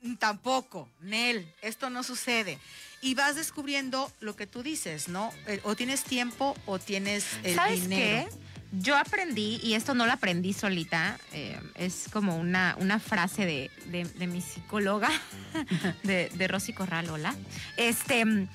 mm, 0.03 0.15
tampoco. 0.17 0.89
Nel, 1.01 1.47
esto 1.63 1.91
no 1.91 2.03
sucede. 2.03 2.59
Y 3.03 3.15
vas 3.15 3.37
descubriendo 3.37 4.11
lo 4.21 4.35
que 4.37 4.47
tú 4.47 4.63
dices, 4.63 5.09
¿no? 5.09 5.31
El- 5.47 5.61
o 5.65 5.75
tienes 5.77 6.03
tiempo 6.05 6.57
o 6.67 6.79
tienes 6.79 7.27
el 7.43 7.55
¿Sabes 7.55 7.83
dinero. 7.83 8.29
qué? 8.31 8.37
Yo 8.81 8.97
aprendí, 8.97 9.61
y 9.63 9.75
esto 9.75 9.95
no 9.95 10.05
lo 10.07 10.13
aprendí 10.13 10.53
solita, 10.53 11.19
eh, 11.33 11.61
es 11.77 12.07
como 12.13 12.37
una, 12.37 12.75
una 12.81 12.99
frase 12.99 13.45
de, 13.47 13.71
de- 13.87 14.05
de 14.05 14.27
mi 14.27 14.41
psicóloga, 14.41 15.11
de, 16.03 16.31
de 16.31 16.49
Rosy 16.49 16.73
Corral, 16.73 17.09
hola. 17.11 17.35
Este, 17.77 18.25
mm, 18.25 18.49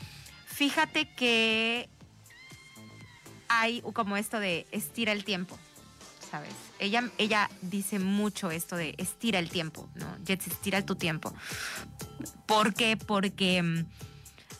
fíjate 0.48 1.08
que 1.14 1.88
hay 3.50 3.82
como 3.94 4.16
esto 4.18 4.40
de 4.40 4.66
estira 4.72 5.12
el 5.12 5.24
tiempo, 5.26 5.58
¿sabes? 6.32 6.54
Ella, 6.80 7.10
ella 7.18 7.50
dice 7.62 8.00
mucho 8.00 8.52
esto 8.52 8.76
de 8.78 8.96
estira 8.98 9.40
el 9.40 9.50
tiempo, 9.50 9.90
¿no? 9.96 10.06
Jets, 10.26 10.48
estira 10.48 10.86
tu 10.86 10.96
tiempo. 10.96 11.34
¿Por 12.46 12.74
qué? 12.74 12.96
Porque 12.98 13.62
mm, 13.62 13.86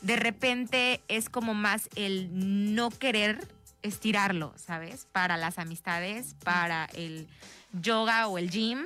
de 0.02 0.16
repente 0.16 1.00
es 1.08 1.28
como 1.30 1.54
más 1.54 1.88
el 1.94 2.28
no 2.74 2.90
querer 2.90 3.46
estirarlo, 3.82 4.52
¿sabes? 4.56 5.06
Para 5.12 5.36
las 5.36 5.58
amistades, 5.58 6.34
para 6.44 6.84
el 6.94 7.28
yoga 7.72 8.26
o 8.26 8.36
el 8.36 8.50
gym, 8.50 8.84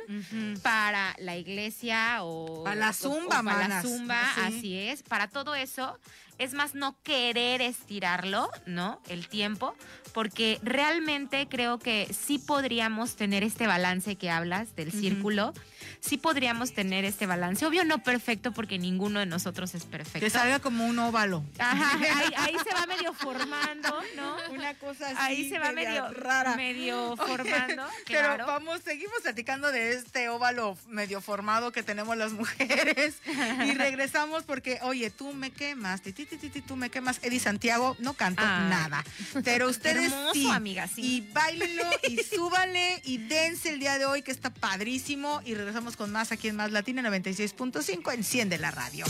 para 0.62 1.14
la 1.18 1.36
iglesia 1.36 2.18
o 2.22 2.62
Para 2.64 2.76
la 2.76 2.92
zumba, 2.92 3.40
o 3.40 3.44
para 3.44 3.66
la 3.66 3.82
zumba, 3.82 4.22
Sí. 4.34 4.40
así 4.44 4.78
es. 4.78 5.02
Para 5.02 5.26
todo 5.28 5.54
eso 5.54 5.98
es 6.38 6.52
más 6.54 6.74
no 6.74 6.96
querer 7.02 7.62
estirarlo, 7.62 8.50
¿no? 8.66 9.00
El 9.08 9.28
tiempo, 9.28 9.74
porque 10.12 10.58
realmente 10.62 11.48
creo 11.48 11.78
que 11.78 12.08
sí 12.12 12.38
podríamos 12.38 13.16
tener 13.16 13.42
este 13.42 13.66
balance 13.66 14.16
que 14.16 14.30
hablas 14.30 14.74
del 14.76 14.92
círculo, 14.92 15.52
sí 16.00 16.16
podríamos 16.18 16.72
tener 16.72 17.04
este 17.04 17.26
balance. 17.26 17.64
Obvio 17.66 17.84
no 17.84 18.02
perfecto 18.02 18.52
porque 18.52 18.78
ninguno 18.78 19.20
de 19.20 19.26
nosotros 19.26 19.74
es 19.74 19.84
perfecto. 19.84 20.20
Que 20.20 20.30
salga 20.30 20.58
como 20.60 20.86
un 20.86 20.98
óvalo. 20.98 21.44
Ajá, 21.58 21.98
ahí, 22.18 22.32
ahí 22.36 22.56
se 22.64 22.74
va 22.74 22.86
medio 22.86 23.12
formando, 23.12 24.02
¿no? 24.16 24.36
Una 24.50 24.74
cosa 24.74 25.08
así. 25.08 25.16
Ahí 25.18 25.48
se 25.48 25.58
va 25.58 25.72
medio 25.72 26.08
rara. 26.12 26.56
medio 26.56 27.16
formando, 27.16 27.84
Pero 28.06 28.20
claro. 28.20 28.46
vamos, 28.46 28.80
seguimos 28.84 29.20
platicando 29.22 29.70
de 29.72 29.94
este 29.94 30.28
óvalo 30.28 30.76
medio 30.88 31.20
formado 31.20 31.72
que 31.72 31.82
tenemos 31.82 32.16
las 32.16 32.32
mujeres 32.32 33.16
y 33.66 33.74
regresamos 33.74 34.44
porque, 34.44 34.78
oye, 34.82 35.10
tú 35.10 35.32
me 35.32 35.50
quemas, 35.50 36.02
ti, 36.02 36.12
ti, 36.12 36.23
ti, 36.23 36.23
ti, 36.23 36.23
ti, 36.23 36.23
tú 36.66 36.76
me 36.76 36.90
quemas. 36.90 37.20
Eddie 37.22 37.40
Santiago, 37.40 37.96
no 37.98 38.14
canto 38.14 38.42
Ay. 38.44 38.70
nada, 38.70 39.04
pero 39.44 39.68
ustedes 39.70 40.12
Hermoso, 40.12 40.32
sí. 40.34 40.50
amiga, 40.50 40.88
sí. 40.88 41.16
Y 41.16 41.32
bailenlo 41.32 41.84
y 42.08 42.16
súbanle 42.34 43.00
y 43.04 43.18
dense 43.18 43.70
el 43.70 43.80
día 43.80 43.98
de 43.98 44.06
hoy 44.06 44.22
que 44.22 44.30
está 44.32 44.50
padrísimo 44.50 45.40
y 45.44 45.54
regresamos 45.54 45.96
con 45.96 46.10
más 46.12 46.32
aquí 46.32 46.48
en 46.48 46.56
Más 46.56 46.72
Latina 46.72 47.02
96.5, 47.02 48.14
enciende 48.14 48.58
la 48.58 48.70
radio. 48.70 49.04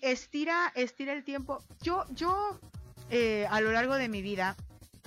Estira, 0.00 0.72
estira 0.74 1.12
el 1.12 1.24
tiempo. 1.24 1.64
Yo, 1.80 2.04
yo, 2.10 2.60
eh, 3.10 3.46
a 3.50 3.60
lo 3.60 3.72
largo 3.72 3.94
de 3.94 4.08
mi 4.08 4.20
vida, 4.22 4.56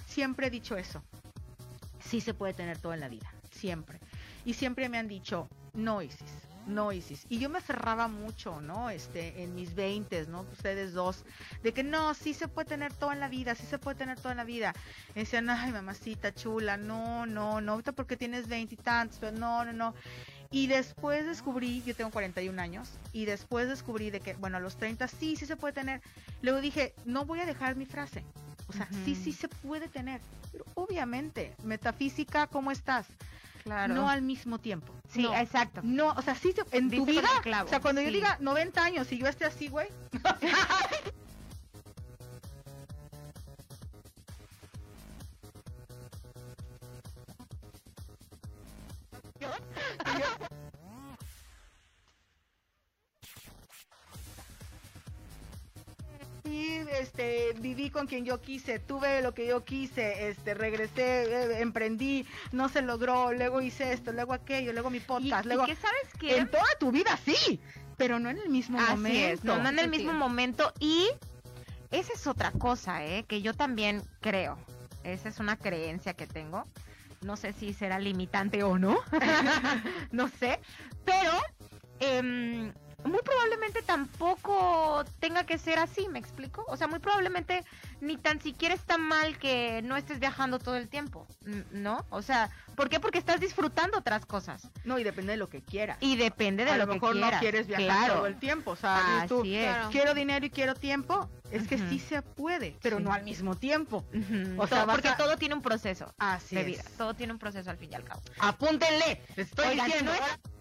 siempre 0.08 0.47
he 0.47 0.49
dicho 0.49 0.76
eso 0.76 1.03
sí 2.08 2.22
se 2.22 2.34
puede 2.34 2.53
tener 2.53 2.78
todo 2.80 2.93
en 2.93 3.01
la 3.01 3.10
vida, 3.10 3.32
siempre. 3.51 3.99
Y 4.45 4.53
siempre 4.53 4.89
me 4.89 4.97
han 4.97 5.08
dicho, 5.08 5.49
no 5.74 6.01
Isis, 6.01 6.22
no 6.68 6.91
Isis. 6.91 7.26
Y 7.30 7.39
yo 7.39 7.49
me 7.49 7.57
aferraba 7.57 8.07
mucho, 8.07 8.61
¿no? 8.61 8.89
Este, 8.89 9.43
en 9.43 9.55
mis 9.55 9.74
veintes, 9.76 10.28
¿no? 10.28 10.45
Ustedes 10.51 10.93
dos, 10.93 11.24
de 11.63 11.74
que 11.74 11.84
no, 11.84 12.13
sí 12.13 12.34
se 12.34 12.47
puede 12.47 12.68
tener 12.68 12.93
todo 12.93 13.11
en 13.11 13.20
la 13.20 13.30
vida, 13.30 13.55
sí 13.55 13.65
se 13.65 13.80
puede 13.80 13.97
tener 13.97 14.20
todo 14.20 14.32
en 14.32 14.38
la 14.38 14.43
vida. 14.43 14.74
Y 15.15 15.20
decían, 15.20 15.49
ay, 15.49 15.72
mamacita 15.72 16.34
chula, 16.34 16.78
no, 16.78 17.26
no, 17.26 17.61
no, 17.61 17.72
ahorita 17.74 17.93
porque 17.93 18.18
tienes 18.18 18.47
veintitantos, 18.47 19.18
pero 19.20 19.38
no, 19.38 19.65
no, 19.65 19.74
no. 19.74 19.93
Y 20.51 20.68
después 20.68 21.26
descubrí, 21.26 21.84
yo 21.86 21.95
tengo 21.95 22.11
41 22.11 22.61
años, 22.61 22.89
y 23.11 23.26
después 23.26 23.68
descubrí 23.68 24.11
de 24.11 24.22
que, 24.22 24.34
bueno, 24.36 24.57
a 24.57 24.59
los 24.59 24.78
30 24.78 25.07
sí, 25.07 25.36
sí 25.36 25.45
se 25.45 25.57
puede 25.57 25.74
tener. 25.74 26.01
Luego 26.41 26.61
dije, 26.61 26.93
no 27.05 27.26
voy 27.26 27.41
a 27.41 27.45
dejar 27.45 27.76
mi 27.76 27.86
frase. 27.86 28.24
O 28.70 28.74
sea, 28.74 28.88
sí, 29.05 29.15
sí 29.15 29.32
se 29.32 29.47
puede 29.47 29.88
tener. 29.88 30.22
Pero 30.51 30.65
obviamente, 30.76 31.53
metafísica, 31.63 32.47
¿cómo 32.47 32.72
estás? 32.72 33.05
Claro. 33.68 33.93
No 33.93 34.09
al 34.09 34.22
mismo 34.22 34.59
tiempo. 34.59 34.93
sí, 35.09 35.24
no. 35.24 35.36
exacto. 35.36 35.82
No, 35.84 36.13
o 36.15 36.22
sea, 36.22 36.36
sí, 36.36 36.53
en 36.72 36.89
tu 36.89 37.05
vida, 37.05 37.28
o 37.65 37.68
sea, 37.68 37.82
cuando 37.82 37.99
yo 37.99 38.09
diga 38.09 38.38
90 38.39 38.82
años 38.82 39.11
y 39.11 39.18
yo 39.18 39.28
esté 39.28 39.43
así, 39.43 39.68
güey, 39.68 39.89
Este, 56.48 57.54
viví 57.60 57.89
con 57.89 58.08
quien 58.08 58.26
yo 58.26 58.39
quise, 58.41 58.80
tuve 58.80 59.22
lo 59.22 59.34
que 59.34 59.48
yo 59.48 59.64
quise, 59.64 60.30
este, 60.30 60.54
regresé, 60.54 61.24
eh, 61.24 61.62
emprendí, 61.62 62.26
no 62.52 62.70
se 62.70 62.82
logró, 62.82 63.34
luego 63.34 63.62
hice 63.62 63.93
esto, 63.93 64.12
luego 64.12 64.34
aquello, 64.34 64.74
luego 64.74 64.89
mi 64.89 64.98
Y, 64.98 65.02
podcast, 65.02 65.45
y 65.45 65.48
luego 65.50 65.66
que 65.66 65.76
sabes 65.76 66.14
que 66.20 66.38
en 66.38 66.50
toda 66.50 66.68
tu 66.80 66.91
vida 66.91 67.18
sí, 67.24 67.60
pero 67.98 68.20
no 68.20 68.30
en 68.30 68.38
el 68.38 68.50
mismo 68.50 68.80
Así 68.80 68.91
momento. 68.91 69.28
es, 69.28 69.43
no, 69.43 69.62
no 69.62 69.70
en 69.70 69.80
el 69.80 69.89
mismo 69.89 70.14
momento. 70.14 70.72
Y 70.80 71.08
esa 71.91 72.14
es 72.14 72.28
otra 72.28 72.52
cosa, 72.52 73.06
¿eh? 73.06 73.26
Que 73.28 73.41
yo 73.41 73.54
también 73.54 74.04
creo. 74.22 74.58
Esa 75.04 75.30
es 75.30 75.39
una 75.39 75.58
creencia 75.58 76.14
que 76.14 76.28
tengo. 76.28 76.66
No 77.22 77.36
sé 77.38 77.54
si 77.54 77.74
será 77.74 78.00
limitante 78.00 78.64
o 78.64 78.78
no. 78.78 78.98
no 80.12 80.28
sé. 80.28 80.60
Pero 81.06 81.32
em, 82.00 82.72
muy 83.04 83.22
probablemente 83.22 83.82
tampoco 83.84 85.06
tenga 85.20 85.45
que 85.45 85.58
ser 85.60 85.78
así, 85.78 86.08
¿me 86.10 86.18
explico? 86.18 86.66
O 86.68 86.76
sea, 86.78 86.88
muy 86.88 86.98
probablemente 87.00 87.64
ni 88.02 88.18
tan 88.18 88.41
siquiera 88.41 88.74
está 88.74 88.98
mal 88.98 89.38
que 89.38 89.82
no 89.84 89.95
estés 89.98 90.20
viajando 90.20 90.58
todo 90.58 90.76
el 90.76 90.89
tiempo, 90.89 91.28
¿no? 91.72 92.06
O 92.10 92.24
sea, 92.24 92.50
¿por 92.76 92.89
qué? 92.89 93.00
Porque 93.00 93.20
estás 93.20 93.39
disfrutando 93.39 94.00
otras 94.00 94.26
cosas. 94.26 94.68
No, 94.84 94.98
y 94.98 95.04
depende 95.04 95.34
de 95.34 95.38
lo 95.38 95.48
que 95.48 95.62
quieras. 95.62 95.98
Y 96.02 96.16
depende 96.16 96.66
de 96.66 96.72
a 96.72 96.78
lo, 96.78 96.86
lo 96.88 96.93
mejor 96.95 97.14
que 97.14 97.20
no 97.22 97.32
quieres 97.39 97.68
viajar 97.68 97.86
claro. 97.86 98.14
todo 98.16 98.26
el 98.28 98.39
tiempo, 98.39 98.72
o 98.72 98.76
sea, 98.76 99.26
tú, 99.28 99.41
Así 99.41 99.56
es. 99.56 99.76
Quiero 99.91 100.16
dinero 100.16 100.45
y 100.45 100.50
quiero 100.50 100.74
tiempo, 100.74 101.30
es 101.52 101.68
que 101.68 101.78
sí 101.78 102.00
se 102.00 102.24
puede, 102.24 102.78
pero 102.82 102.98
Sí. 102.98 103.04
no 103.04 103.14
al 103.14 103.24
mismo 103.24 103.56
tiempo. 103.56 104.06
O 104.58 104.66
sea, 104.68 104.84
Todo- 104.86 104.91
porque 104.93 105.10
a- 105.10 105.18
todo 105.18 105.38
tiene 105.38 105.54
un 105.54 105.62
proceso 105.62 106.14
Así 106.18 106.56
de 106.56 106.62
es. 106.62 106.68
vida. 106.68 106.84
Todo 106.98 107.14
tiene 107.14 107.32
un 107.32 107.39
proceso 107.39 107.70
al 107.70 107.78
fin 107.78 107.91
y 107.91 107.95
al 107.95 108.04
cabo. 108.04 108.22
Apúntenle, 108.39 109.22
les 109.36 109.48
estoy 109.50 109.68
Oigan, 109.68 109.86
diciendo. 109.86 110.12
no 110.12 110.18
es- 110.18 110.57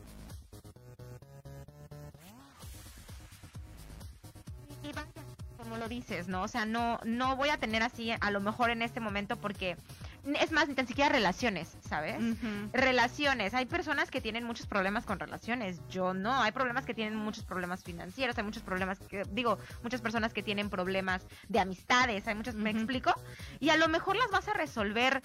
Y 4.88 4.92
vaya, 4.92 5.10
como 5.56 5.76
lo 5.76 5.88
dices, 5.88 6.28
¿no? 6.28 6.42
O 6.42 6.48
sea, 6.48 6.64
no, 6.64 7.00
no 7.04 7.36
voy 7.36 7.48
a 7.48 7.58
tener 7.58 7.82
así, 7.82 8.12
a 8.12 8.30
lo 8.30 8.40
mejor 8.40 8.70
en 8.70 8.82
este 8.82 9.00
momento, 9.00 9.36
porque 9.36 9.76
es 10.40 10.52
más, 10.52 10.68
ni 10.68 10.74
tan 10.74 10.86
siquiera 10.86 11.10
relaciones, 11.10 11.76
¿sabes? 11.88 12.16
Relaciones, 12.72 13.54
hay 13.54 13.66
personas 13.66 14.10
que 14.10 14.20
tienen 14.20 14.44
muchos 14.44 14.66
problemas 14.66 15.04
con 15.04 15.18
relaciones, 15.18 15.80
yo 15.88 16.14
no, 16.14 16.40
hay 16.40 16.52
problemas 16.52 16.84
que 16.84 16.94
tienen 16.94 17.16
muchos 17.16 17.44
problemas 17.44 17.82
financieros, 17.84 18.36
hay 18.38 18.44
muchos 18.44 18.62
problemas 18.62 18.98
que, 18.98 19.24
digo, 19.30 19.58
muchas 19.82 20.00
personas 20.00 20.32
que 20.32 20.42
tienen 20.42 20.68
problemas 20.68 21.22
de 21.48 21.60
amistades, 21.60 22.26
hay 22.26 22.34
muchas, 22.34 22.54
¿me 22.54 22.70
explico? 22.70 23.12
Y 23.60 23.70
a 23.70 23.76
lo 23.76 23.88
mejor 23.88 24.16
las 24.16 24.30
vas 24.30 24.48
a 24.48 24.54
resolver 24.54 25.22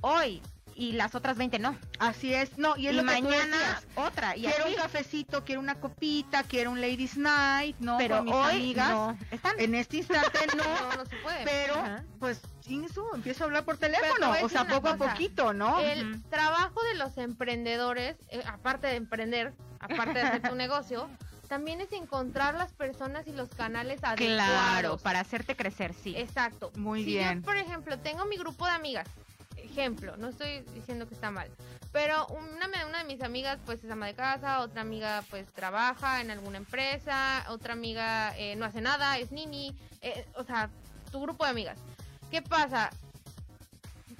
hoy 0.00 0.40
y 0.76 0.92
las 0.92 1.14
otras 1.14 1.36
20 1.36 1.58
no. 1.58 1.76
Así 1.98 2.32
es. 2.34 2.58
No, 2.58 2.76
y 2.76 2.82
Y, 2.84 2.88
es 2.88 2.94
lo 2.94 3.02
que 3.04 3.16
tú 3.16 3.22
mañana 3.22 3.56
decías. 3.58 3.86
otra. 3.94 4.36
Y 4.36 4.42
quiero 4.42 4.64
así. 4.64 4.74
un 4.74 4.80
cafecito, 4.80 5.44
quiero 5.44 5.60
una 5.60 5.74
copita, 5.76 6.42
quiero 6.42 6.70
un 6.70 6.80
ladies 6.80 7.16
night, 7.16 7.76
¿no? 7.80 7.96
pero 7.98 8.16
Con 8.16 8.24
mis 8.26 8.34
hoy 8.34 8.52
amigas. 8.54 8.90
no. 8.90 9.18
Están 9.30 9.58
En 9.60 9.74
este 9.74 9.98
instante 9.98 10.38
no, 10.56 10.64
No, 10.64 10.96
no 10.96 11.06
se 11.06 11.16
puede. 11.16 11.44
pero 11.44 11.74
Ajá. 11.74 12.04
pues 12.18 12.40
eso, 12.68 13.06
empiezo 13.14 13.44
a 13.44 13.46
hablar 13.46 13.64
por 13.64 13.76
teléfono, 13.76 14.32
o 14.42 14.48
sea, 14.48 14.66
poco 14.66 14.88
a 14.88 14.96
poquito, 14.96 15.52
¿no? 15.52 15.78
El 15.80 16.22
trabajo 16.30 16.82
de 16.84 16.94
los 16.94 17.16
emprendedores, 17.18 18.16
eh, 18.30 18.42
aparte 18.46 18.86
de 18.86 18.96
emprender, 18.96 19.52
aparte 19.80 20.14
de 20.14 20.22
hacer 20.22 20.42
tu 20.48 20.54
negocio, 20.56 21.08
también 21.48 21.80
es 21.82 21.92
encontrar 21.92 22.54
las 22.54 22.72
personas 22.72 23.26
y 23.26 23.32
los 23.32 23.50
canales 23.50 24.02
adecuados. 24.02 24.34
Claro, 24.46 24.96
para 24.98 25.20
hacerte 25.20 25.54
crecer, 25.56 25.92
sí. 25.92 26.14
Exacto. 26.16 26.72
Muy 26.74 27.00
si 27.04 27.10
bien. 27.10 27.40
yo, 27.40 27.44
por 27.44 27.56
ejemplo, 27.58 27.98
tengo 27.98 28.24
mi 28.24 28.36
grupo 28.38 28.64
de 28.64 28.72
amigas, 28.72 29.06
ejemplo, 29.64 30.16
no 30.16 30.28
estoy 30.28 30.60
diciendo 30.74 31.06
que 31.08 31.14
está 31.14 31.30
mal, 31.30 31.48
pero 31.92 32.26
una, 32.28 32.66
una 32.86 32.98
de 32.98 33.04
mis 33.04 33.22
amigas 33.22 33.58
pues 33.64 33.82
es 33.84 33.90
ama 33.90 34.06
de 34.06 34.14
casa, 34.14 34.60
otra 34.60 34.80
amiga 34.82 35.22
pues 35.30 35.46
trabaja 35.52 36.20
en 36.20 36.30
alguna 36.30 36.58
empresa, 36.58 37.44
otra 37.48 37.72
amiga 37.74 38.36
eh, 38.38 38.56
no 38.56 38.64
hace 38.64 38.80
nada, 38.80 39.18
es 39.18 39.30
nini, 39.32 39.76
eh, 40.02 40.26
o 40.36 40.44
sea, 40.44 40.70
tu 41.10 41.20
grupo 41.20 41.44
de 41.44 41.50
amigas. 41.50 41.78
¿Qué 42.30 42.42
pasa? 42.42 42.90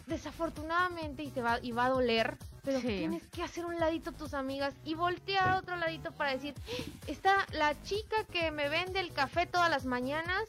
Desafortunadamente 0.07 1.23
y 1.23 1.31
te 1.31 1.41
va 1.43 1.59
y 1.63 1.73
va 1.73 1.87
a 1.87 1.91
doler, 1.91 2.37
pero 2.63 2.79
Sí. 2.81 2.87
tienes 2.89 3.23
que 3.29 3.43
hacer 3.43 3.65
un 3.65 3.81
ladito 3.81 4.13
tus 4.13 4.35
amigas 4.35 4.75
y 4.85 4.95
voltear 4.95 5.49
a 5.51 5.59
otro 5.59 5.77
ladito 5.77 6.13
para 6.13 6.31
decir, 6.33 6.55
está 7.07 7.47
la 7.53 7.75
chica 7.83 8.17
que 8.31 8.51
me 8.51 8.69
vende 8.69 9.01
el 9.01 9.13
café 9.13 9.47
todas 9.47 9.71
las 9.71 9.85
mañanas 9.87 10.45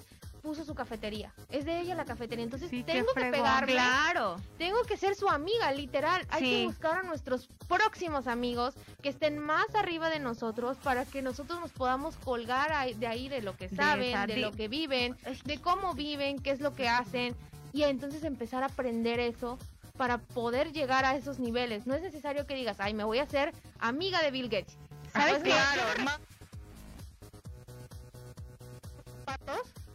puso 0.46 0.64
su 0.64 0.76
cafetería. 0.76 1.34
Es 1.50 1.66
de 1.66 1.80
ella 1.82 1.96
la 1.96 2.06
cafetería. 2.06 2.44
Entonces 2.46 2.70
Sí, 2.70 2.84
tengo 2.84 3.12
que 3.14 3.26
pegarme. 3.32 3.74
Claro. 3.74 4.38
Tengo 4.60 4.82
que 4.84 4.96
ser 4.96 5.16
su 5.16 5.28
amiga, 5.28 5.72
literal. 5.72 6.26
Hay 6.30 6.44
Sí. 6.44 6.52
que 6.52 6.66
buscar 6.68 7.00
a 7.00 7.04
nuestros 7.04 7.48
próximos 7.68 8.28
amigos 8.28 8.76
que 9.02 9.10
estén 9.10 9.40
más 9.40 9.66
arriba 9.74 10.10
de 10.10 10.20
nosotros 10.20 10.78
para 10.84 11.04
que 11.06 11.22
nosotros 11.24 11.60
nos 11.60 11.72
podamos 11.72 12.16
colgar 12.18 12.72
ahí- 12.72 12.94
de 12.94 13.08
ahí 13.08 13.28
de 13.28 13.42
lo 13.42 13.58
que 13.58 13.68
De 13.68 13.76
saben, 13.76 14.10
esa- 14.10 14.28
de 14.28 14.36
de- 14.36 14.40
lo 14.42 14.52
que 14.52 14.68
viven, 14.68 15.18
de 15.46 15.58
cómo 15.60 15.94
viven, 15.96 16.38
qué 16.40 16.52
es 16.52 16.60
lo 16.62 16.74
que 16.76 16.88
hacen. 16.88 17.36
Y 17.74 17.84
entonces 17.84 18.24
empezar 18.24 18.62
a 18.64 18.68
aprender 18.68 19.20
eso 19.20 19.58
para 19.98 20.20
poder 20.20 20.72
llegar 20.72 21.06
a 21.06 21.16
esos 21.16 21.40
niveles. 21.40 21.88
No 21.88 21.96
es 21.96 22.02
necesario 22.04 22.46
que 22.46 22.54
digas, 22.56 22.80
ay, 22.80 22.94
me 22.94 23.04
voy 23.04 23.18
a 23.20 23.24
hacer 23.24 23.52
amiga 23.80 24.22
de 24.22 24.30
Bill 24.32 24.50
Gates. 24.50 24.78
¿Sabes 25.12 25.42
qué? 25.44 25.50
Claro, 25.50 25.82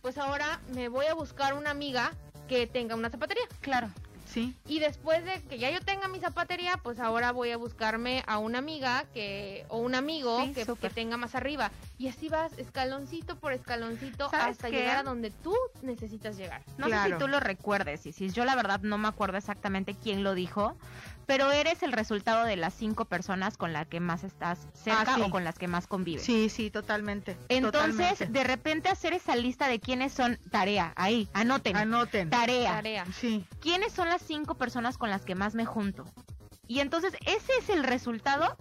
pues 0.02 0.18
ahora 0.18 0.60
me 0.74 0.88
voy 0.88 1.06
a 1.06 1.14
buscar 1.14 1.54
una 1.54 1.70
amiga 1.70 2.12
que 2.48 2.66
tenga 2.66 2.94
una 2.94 3.10
zapatería. 3.10 3.44
Claro. 3.60 3.90
sí. 4.26 4.54
Y 4.66 4.80
después 4.80 5.24
de 5.24 5.42
que 5.42 5.58
ya 5.58 5.70
yo 5.70 5.80
tenga 5.80 6.08
mi 6.08 6.20
zapatería, 6.20 6.78
pues 6.82 6.98
ahora 6.98 7.32
voy 7.32 7.50
a 7.50 7.56
buscarme 7.56 8.22
a 8.26 8.38
una 8.38 8.58
amiga 8.58 9.04
que 9.14 9.64
o 9.68 9.78
un 9.78 9.94
amigo 9.94 10.44
Sí, 10.44 10.54
que, 10.54 10.90
tenga 10.90 11.16
más 11.16 11.34
arriba. 11.34 11.70
Y 11.98 12.08
así 12.08 12.28
vas 12.28 12.56
escaloncito 12.58 13.36
por 13.36 13.52
escaloncito 13.52 14.30
¿Sabes 14.30 14.52
hasta 14.52 14.70
qué? 14.70 14.76
llegar 14.78 14.98
a 14.98 15.02
donde 15.02 15.30
tú 15.30 15.54
necesitas 15.82 16.36
llegar. 16.36 16.62
No 16.78 16.88
sé 16.88 16.96
si 17.04 17.12
tú 17.18 17.28
lo 17.28 17.40
recuerdes, 17.40 18.06
Isis. 18.06 18.34
Yo 18.34 18.44
la 18.44 18.56
verdad 18.56 18.80
no 18.80 18.98
me 18.98 19.08
acuerdo 19.08 19.38
exactamente 19.38 19.94
quién 19.94 20.24
lo 20.24 20.34
dijo, 20.34 20.76
pero 21.30 21.52
eres 21.52 21.84
el 21.84 21.92
resultado 21.92 22.44
de 22.44 22.56
las 22.56 22.74
cinco 22.74 23.04
personas 23.04 23.56
con 23.56 23.72
las 23.72 23.86
que 23.86 24.00
más 24.00 24.24
estás 24.24 24.66
cerca 24.74 25.12
Ah, 25.12 25.14
sí. 25.14 25.20
o 25.20 25.30
con 25.30 25.44
las 25.44 25.60
que 25.60 25.68
más 25.68 25.86
convives. 25.86 26.24
Sí, 26.24 26.48
sí, 26.48 26.72
totalmente. 26.72 27.36
Entonces, 27.48 28.18
totalmente. 28.18 28.26
de 28.26 28.42
repente 28.42 28.88
hacer 28.88 29.12
esa 29.12 29.36
lista 29.36 29.68
de 29.68 29.78
quiénes 29.78 30.12
son 30.12 30.40
tarea, 30.50 30.92
ahí, 30.96 31.28
anoten. 31.32 31.76
anoten. 31.76 32.30
Tarea. 32.30 32.72
Tarea. 32.72 33.06
Sí. 33.12 33.44
¿Quiénes 33.60 33.92
son 33.92 34.08
las 34.08 34.22
cinco 34.22 34.56
personas 34.56 34.98
con 34.98 35.08
las 35.08 35.24
que 35.24 35.36
más 35.36 35.54
me 35.54 35.66
junto? 35.66 36.04
Y 36.66 36.80
entonces 36.80 37.12
ese 37.24 37.52
es 37.60 37.68
el 37.68 37.84
resultado 37.84 38.56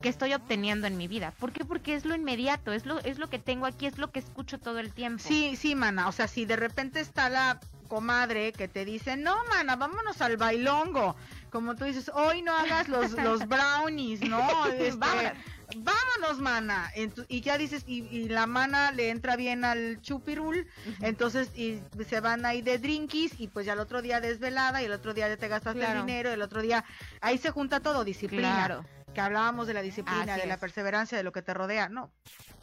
que 0.00 0.08
estoy 0.08 0.34
obteniendo 0.34 0.88
en 0.88 0.96
mi 0.96 1.06
vida. 1.06 1.32
¿Por 1.38 1.52
qué? 1.52 1.64
Porque 1.64 1.94
es 1.94 2.04
lo 2.04 2.16
inmediato, 2.16 2.72
es 2.72 2.84
lo, 2.84 2.98
es 2.98 3.20
lo 3.20 3.30
que 3.30 3.38
tengo 3.38 3.66
aquí, 3.66 3.86
es 3.86 3.98
lo 3.98 4.10
que 4.10 4.18
escucho 4.18 4.58
todo 4.58 4.80
el 4.80 4.92
tiempo. 4.92 5.22
Sí, 5.24 5.54
sí, 5.54 5.76
mana. 5.76 6.08
O 6.08 6.12
sea, 6.12 6.26
si 6.26 6.46
de 6.46 6.56
repente 6.56 6.98
está 6.98 7.28
la 7.28 7.60
comadre 7.92 8.54
que 8.54 8.68
te 8.68 8.86
dice, 8.86 9.18
no, 9.18 9.36
mana, 9.50 9.76
vámonos 9.76 10.22
al 10.22 10.38
bailongo. 10.38 11.14
Como 11.50 11.76
tú 11.76 11.84
dices, 11.84 12.10
hoy 12.14 12.40
no 12.40 12.56
hagas 12.56 12.88
los, 12.88 13.10
los 13.28 13.46
brownies, 13.46 14.22
¿no? 14.22 14.40
Este, 14.68 14.96
Vámonos. 14.96 15.32
vámonos, 15.76 16.40
mana. 16.40 16.90
Y 17.28 17.42
ya 17.42 17.58
dices, 17.58 17.84
y, 17.86 18.04
y 18.08 18.30
la 18.30 18.46
mana 18.46 18.92
le 18.92 19.10
entra 19.10 19.36
bien 19.36 19.62
al 19.66 20.00
chupirul, 20.00 20.66
entonces 21.02 21.50
y 21.54 21.82
se 22.08 22.20
van 22.20 22.46
ahí 22.46 22.62
de 22.62 22.78
drinkies 22.78 23.38
y 23.38 23.48
pues 23.48 23.66
ya 23.66 23.74
el 23.74 23.80
otro 23.80 24.00
día 24.00 24.22
desvelada 24.22 24.80
y 24.80 24.86
el 24.86 24.92
otro 24.92 25.12
día 25.12 25.28
ya 25.28 25.36
te 25.36 25.48
gastaste 25.48 25.80
Claro. 25.80 26.00
el 26.00 26.06
dinero, 26.06 26.30
el 26.30 26.40
otro 26.40 26.62
día 26.62 26.86
ahí 27.20 27.36
se 27.36 27.50
junta 27.50 27.80
todo, 27.80 28.04
disciplina. 28.04 28.54
Claro. 28.54 28.86
Que 29.12 29.20
hablábamos 29.20 29.66
de 29.66 29.74
la 29.74 29.82
disciplina, 29.82 30.32
Así 30.32 30.40
de 30.40 30.46
la 30.46 30.56
perseverancia, 30.56 31.18
de 31.18 31.24
lo 31.24 31.32
que 31.32 31.42
te 31.42 31.52
rodea, 31.52 31.90
¿no? 31.90 32.10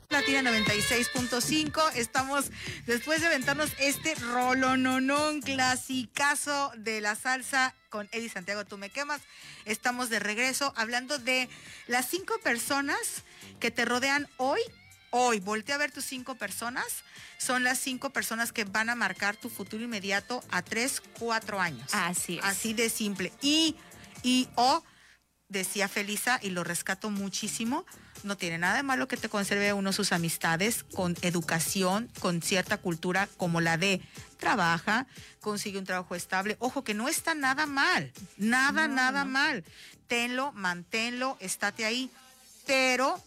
Latina 0.09 0.41
96.5. 0.41 1.91
Estamos 1.93 2.49
después 2.87 3.21
de 3.21 3.27
aventarnos 3.27 3.69
este 3.77 4.15
rolononón 4.15 5.39
clasicazo 5.41 6.71
de 6.77 6.99
la 6.99 7.15
salsa 7.15 7.75
con 7.89 8.09
Eddie 8.11 8.29
Santiago, 8.29 8.65
tú 8.65 8.79
me 8.79 8.89
quemas. 8.89 9.21
Estamos 9.65 10.09
de 10.09 10.17
regreso 10.17 10.73
hablando 10.75 11.19
de 11.19 11.47
las 11.85 12.07
cinco 12.07 12.39
personas 12.43 13.23
que 13.59 13.69
te 13.69 13.85
rodean 13.85 14.27
hoy. 14.37 14.59
Hoy, 15.11 15.39
voltea 15.39 15.75
a 15.75 15.79
ver 15.79 15.91
tus 15.91 16.05
cinco 16.05 16.33
personas. 16.33 16.85
Son 17.37 17.63
las 17.63 17.77
cinco 17.77 18.09
personas 18.09 18.51
que 18.51 18.63
van 18.63 18.89
a 18.89 18.95
marcar 18.95 19.35
tu 19.35 19.49
futuro 19.49 19.83
inmediato 19.83 20.43
a 20.49 20.63
tres, 20.63 21.03
cuatro 21.19 21.61
años. 21.61 21.87
Así 21.93 22.39
es. 22.39 22.43
Así 22.43 22.73
de 22.73 22.89
simple. 22.89 23.31
Y, 23.41 23.75
y, 24.23 24.49
o, 24.55 24.83
decía 25.49 25.87
Felisa, 25.87 26.39
y 26.41 26.49
lo 26.49 26.63
rescato 26.63 27.11
muchísimo, 27.11 27.85
no 28.23 28.37
tiene 28.37 28.57
nada 28.57 28.75
de 28.77 28.83
malo 28.83 29.07
que 29.07 29.17
te 29.17 29.29
conserve 29.29 29.73
uno 29.73 29.93
sus 29.93 30.11
amistades 30.11 30.83
con 30.83 31.15
educación, 31.21 32.09
con 32.19 32.41
cierta 32.41 32.77
cultura 32.77 33.27
como 33.37 33.61
la 33.61 33.77
de 33.77 34.01
trabaja, 34.37 35.07
consigue 35.41 35.77
un 35.79 35.85
trabajo 35.85 36.15
estable. 36.15 36.55
Ojo 36.59 36.83
que 36.83 36.93
no 36.93 37.07
está 37.09 37.35
nada 37.35 37.65
mal, 37.65 38.11
nada, 38.37 38.87
No, 38.87 38.95
nada 38.95 39.25
no. 39.25 39.31
mal. 39.31 39.63
Tenlo, 40.07 40.51
manténlo, 40.53 41.37
estate 41.39 41.85
ahí. 41.85 42.09
Pero, 42.65 43.21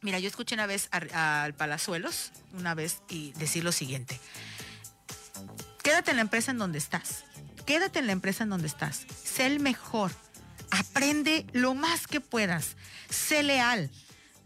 mira, 0.00 0.18
yo 0.18 0.28
escuché 0.28 0.54
una 0.54 0.66
vez 0.66 0.88
al 0.90 1.54
Palazuelos, 1.54 2.32
una 2.54 2.74
vez, 2.74 3.00
y 3.08 3.32
decir 3.32 3.64
lo 3.64 3.72
siguiente. 3.72 4.20
Quédate 5.82 6.10
en 6.10 6.16
la 6.16 6.22
empresa 6.22 6.50
en 6.50 6.58
donde 6.58 6.78
estás. 6.78 7.24
Quédate 7.66 7.98
en 8.00 8.06
la 8.06 8.12
empresa 8.12 8.44
en 8.44 8.50
donde 8.50 8.66
estás. 8.68 9.06
Sé 9.24 9.46
el 9.46 9.60
mejor. 9.60 10.12
Aprende 10.70 11.46
lo 11.52 11.74
más 11.74 12.06
que 12.06 12.20
puedas. 12.20 12.76
Sé 13.10 13.42
leal. 13.42 13.90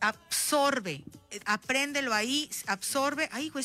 Absorbe. 0.00 1.02
Eh, 1.30 1.40
Apréndelo 1.44 2.12
ahí. 2.14 2.48
Absorbe. 2.66 3.28
Ay, 3.32 3.48
güey, 3.50 3.64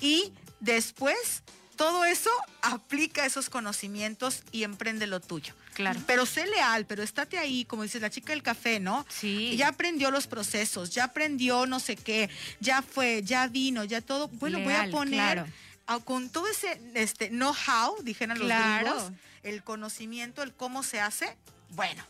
Y 0.00 0.32
después, 0.60 1.42
todo 1.76 2.04
eso, 2.04 2.30
aplica 2.62 3.24
esos 3.24 3.48
conocimientos 3.50 4.42
y 4.52 4.64
emprende 4.64 5.06
lo 5.06 5.20
tuyo. 5.20 5.54
Claro. 5.74 6.00
Pero 6.06 6.26
sé 6.26 6.46
leal, 6.46 6.84
pero 6.84 7.02
estate 7.02 7.38
ahí, 7.38 7.64
como 7.64 7.84
dices, 7.84 8.02
la 8.02 8.10
chica 8.10 8.32
del 8.32 8.42
café, 8.42 8.80
¿no? 8.80 9.06
Sí. 9.08 9.56
Ya 9.56 9.68
aprendió 9.68 10.10
los 10.10 10.26
procesos, 10.26 10.90
ya 10.90 11.04
aprendió 11.04 11.64
no 11.66 11.80
sé 11.80 11.96
qué, 11.96 12.28
ya 12.60 12.82
fue, 12.82 13.22
ya 13.24 13.46
vino, 13.46 13.84
ya 13.84 14.00
todo. 14.02 14.28
Bueno, 14.28 14.60
voy 14.60 14.74
a 14.74 14.90
poner 14.90 15.14
claro. 15.14 15.46
a- 15.86 16.00
con 16.00 16.28
todo 16.28 16.48
ese 16.48 16.78
este 16.94 17.28
know-how, 17.30 18.02
dijeran 18.02 18.38
los 18.38 18.48
gringos, 18.48 19.12
el 19.42 19.62
conocimiento, 19.62 20.42
el 20.42 20.52
cómo 20.52 20.82
se 20.82 21.00
hace, 21.00 21.34
bueno, 21.70 22.04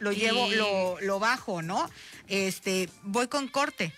lo 0.00 0.12
Y- 0.12 0.16
llevo, 0.16 0.48
lo, 0.50 1.00
lo 1.00 1.18
bajo, 1.18 1.62
¿no? 1.62 1.88
Este, 2.26 2.88
voy 3.02 3.28
con 3.28 3.48
corte. 3.48 3.92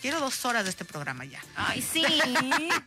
Quiero 0.00 0.18
dos 0.20 0.44
horas 0.46 0.64
de 0.64 0.70
este 0.70 0.84
programa 0.86 1.24
ya. 1.26 1.40
Ay, 1.56 1.82
sí. 1.82 2.02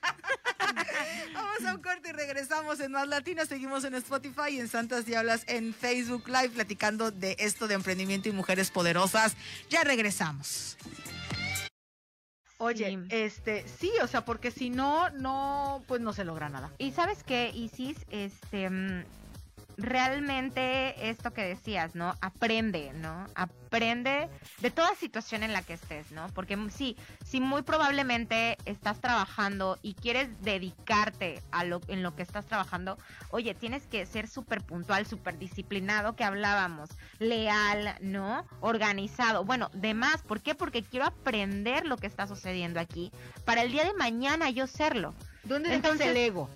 Vamos 1.34 1.66
a 1.68 1.76
un 1.76 1.82
corte 1.82 2.10
y 2.10 2.12
regresamos 2.12 2.80
en 2.80 2.92
Más 2.92 3.08
Latinas. 3.08 3.48
Seguimos 3.50 3.84
en 3.84 3.94
Spotify 3.96 4.50
y 4.52 4.60
en 4.60 4.68
Santas 4.68 5.06
Diablas 5.06 5.44
en 5.48 5.74
Facebook 5.76 6.28
Live 6.28 6.50
platicando 6.50 7.12
de 7.12 7.36
esto 7.40 7.68
de 7.68 7.76
emprendimiento 7.76 8.30
y 8.30 8.32
mujeres 8.32 8.72
poderosas. 8.72 9.36
Ya 9.70 9.84
regresamos. 9.84 10.76
Oye, 12.58 12.90
Sí. 12.90 12.98
este, 13.10 13.66
sí, 13.80 13.92
o 14.02 14.08
sea, 14.08 14.26
porque 14.26 14.50
si 14.50 14.70
no, 14.70 15.10
no, 15.12 15.84
pues 15.88 16.02
no 16.02 16.14
se 16.14 16.24
logra 16.24 16.50
nada. 16.50 16.72
Y 16.78 16.92
sabes 16.94 17.24
qué, 17.24 17.52
Isis, 17.54 17.98
este, 18.10 18.70
mm, 18.70 19.04
realmente 19.78 21.10
esto 21.10 21.34
que 21.34 21.44
decías, 21.44 21.96
¿no? 21.96 22.16
Aprende, 22.22 22.92
¿no? 22.94 23.26
Aprende 23.36 24.30
de 24.60 24.72
toda 24.72 24.96
situación 24.96 25.44
en 25.44 25.54
la 25.54 25.62
que 25.62 25.74
estés, 25.74 26.12
¿no? 26.12 26.28
Porque 26.34 26.58
sí, 26.70 26.98
si 27.26 27.40
muy 27.40 27.62
probablemente 27.64 28.58
estás 28.66 29.02
trabajando 29.02 29.78
y 29.82 29.96
quieres 29.96 30.30
dedicarte 30.42 31.42
a 31.52 31.64
lo 31.64 31.82
en 31.88 32.04
lo 32.04 32.16
que 32.16 32.24
estás 32.24 32.46
trabajando, 32.46 32.98
oye, 33.32 33.54
tienes 33.56 33.86
que 33.88 34.06
ser 34.06 34.28
súper 34.28 34.62
puntual, 34.62 35.06
súper 35.06 35.38
disciplinado, 35.38 36.16
que 36.16 36.24
hablábamos, 36.24 36.90
leal, 37.20 37.96
¿no? 38.02 38.46
Organizado. 38.62 39.44
Bueno, 39.44 39.70
demás, 39.74 40.22
¿por 40.22 40.42
qué? 40.42 40.56
Porque 40.56 40.84
quiero 40.84 41.06
aprender 41.06 41.86
lo 41.86 41.98
que 41.98 42.08
está 42.08 42.28
sucediendo 42.28 42.80
aquí 42.80 43.12
para 43.46 43.64
el 43.64 43.72
día 43.72 43.86
de 43.86 43.94
mañana 43.94 44.50
yo 44.50 44.68
serlo. 44.68 45.14
¿Dónde 45.44 45.74
Entonces, 45.74 46.08
el 46.08 46.18
ego? 46.18 46.50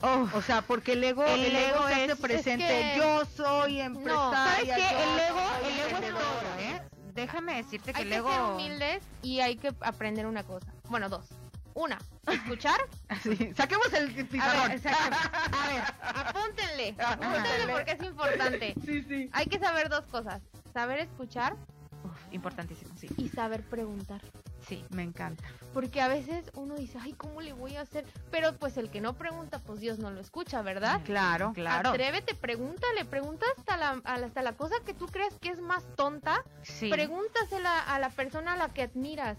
Oh, 0.00 0.28
o 0.32 0.42
sea, 0.42 0.62
porque 0.62 0.92
el 0.92 1.02
ego, 1.02 1.24
el, 1.24 1.54
ego, 1.56 1.88
se 1.88 1.94
hace 1.94 2.16
presente. 2.16 2.94
yo 2.96 3.24
soy 3.24 3.80
empresaria. 3.80 4.14
No, 4.14 4.32
¿sabes 4.32 4.64
qué? 4.64 4.72
El 4.74 5.20
ego, 5.20 5.40
el 5.64 5.78
ego 5.80 5.98
es 5.98 6.10
todo, 6.10 6.60
¿eh? 6.60 6.82
Déjame 7.14 7.56
decirte 7.56 7.92
que 7.92 8.02
el 8.02 8.12
ego. 8.12 8.28
Hay 8.28 8.34
que 8.34 8.40
ser 8.40 8.52
humildes 8.52 9.02
y 9.22 9.40
hay 9.40 9.56
que 9.56 9.74
aprender 9.80 10.26
una 10.26 10.44
cosa. 10.44 10.72
Bueno, 10.88 11.08
dos. 11.08 11.26
Una, 11.74 11.98
escuchar. 12.30 12.80
Sí, 13.22 13.52
saquemos 13.56 13.92
el 13.94 14.26
pizarrón. 14.26 14.70
A 14.70 14.74
ver, 14.74 14.80
a 14.86 15.68
ver, 15.68 15.82
apúntenle. 16.26 16.94
Apúntenle 17.04 17.72
porque 17.72 17.92
es 17.92 18.02
importante. 18.02 18.74
Sí, 18.84 19.02
sí. 19.02 19.30
Hay 19.32 19.46
que 19.46 19.58
saber 19.58 19.88
dos 19.88 20.06
cosas. 20.06 20.42
Saber 20.72 21.00
escuchar. 21.00 21.56
Uf, 22.04 22.32
importantísimo, 22.32 22.96
sí. 22.96 23.08
Y 23.16 23.28
saber 23.28 23.62
preguntar. 23.62 24.20
Sí, 24.68 24.84
me 24.90 25.02
encanta. 25.02 25.42
Porque 25.72 26.00
a 26.02 26.08
veces 26.08 26.50
uno 26.54 26.74
dice, 26.76 26.98
ay, 27.00 27.14
¿cómo 27.14 27.40
le 27.40 27.54
voy 27.54 27.76
a 27.76 27.80
hacer? 27.80 28.04
Pero 28.30 28.54
pues 28.54 28.76
el 28.76 28.90
que 28.90 29.00
no 29.00 29.14
pregunta, 29.14 29.60
pues 29.60 29.80
Dios 29.80 29.98
no 29.98 30.10
lo 30.10 30.20
escucha, 30.20 30.60
¿verdad? 30.60 31.00
Claro, 31.04 31.52
claro. 31.54 31.90
Atrévete, 31.90 32.34
pregúntale, 32.34 33.06
pregunta 33.06 33.46
hasta 33.56 33.76
la, 33.78 34.02
hasta 34.04 34.42
la 34.42 34.52
cosa 34.52 34.76
que 34.84 34.92
tú 34.92 35.06
crees 35.06 35.34
que 35.38 35.48
es 35.48 35.60
más 35.60 35.84
tonta. 35.96 36.44
Sí. 36.62 36.90
Pregúntasela 36.90 37.80
a 37.80 37.98
la 37.98 38.10
persona 38.10 38.52
a 38.52 38.56
la 38.56 38.68
que 38.68 38.82
admiras. 38.82 39.38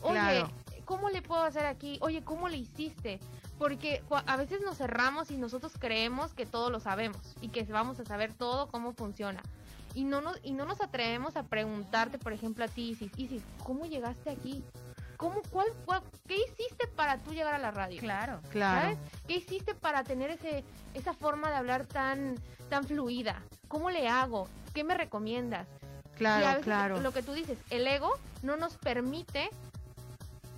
Oye, 0.00 0.44
¿cómo 0.86 1.10
le 1.10 1.20
puedo 1.20 1.42
hacer 1.42 1.66
aquí? 1.66 1.98
Oye, 2.00 2.24
¿cómo 2.24 2.48
le 2.48 2.56
hiciste? 2.56 3.20
Porque 3.58 4.02
a 4.26 4.36
veces 4.36 4.62
nos 4.62 4.78
cerramos 4.78 5.30
y 5.30 5.36
nosotros 5.36 5.74
creemos 5.78 6.32
que 6.32 6.46
todo 6.46 6.70
lo 6.70 6.80
sabemos 6.80 7.36
y 7.40 7.50
que 7.50 7.62
vamos 7.64 8.00
a 8.00 8.04
saber 8.04 8.32
todo 8.32 8.68
cómo 8.68 8.92
funciona 8.92 9.42
y 9.94 10.04
no 10.04 10.20
nos, 10.20 10.38
y 10.42 10.52
no 10.52 10.64
nos 10.64 10.80
atrevemos 10.80 11.36
a 11.36 11.44
preguntarte, 11.44 12.18
por 12.18 12.32
ejemplo, 12.32 12.64
a 12.64 12.68
ti, 12.68 12.90
Isis, 12.90 13.12
Isis, 13.16 13.42
¿cómo 13.62 13.86
llegaste 13.86 14.30
aquí? 14.30 14.64
¿Cómo, 15.16 15.40
cuál, 15.50 15.68
¿Qué 16.26 16.36
hiciste 16.36 16.88
para 16.96 17.18
tú 17.18 17.32
llegar 17.32 17.54
a 17.54 17.58
la 17.58 17.70
radio? 17.70 18.00
Claro, 18.00 18.40
claro. 18.50 18.98
¿Qué 19.26 19.36
hiciste 19.36 19.74
para 19.74 20.02
tener 20.02 20.30
ese, 20.30 20.64
esa 20.94 21.14
forma 21.14 21.48
de 21.50 21.56
hablar 21.56 21.86
tan, 21.86 22.34
tan 22.68 22.84
fluida? 22.84 23.40
¿Cómo 23.68 23.90
le 23.90 24.08
hago? 24.08 24.48
¿Qué 24.74 24.82
me 24.82 24.94
recomiendas? 24.94 25.68
Claro, 26.16 26.60
claro. 26.60 27.00
Lo 27.00 27.12
que 27.12 27.22
tú 27.22 27.32
dices, 27.32 27.58
el 27.70 27.86
ego 27.86 28.12
no 28.42 28.56
nos 28.56 28.76
permite 28.76 29.50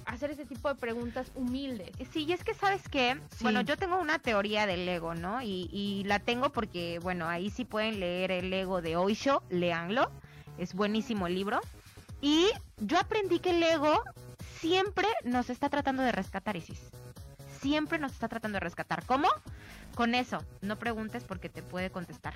hacer 0.07 0.31
ese 0.31 0.45
tipo 0.45 0.69
de 0.69 0.75
preguntas 0.75 1.31
humildes. 1.35 1.91
Sí, 2.13 2.25
y 2.25 2.33
es 2.33 2.45
que 2.45 2.55
sabes 2.55 2.89
que, 2.89 3.21
bueno, 3.41 3.61
yo 3.63 3.77
tengo 3.77 3.99
una 3.99 4.19
teoría 4.19 4.67
del 4.67 4.89
ego, 4.89 5.15
¿no? 5.15 5.43
Y, 5.43 5.69
y, 5.73 6.05
la 6.05 6.19
tengo 6.19 6.51
porque, 6.51 6.99
bueno, 7.01 7.29
ahí 7.29 7.51
sí 7.51 7.65
pueden 7.65 8.01
leer 8.01 8.31
el 8.31 8.53
ego 8.53 8.83
de 8.83 8.97
Oisho, 8.97 9.43
leanlo, 9.51 10.11
es 10.59 10.75
buenísimo 10.75 11.27
el 11.27 11.35
libro. 11.35 11.61
Y 12.21 12.49
yo 12.79 12.99
aprendí 12.99 13.39
que 13.39 13.51
el 13.51 13.63
ego 13.63 14.03
siempre 14.61 15.07
nos 15.25 15.51
está 15.51 15.69
tratando 15.69 16.03
de 16.03 16.13
rescatar, 16.13 16.57
Isis. 16.57 16.81
Siempre 17.61 17.99
nos 17.99 18.13
está 18.13 18.29
tratando 18.29 18.57
de 18.57 18.61
rescatar. 18.61 19.05
¿Cómo? 19.05 19.29
Con 19.95 20.15
eso, 20.15 20.43
no 20.61 20.79
preguntes 20.79 21.25
porque 21.25 21.49
te 21.49 21.63
puede 21.63 21.91
contestar. 21.91 22.35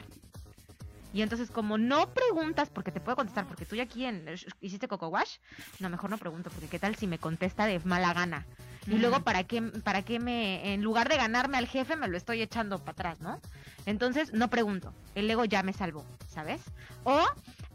Y 1.12 1.22
entonces, 1.22 1.50
como 1.50 1.78
no 1.78 2.12
preguntas 2.12 2.68
porque 2.70 2.92
te 2.92 3.00
puedo 3.00 3.16
contestar, 3.16 3.46
porque 3.46 3.64
tú 3.64 3.76
ya 3.76 3.84
aquí 3.84 4.04
en, 4.04 4.26
hiciste 4.60 4.88
Coco 4.88 5.08
Wash, 5.08 5.36
no, 5.80 5.88
mejor 5.88 6.10
no 6.10 6.18
pregunto, 6.18 6.50
porque 6.50 6.68
qué 6.68 6.78
tal 6.78 6.96
si 6.96 7.06
me 7.06 7.18
contesta 7.18 7.66
de 7.66 7.80
mala 7.80 8.12
gana. 8.12 8.46
Y 8.86 8.98
luego, 8.98 9.20
¿para 9.20 9.44
qué, 9.44 9.60
¿para 9.60 10.02
qué 10.02 10.18
me, 10.18 10.72
en 10.72 10.82
lugar 10.82 11.08
de 11.10 11.16
ganarme 11.16 11.58
al 11.58 11.66
jefe, 11.66 11.96
me 11.96 12.08
lo 12.08 12.16
estoy 12.16 12.40
echando 12.40 12.78
para 12.78 12.92
atrás, 12.92 13.20
¿no? 13.20 13.40
Entonces, 13.84 14.32
no 14.32 14.48
pregunto. 14.48 14.94
El 15.14 15.30
ego 15.30 15.44
ya 15.44 15.62
me 15.62 15.74
salvó, 15.74 16.06
¿sabes? 16.26 16.62
O, 17.04 17.22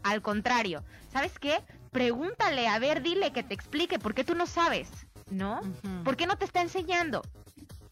al 0.02 0.22
contrario, 0.22 0.82
¿sabes 1.12 1.38
qué? 1.38 1.62
Pregúntale, 1.92 2.66
a 2.66 2.78
ver, 2.80 3.02
dile 3.02 3.32
que 3.32 3.44
te 3.44 3.54
explique, 3.54 4.00
¿por 4.00 4.14
qué 4.14 4.24
tú 4.24 4.34
no 4.34 4.46
sabes? 4.46 4.88
¿No? 5.30 5.60
¿Por 6.04 6.16
qué 6.16 6.26
no 6.26 6.36
te 6.36 6.44
está 6.44 6.60
enseñando? 6.62 7.22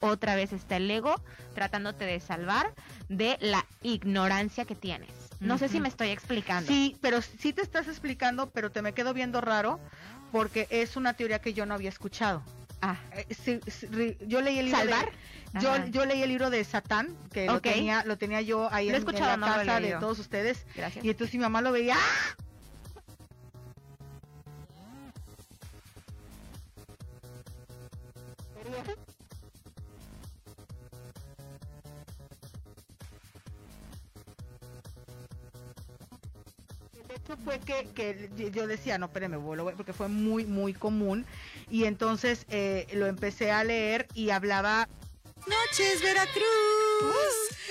Otra 0.01 0.35
vez 0.35 0.53
está 0.53 0.77
el 0.77 0.91
ego 0.91 1.15
tratándote 1.55 2.05
de 2.05 2.19
salvar 2.19 2.75
de 3.09 3.39
la 3.41 3.65
ignorancia 3.83 4.65
que 4.65 4.75
tienes. 4.75 5.32
No 5.43 5.59
sé 5.59 5.69
si 5.69 5.81
me 5.81 5.89
estoy 5.89 6.09
explicando. 6.09 6.67
Sí, 6.67 6.97
pero 7.01 7.21
sí 7.23 7.53
te 7.53 7.63
estás 7.63 7.89
explicando, 7.89 8.51
pero 8.51 8.71
te 8.71 8.83
me 8.83 8.93
quedo 8.93 9.13
viendo 9.13 9.41
raro 9.41 9.81
porque 10.31 10.67
es 10.71 10.97
una 10.97 11.15
teoría 11.15 11.41
que 11.41 11.53
yo 11.53 11.67
no 11.67 11.75
había 11.75 11.89
escuchado. 11.89 12.43
Ah, 12.81 12.97
eh, 13.13 14.17
yo 14.27 14.41
leí 14.41 14.59
el 14.59 14.67
libro 14.67 14.81
¿Salvar? 14.81 15.13
De, 15.53 15.61
yo, 15.61 15.87
yo 15.87 16.05
leí 16.05 16.23
el 16.23 16.31
libro 16.31 16.51
de 16.51 16.65
Satán, 16.65 17.17
que 17.33 17.47
lo 17.47 17.61
tenía 17.61 18.03
lo 18.05 18.19
tenía 18.19 18.41
yo 18.41 18.73
ahí 18.73 18.89
en, 18.89 19.05
la 19.05 19.39
casa 19.39 19.79
de 19.79 19.93
todos 20.01 20.19
ustedes. 20.19 20.67
Gracias. 20.75 21.05
Y 21.05 21.11
entonces 21.11 21.35
mi 21.35 21.41
mamá 21.41 21.61
lo 21.61 21.71
veía. 21.71 21.97
Fue 37.37 37.59
que, 37.61 37.89
que 37.95 38.51
yo 38.51 38.67
decía, 38.67 38.99
no, 38.99 39.07
espérame, 39.07 39.41
porque 39.77 39.93
fue 39.93 40.09
muy, 40.09 40.45
muy 40.45 40.75
común. 40.75 41.27
Y 41.71 41.85
entonces 41.85 42.47
eh, 42.49 42.87
lo 42.95 43.07
empecé 43.07 43.51
a 43.51 43.65
leer 43.65 44.07
y 44.15 44.31
hablaba 44.31 44.89
Noches, 45.47 46.01
Veracruz. 46.01 46.45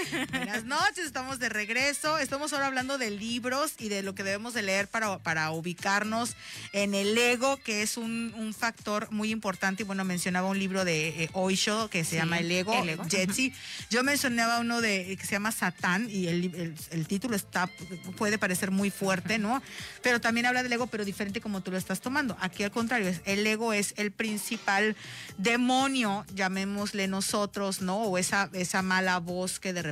Buenas 0.31 0.63
noches, 0.65 1.05
estamos 1.05 1.39
de 1.39 1.49
regreso. 1.49 2.17
Estamos 2.17 2.53
ahora 2.53 2.67
hablando 2.67 2.97
de 2.97 3.11
libros 3.11 3.73
y 3.77 3.89
de 3.89 4.01
lo 4.01 4.15
que 4.15 4.23
debemos 4.23 4.53
de 4.53 4.61
leer 4.61 4.87
para, 4.87 5.19
para 5.19 5.51
ubicarnos 5.51 6.35
en 6.73 6.93
el 6.93 7.17
ego, 7.17 7.57
que 7.57 7.81
es 7.81 7.97
un, 7.97 8.31
factor 8.57 9.09
muy 9.11 9.31
importante. 9.31 9.83
Y 9.83 9.85
bueno, 9.85 10.03
mencionaba 10.03 10.47
un 10.47 10.59
libro 10.59 10.83
de 10.83 11.23
eh, 11.23 11.29
Oisho 11.33 11.89
que 11.89 12.03
se 12.03 12.17
llama 12.17 12.39
El 12.39 12.51
Ego, 12.51 12.73
el 12.83 12.99
Jetsi. 13.09 13.53
Yo 13.89 14.03
mencionaba 14.03 14.59
uno 14.59 14.81
de 14.81 15.15
que 15.17 15.25
se 15.25 15.31
llama 15.31 15.51
Satán 15.51 16.09
y 16.09 16.27
el, 16.27 16.75
el, 16.91 17.07
título 17.07 17.35
está 17.35 17.69
puede 18.17 18.37
parecer 18.37 18.71
muy 18.71 18.89
fuerte, 18.89 19.37
¿no? 19.37 19.61
Pero 20.01 20.19
también 20.19 20.45
habla 20.45 20.63
del 20.63 20.73
ego, 20.73 20.87
pero 20.87 21.05
diferente 21.05 21.39
como 21.39 21.61
tú 21.61 21.71
lo 21.71 21.77
estás 21.77 22.01
tomando. 22.01 22.37
Aquí 22.41 22.63
al 22.63 22.71
contrario, 22.71 23.13
el 23.25 23.47
ego 23.47 23.73
es 23.73 23.93
el 23.97 24.11
principal 24.11 24.95
demonio, 25.37 26.25
llamémosle 26.33 27.07
nosotros 27.07 27.81
¿no? 27.81 28.03
O 28.03 28.17
esa, 28.17 28.49
esa 28.53 28.81
mala 28.81 29.19
voz 29.19 29.59
que 29.59 29.73
de 29.73 29.81
repente 29.81 29.90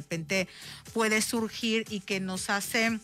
puede 0.94 1.22
surgir 1.22 1.86
y 1.90 2.02
que 2.02 2.20
nos 2.20 2.50
hace 2.50 3.00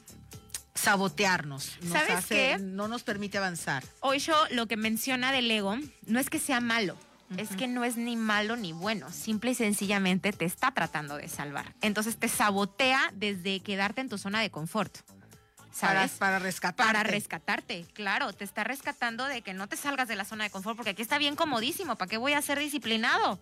sabotearnos. 0.74 1.78
¿Sabes 1.90 2.26
qué? 2.28 2.58
No 2.60 2.88
nos 2.88 3.04
permite 3.04 3.38
avanzar. 3.38 3.84
Hoy 4.02 4.20
yo 4.20 4.36
lo 4.52 4.68
que 4.68 4.78
menciona 4.78 5.32
del 5.32 5.50
ego 5.50 5.78
no 6.06 6.20
es 6.20 6.30
que 6.30 6.40
sea 6.40 6.60
malo. 6.60 6.98
Es 7.38 7.50
que 7.56 7.68
no 7.68 7.84
es 7.84 7.98
ni 7.98 8.16
malo 8.16 8.56
ni 8.56 8.72
bueno, 8.72 9.12
simple 9.12 9.52
y 9.52 9.56
sencillamente 9.56 10.32
te 10.32 10.46
está 10.46 10.72
tratando 10.72 11.18
de 11.18 11.28
salvar. 11.28 11.74
Entonces 11.82 12.18
te 12.18 12.28
sabotea 12.28 13.12
desde 13.16 13.62
quedarte 13.62 14.02
en 14.02 14.10
tu 14.10 14.18
zona 14.20 14.42
de 14.42 14.52
confort. 14.52 14.96
¿sabes? 15.72 16.12
Para, 16.14 16.40
rescatarte. 16.40 16.94
Para 16.94 17.04
rescatarte, 17.04 17.86
claro, 17.94 18.32
te 18.32 18.46
está 18.46 18.64
rescatando 18.64 19.26
de 19.26 19.42
que 19.42 19.54
no 19.54 19.68
te 19.68 19.76
salgas 19.76 20.08
de 20.08 20.16
la 20.16 20.24
zona 20.24 20.46
de 20.46 20.50
confort, 20.50 20.78
porque 20.78 20.92
aquí 20.92 21.02
está 21.02 21.18
bien 21.18 21.36
comodísimo, 21.36 21.98
¿para 21.98 22.10
qué 22.10 22.18
voy 22.18 22.32
a 22.32 22.42
ser 22.42 22.60
disciplinado? 22.60 23.42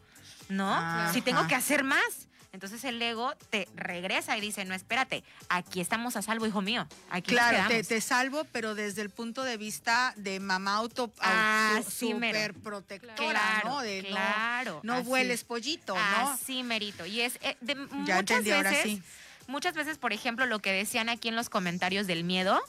¿no? 0.49 1.13
Si 1.13 1.21
tengo 1.21 1.47
que 1.47 1.55
hacer 1.55 1.83
más. 1.83 2.27
Entonces 2.53 2.83
el 2.83 3.01
ego 3.01 3.33
te 3.49 3.67
regresa 3.75 4.37
y 4.37 4.41
dice, 4.41 4.63
no, 4.63 4.75
espérate, 4.75 5.23
aquí 5.49 5.81
estamos 5.81 6.15
a 6.15 6.21
salvo, 6.21 6.45
hijo 6.45 6.61
mío. 6.61 6.87
Aquí 7.09 7.31
claro, 7.31 7.67
te, 7.67 7.99
salvo, 7.99 8.45
pero 8.51 8.75
desde 8.75 9.01
el 9.01 9.09
punto 9.09 9.41
de 9.41 9.57
vista 9.57 10.13
de 10.17 10.39
mamá 10.39 10.75
auto, 10.75 11.11
ah, 11.19 11.81
super 11.89 12.53
protectora, 12.53 13.63
¿no? 13.65 13.81
De 13.81 14.03
claro. 14.07 14.81
No, 14.83 14.97
no 14.97 15.03
vueles 15.03 15.43
pollito, 15.43 15.95
¿no? 15.95 16.29
Así 16.29 16.61
merito. 16.61 17.07
Y 17.07 17.21
es 17.21 17.39
eh, 17.41 17.57
de 17.59 17.73
ya 18.05 18.17
muchas 18.17 18.43
veces, 18.43 18.53
ahora 18.53 18.83
sí 18.83 19.01
muchas 19.47 19.73
veces, 19.73 19.97
por 19.97 20.13
ejemplo, 20.13 20.45
lo 20.45 20.59
que 20.59 20.71
decían 20.71 21.09
aquí 21.09 21.27
en 21.27 21.35
los 21.35 21.49
comentarios 21.49 22.07
del 22.07 22.23
miedo, 22.23 22.61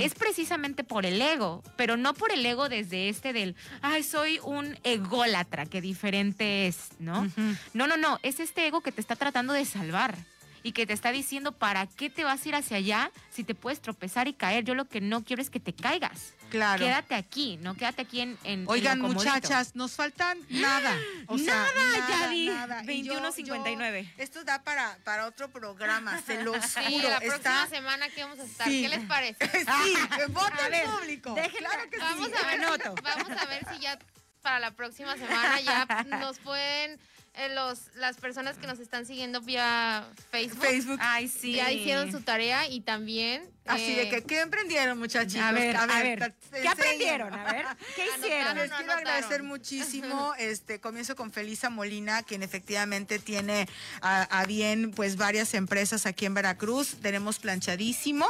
es 0.00 0.14
precisamente 0.14 0.84
por 0.84 1.04
el 1.04 1.20
ego, 1.20 1.62
pero 1.76 1.96
no 1.96 2.14
por 2.14 2.32
el 2.32 2.46
ego 2.46 2.68
desde 2.68 3.08
este 3.08 3.32
del, 3.32 3.54
ay, 3.82 4.02
soy 4.02 4.40
un 4.42 4.78
ególatra, 4.84 5.66
que 5.66 5.80
diferente 5.80 6.66
es, 6.66 6.90
¿no? 6.98 7.30
No, 7.74 7.86
no, 7.86 7.96
no, 7.96 8.18
es 8.22 8.40
este 8.40 8.66
ego 8.66 8.80
que 8.80 8.92
te 8.92 9.00
está 9.00 9.16
tratando 9.16 9.52
de 9.52 9.64
salvar 9.64 10.16
y 10.62 10.72
que 10.72 10.86
te 10.86 10.92
está 10.92 11.12
diciendo 11.12 11.52
para 11.52 11.86
qué 11.86 12.10
te 12.10 12.24
vas 12.24 12.44
a 12.44 12.48
ir 12.48 12.54
hacia 12.54 12.76
allá 12.78 13.10
si 13.30 13.44
te 13.44 13.54
puedes 13.54 13.80
tropezar 13.80 14.28
y 14.28 14.32
caer. 14.34 14.64
Yo 14.64 14.74
lo 14.74 14.84
que 14.86 15.00
no 15.00 15.24
quiero 15.24 15.42
es 15.42 15.50
que 15.50 15.60
te 15.60 15.72
caigas. 15.72 16.34
Claro. 16.50 16.82
Quédate 16.82 17.14
aquí, 17.14 17.58
no 17.60 17.74
quédate 17.74 18.02
aquí 18.02 18.20
en. 18.20 18.38
en 18.44 18.60
en 18.60 18.68
Oigan, 18.68 19.00
lo 19.00 19.08
muchachas, 19.08 19.74
nos 19.74 19.92
faltan 19.92 20.38
nada. 20.48 20.96
O 21.26 21.36
sea, 21.36 21.54
Nada, 21.54 21.72
nada, 21.76 22.08
Yadi. 22.08 22.46
nada. 22.48 22.82
Y 22.90 23.02
yo- 23.02 23.20
21.59. 23.20 24.02
yo- 24.16 24.22
Esto 24.22 24.44
da 24.44 24.62
para, 24.62 24.96
para 25.04 25.26
otro 25.26 25.50
programa, 25.50 26.20
se 26.22 26.42
los 26.42 26.56
Sí, 26.64 26.80
juro. 26.90 27.10
la 27.10 27.20
próxima 27.20 27.36
Está... 27.64 27.66
semana 27.68 28.08
que 28.08 28.22
vamos 28.24 28.38
a 28.38 28.44
estar. 28.44 28.66
Sí. 28.66 28.80
¿Qué 28.82 28.88
les 28.88 29.04
parece? 29.06 29.44
Sí, 29.50 29.94
que 30.16 30.26
vote 30.26 30.52
A 30.62 30.64
el 30.66 30.70
ver, 30.72 30.84
público. 30.86 31.34
déjenme- 31.34 31.58
Claro 31.58 31.90
que 31.90 31.98
Vamos 31.98 32.28
sí. 32.28 32.32
a 32.42 32.46
ver, 32.46 32.60
vamos 33.02 33.30
a 33.42 33.44
ver 33.46 33.66
si 33.74 33.80
ya 33.80 33.98
para 34.40 34.58
la 34.58 34.70
próxima 34.70 35.14
semana 35.16 35.60
ya 35.60 35.86
nos 36.18 36.38
pueden 36.38 36.98
eh, 37.34 37.48
los 37.54 37.94
las 37.96 38.16
personas 38.16 38.58
que 38.58 38.66
nos 38.66 38.78
están 38.78 39.06
siguiendo 39.06 39.40
vía 39.40 40.06
Facebook, 40.30 40.60
Facebook. 40.60 40.98
Ay, 41.00 41.28
sí. 41.28 41.54
ya 41.54 41.70
hicieron 41.72 42.10
su 42.10 42.20
tarea 42.20 42.68
y 42.68 42.80
también 42.80 43.48
Así 43.68 43.94
de 43.94 44.04
eh, 44.04 44.08
que, 44.08 44.22
¿qué 44.24 44.40
emprendieron, 44.40 44.98
muchachitos? 44.98 45.42
A 45.42 45.52
ver, 45.52 45.76
a 45.76 45.86
ver, 45.86 46.34
¿qué 46.50 46.68
aprendieron? 46.68 47.34
A 47.34 47.52
ver, 47.52 47.66
¿qué 47.94 48.04
hicieron? 48.16 48.56
Les 48.56 48.70
no 48.70 48.76
quiero 48.76 48.92
anotaron. 48.92 48.98
agradecer 48.98 49.42
muchísimo. 49.42 50.32
Este 50.38 50.80
comienzo 50.80 51.16
con 51.16 51.32
Felisa 51.32 51.68
Molina, 51.68 52.22
quien 52.22 52.42
efectivamente 52.42 53.18
tiene 53.18 53.68
a, 54.00 54.22
a 54.22 54.46
bien 54.46 54.92
pues 54.92 55.16
varias 55.16 55.52
empresas 55.52 56.06
aquí 56.06 56.24
en 56.26 56.34
Veracruz. 56.34 56.96
Tenemos 57.02 57.38
planchadísimo 57.38 58.26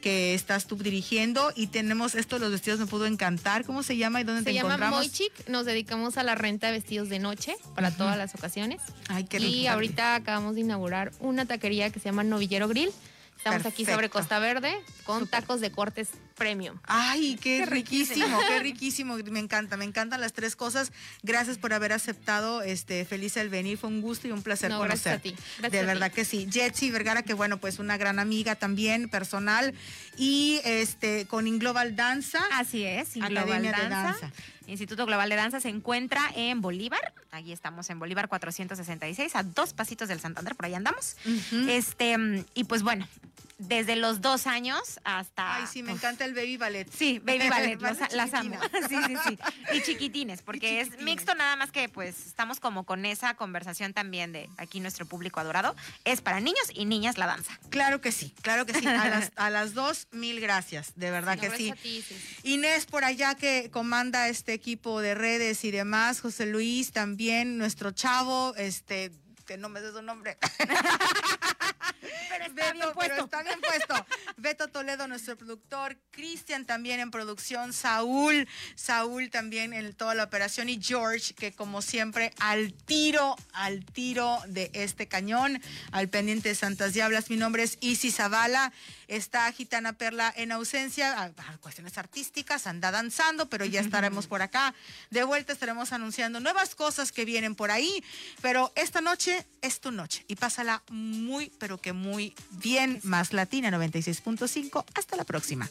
que 0.00 0.34
estás 0.34 0.66
tú 0.66 0.76
dirigiendo 0.76 1.52
y 1.54 1.66
tenemos 1.66 2.14
esto 2.14 2.38
los 2.38 2.50
vestidos 2.50 2.78
me 2.78 2.86
pudo 2.86 3.06
encantar. 3.06 3.64
¿Cómo 3.64 3.82
se 3.82 3.96
llama 3.96 4.20
y 4.20 4.24
dónde 4.24 4.40
se 4.40 4.46
te 4.46 4.54
llama 4.54 4.68
encontramos? 4.68 5.00
Moichic, 5.00 5.48
nos 5.48 5.66
dedicamos 5.66 6.16
a 6.16 6.22
la 6.22 6.34
renta 6.34 6.68
de 6.68 6.74
vestidos 6.74 7.08
de 7.08 7.18
noche 7.18 7.56
para 7.74 7.90
todas 7.90 8.16
las 8.16 8.34
ocasiones. 8.34 8.47
Ay, 9.08 9.24
qué 9.24 9.38
y 9.38 9.60
rico. 9.62 9.70
ahorita 9.72 10.14
acabamos 10.14 10.54
de 10.54 10.62
inaugurar 10.62 11.12
una 11.20 11.46
taquería 11.46 11.90
que 11.90 12.00
se 12.00 12.06
llama 12.06 12.24
Novillero 12.24 12.68
Grill. 12.68 12.90
Estamos 13.38 13.66
aquí 13.66 13.84
sobre. 13.84 14.08
Costa 14.10 14.40
Verde 14.40 14.74
con 15.04 15.28
tacos 15.28 15.60
de 15.60 15.70
cortes 15.70 16.08
premium. 16.34 16.76
Ay, 16.82 17.36
qué, 17.40 17.58
Qué 17.58 17.66
riquísimo, 17.66 18.38
qué 18.48 18.58
riquísimo. 18.62 19.16
Me 19.30 19.38
encanta, 19.38 19.76
me 19.76 19.84
encantan 19.84 20.20
las 20.20 20.32
tres 20.32 20.56
cosas. 20.56 20.90
Gracias 21.22 21.56
por 21.56 21.72
haber 21.72 21.92
aceptado, 21.92 22.62
este, 22.62 23.04
Felisa 23.04 23.40
el 23.40 23.48
venir. 23.48 23.78
Fue 23.78 23.90
un 23.90 24.00
gusto 24.02 24.26
y 24.26 24.32
un 24.32 24.42
placer 24.42 24.70
No, 24.70 24.80
gracias 24.80 25.14
a 25.14 25.18
ti. 25.20 25.36
Gracias 25.58 25.70
de 25.70 25.78
a 25.78 25.82
ti. 25.82 25.86
verdad 25.86 26.12
que 26.12 26.24
sí. 26.24 26.48
Jetsi 26.50 26.90
Vergara, 26.90 27.22
que 27.22 27.32
bueno, 27.34 27.58
pues 27.58 27.78
una 27.78 27.96
gran 27.96 28.18
amiga 28.18 28.56
también, 28.56 29.08
personal. 29.08 29.72
Y 30.16 30.60
este, 30.64 31.26
con 31.26 31.46
Inglobal 31.46 31.94
Danza. 31.94 32.40
Así 32.52 32.82
es, 32.82 33.16
y 33.16 33.20
Global 33.20 33.38
Academia 33.38 33.72
de 33.72 33.88
Danza. 33.88 34.32
Instituto 34.68 35.06
Global 35.06 35.28
de 35.28 35.36
Danza 35.36 35.60
se 35.60 35.70
encuentra 35.70 36.20
en 36.36 36.60
Bolívar. 36.60 37.12
Allí 37.30 37.52
estamos 37.52 37.88
en 37.90 37.98
Bolívar 37.98 38.28
466, 38.28 39.34
a 39.34 39.42
dos 39.42 39.72
pasitos 39.72 40.08
del 40.08 40.20
Santander, 40.20 40.54
por 40.54 40.66
ahí 40.66 40.74
andamos. 40.74 41.16
Este, 41.68 42.44
y 42.54 42.64
pues 42.64 42.82
bueno, 42.82 43.08
desde 43.58 43.96
los 43.96 44.20
dos 44.20 44.46
años 44.46 45.00
hasta. 45.04 45.56
Ay, 45.56 45.64
sí, 45.70 45.82
me 45.82 45.92
uf, 45.92 45.98
encanta 45.98 46.24
el 46.24 46.32
baby 46.34 46.56
ballet. 46.56 46.88
Sí, 46.90 47.18
baby 47.18 47.48
ballet, 47.50 47.80
las 48.12 48.32
amo. 48.34 48.56
Sí, 48.88 48.96
sí, 49.06 49.16
sí. 49.28 49.38
Y 49.74 49.82
chiquitines, 49.82 50.42
porque 50.42 50.80
es 50.80 50.86
chiquitines. 50.88 51.04
mixto 51.04 51.34
nada 51.34 51.56
más 51.56 51.70
que 51.72 51.88
pues 51.88 52.26
estamos 52.26 52.60
como 52.60 52.84
con 52.84 53.04
esa 53.04 53.34
conversación 53.34 53.92
también 53.92 54.32
de 54.32 54.48
aquí 54.56 54.80
nuestro 54.80 55.06
público 55.06 55.40
adorado. 55.40 55.74
Es 56.04 56.20
para 56.20 56.40
niños 56.40 56.64
y 56.72 56.84
niñas 56.84 57.18
la 57.18 57.26
danza. 57.26 57.58
Claro 57.70 58.00
que 58.00 58.12
sí, 58.12 58.32
claro 58.42 58.64
que 58.64 58.74
sí. 58.74 58.86
A 58.86 58.92
las, 59.08 59.32
a 59.36 59.50
las 59.50 59.74
dos, 59.74 60.06
mil 60.12 60.40
gracias. 60.40 60.92
De 60.94 61.10
verdad 61.10 61.34
No, 61.36 61.40
que 61.42 61.50
sí. 61.56 61.66
gracias 61.66 61.78
a 61.78 61.82
ti, 61.82 62.02
sí. 62.06 62.16
Inés 62.52 62.86
por 62.86 63.04
allá 63.04 63.34
que 63.34 63.70
comanda 63.70 64.28
este 64.28 64.52
equipo 64.52 65.00
de 65.00 65.14
redes 65.14 65.64
y 65.64 65.70
demás, 65.70 66.20
José 66.20 66.46
Luis 66.46 66.92
también, 66.92 67.58
nuestro 67.58 67.90
chavo, 67.90 68.54
este, 68.56 69.10
que 69.48 69.56
no 69.56 69.70
me 69.70 69.80
sé 69.80 69.90
su 69.92 70.02
nombre. 70.02 70.36
Pero 72.28 72.54
Beto, 72.54 72.92
pero 72.98 73.24
está 73.24 73.42
bien 73.42 73.60
puesto. 73.60 74.06
Beto 74.36 74.68
Toledo, 74.68 75.08
nuestro 75.08 75.36
productor, 75.36 75.96
Cristian 76.10 76.66
también 76.66 77.00
en 77.00 77.10
producción, 77.10 77.72
Saúl, 77.72 78.46
Saúl 78.74 79.30
también 79.30 79.72
en 79.72 79.94
toda 79.94 80.14
la 80.14 80.24
operación 80.24 80.68
y 80.68 80.80
George, 80.80 81.34
que 81.34 81.52
como 81.52 81.82
siempre, 81.82 82.32
al 82.38 82.72
tiro, 82.74 83.36
al 83.52 83.84
tiro 83.84 84.38
de 84.46 84.70
este 84.74 85.08
cañón, 85.08 85.60
al 85.90 86.08
pendiente 86.08 86.50
de 86.50 86.54
Santas 86.54 86.92
Diablas. 86.92 87.30
Mi 87.30 87.36
nombre 87.36 87.62
es 87.62 87.78
Isis 87.80 88.16
Zavala, 88.16 88.72
está 89.08 89.50
Gitana 89.52 89.94
Perla 89.94 90.32
en 90.36 90.52
ausencia, 90.52 91.18
a, 91.18 91.24
a 91.24 91.58
cuestiones 91.58 91.98
artísticas, 91.98 92.66
anda 92.66 92.90
danzando, 92.90 93.48
pero 93.48 93.64
ya 93.64 93.80
estaremos 93.80 94.26
por 94.26 94.42
acá. 94.42 94.74
De 95.10 95.24
vuelta 95.24 95.52
estaremos 95.52 95.92
anunciando 95.92 96.40
nuevas 96.40 96.74
cosas 96.74 97.10
que 97.10 97.24
vienen 97.24 97.54
por 97.54 97.70
ahí, 97.70 98.04
pero 98.40 98.72
esta 98.76 99.00
noche 99.00 99.46
es 99.62 99.80
tu 99.80 99.90
noche 99.90 100.24
y 100.28 100.36
pásala 100.36 100.82
muy, 100.90 101.50
pero 101.58 101.78
que 101.78 101.92
muy 101.92 102.34
bien, 102.50 103.00
más 103.02 103.32
Latina 103.32 103.70
96.5. 103.70 104.84
Hasta 104.94 105.16
la 105.16 105.24
próxima. 105.24 105.68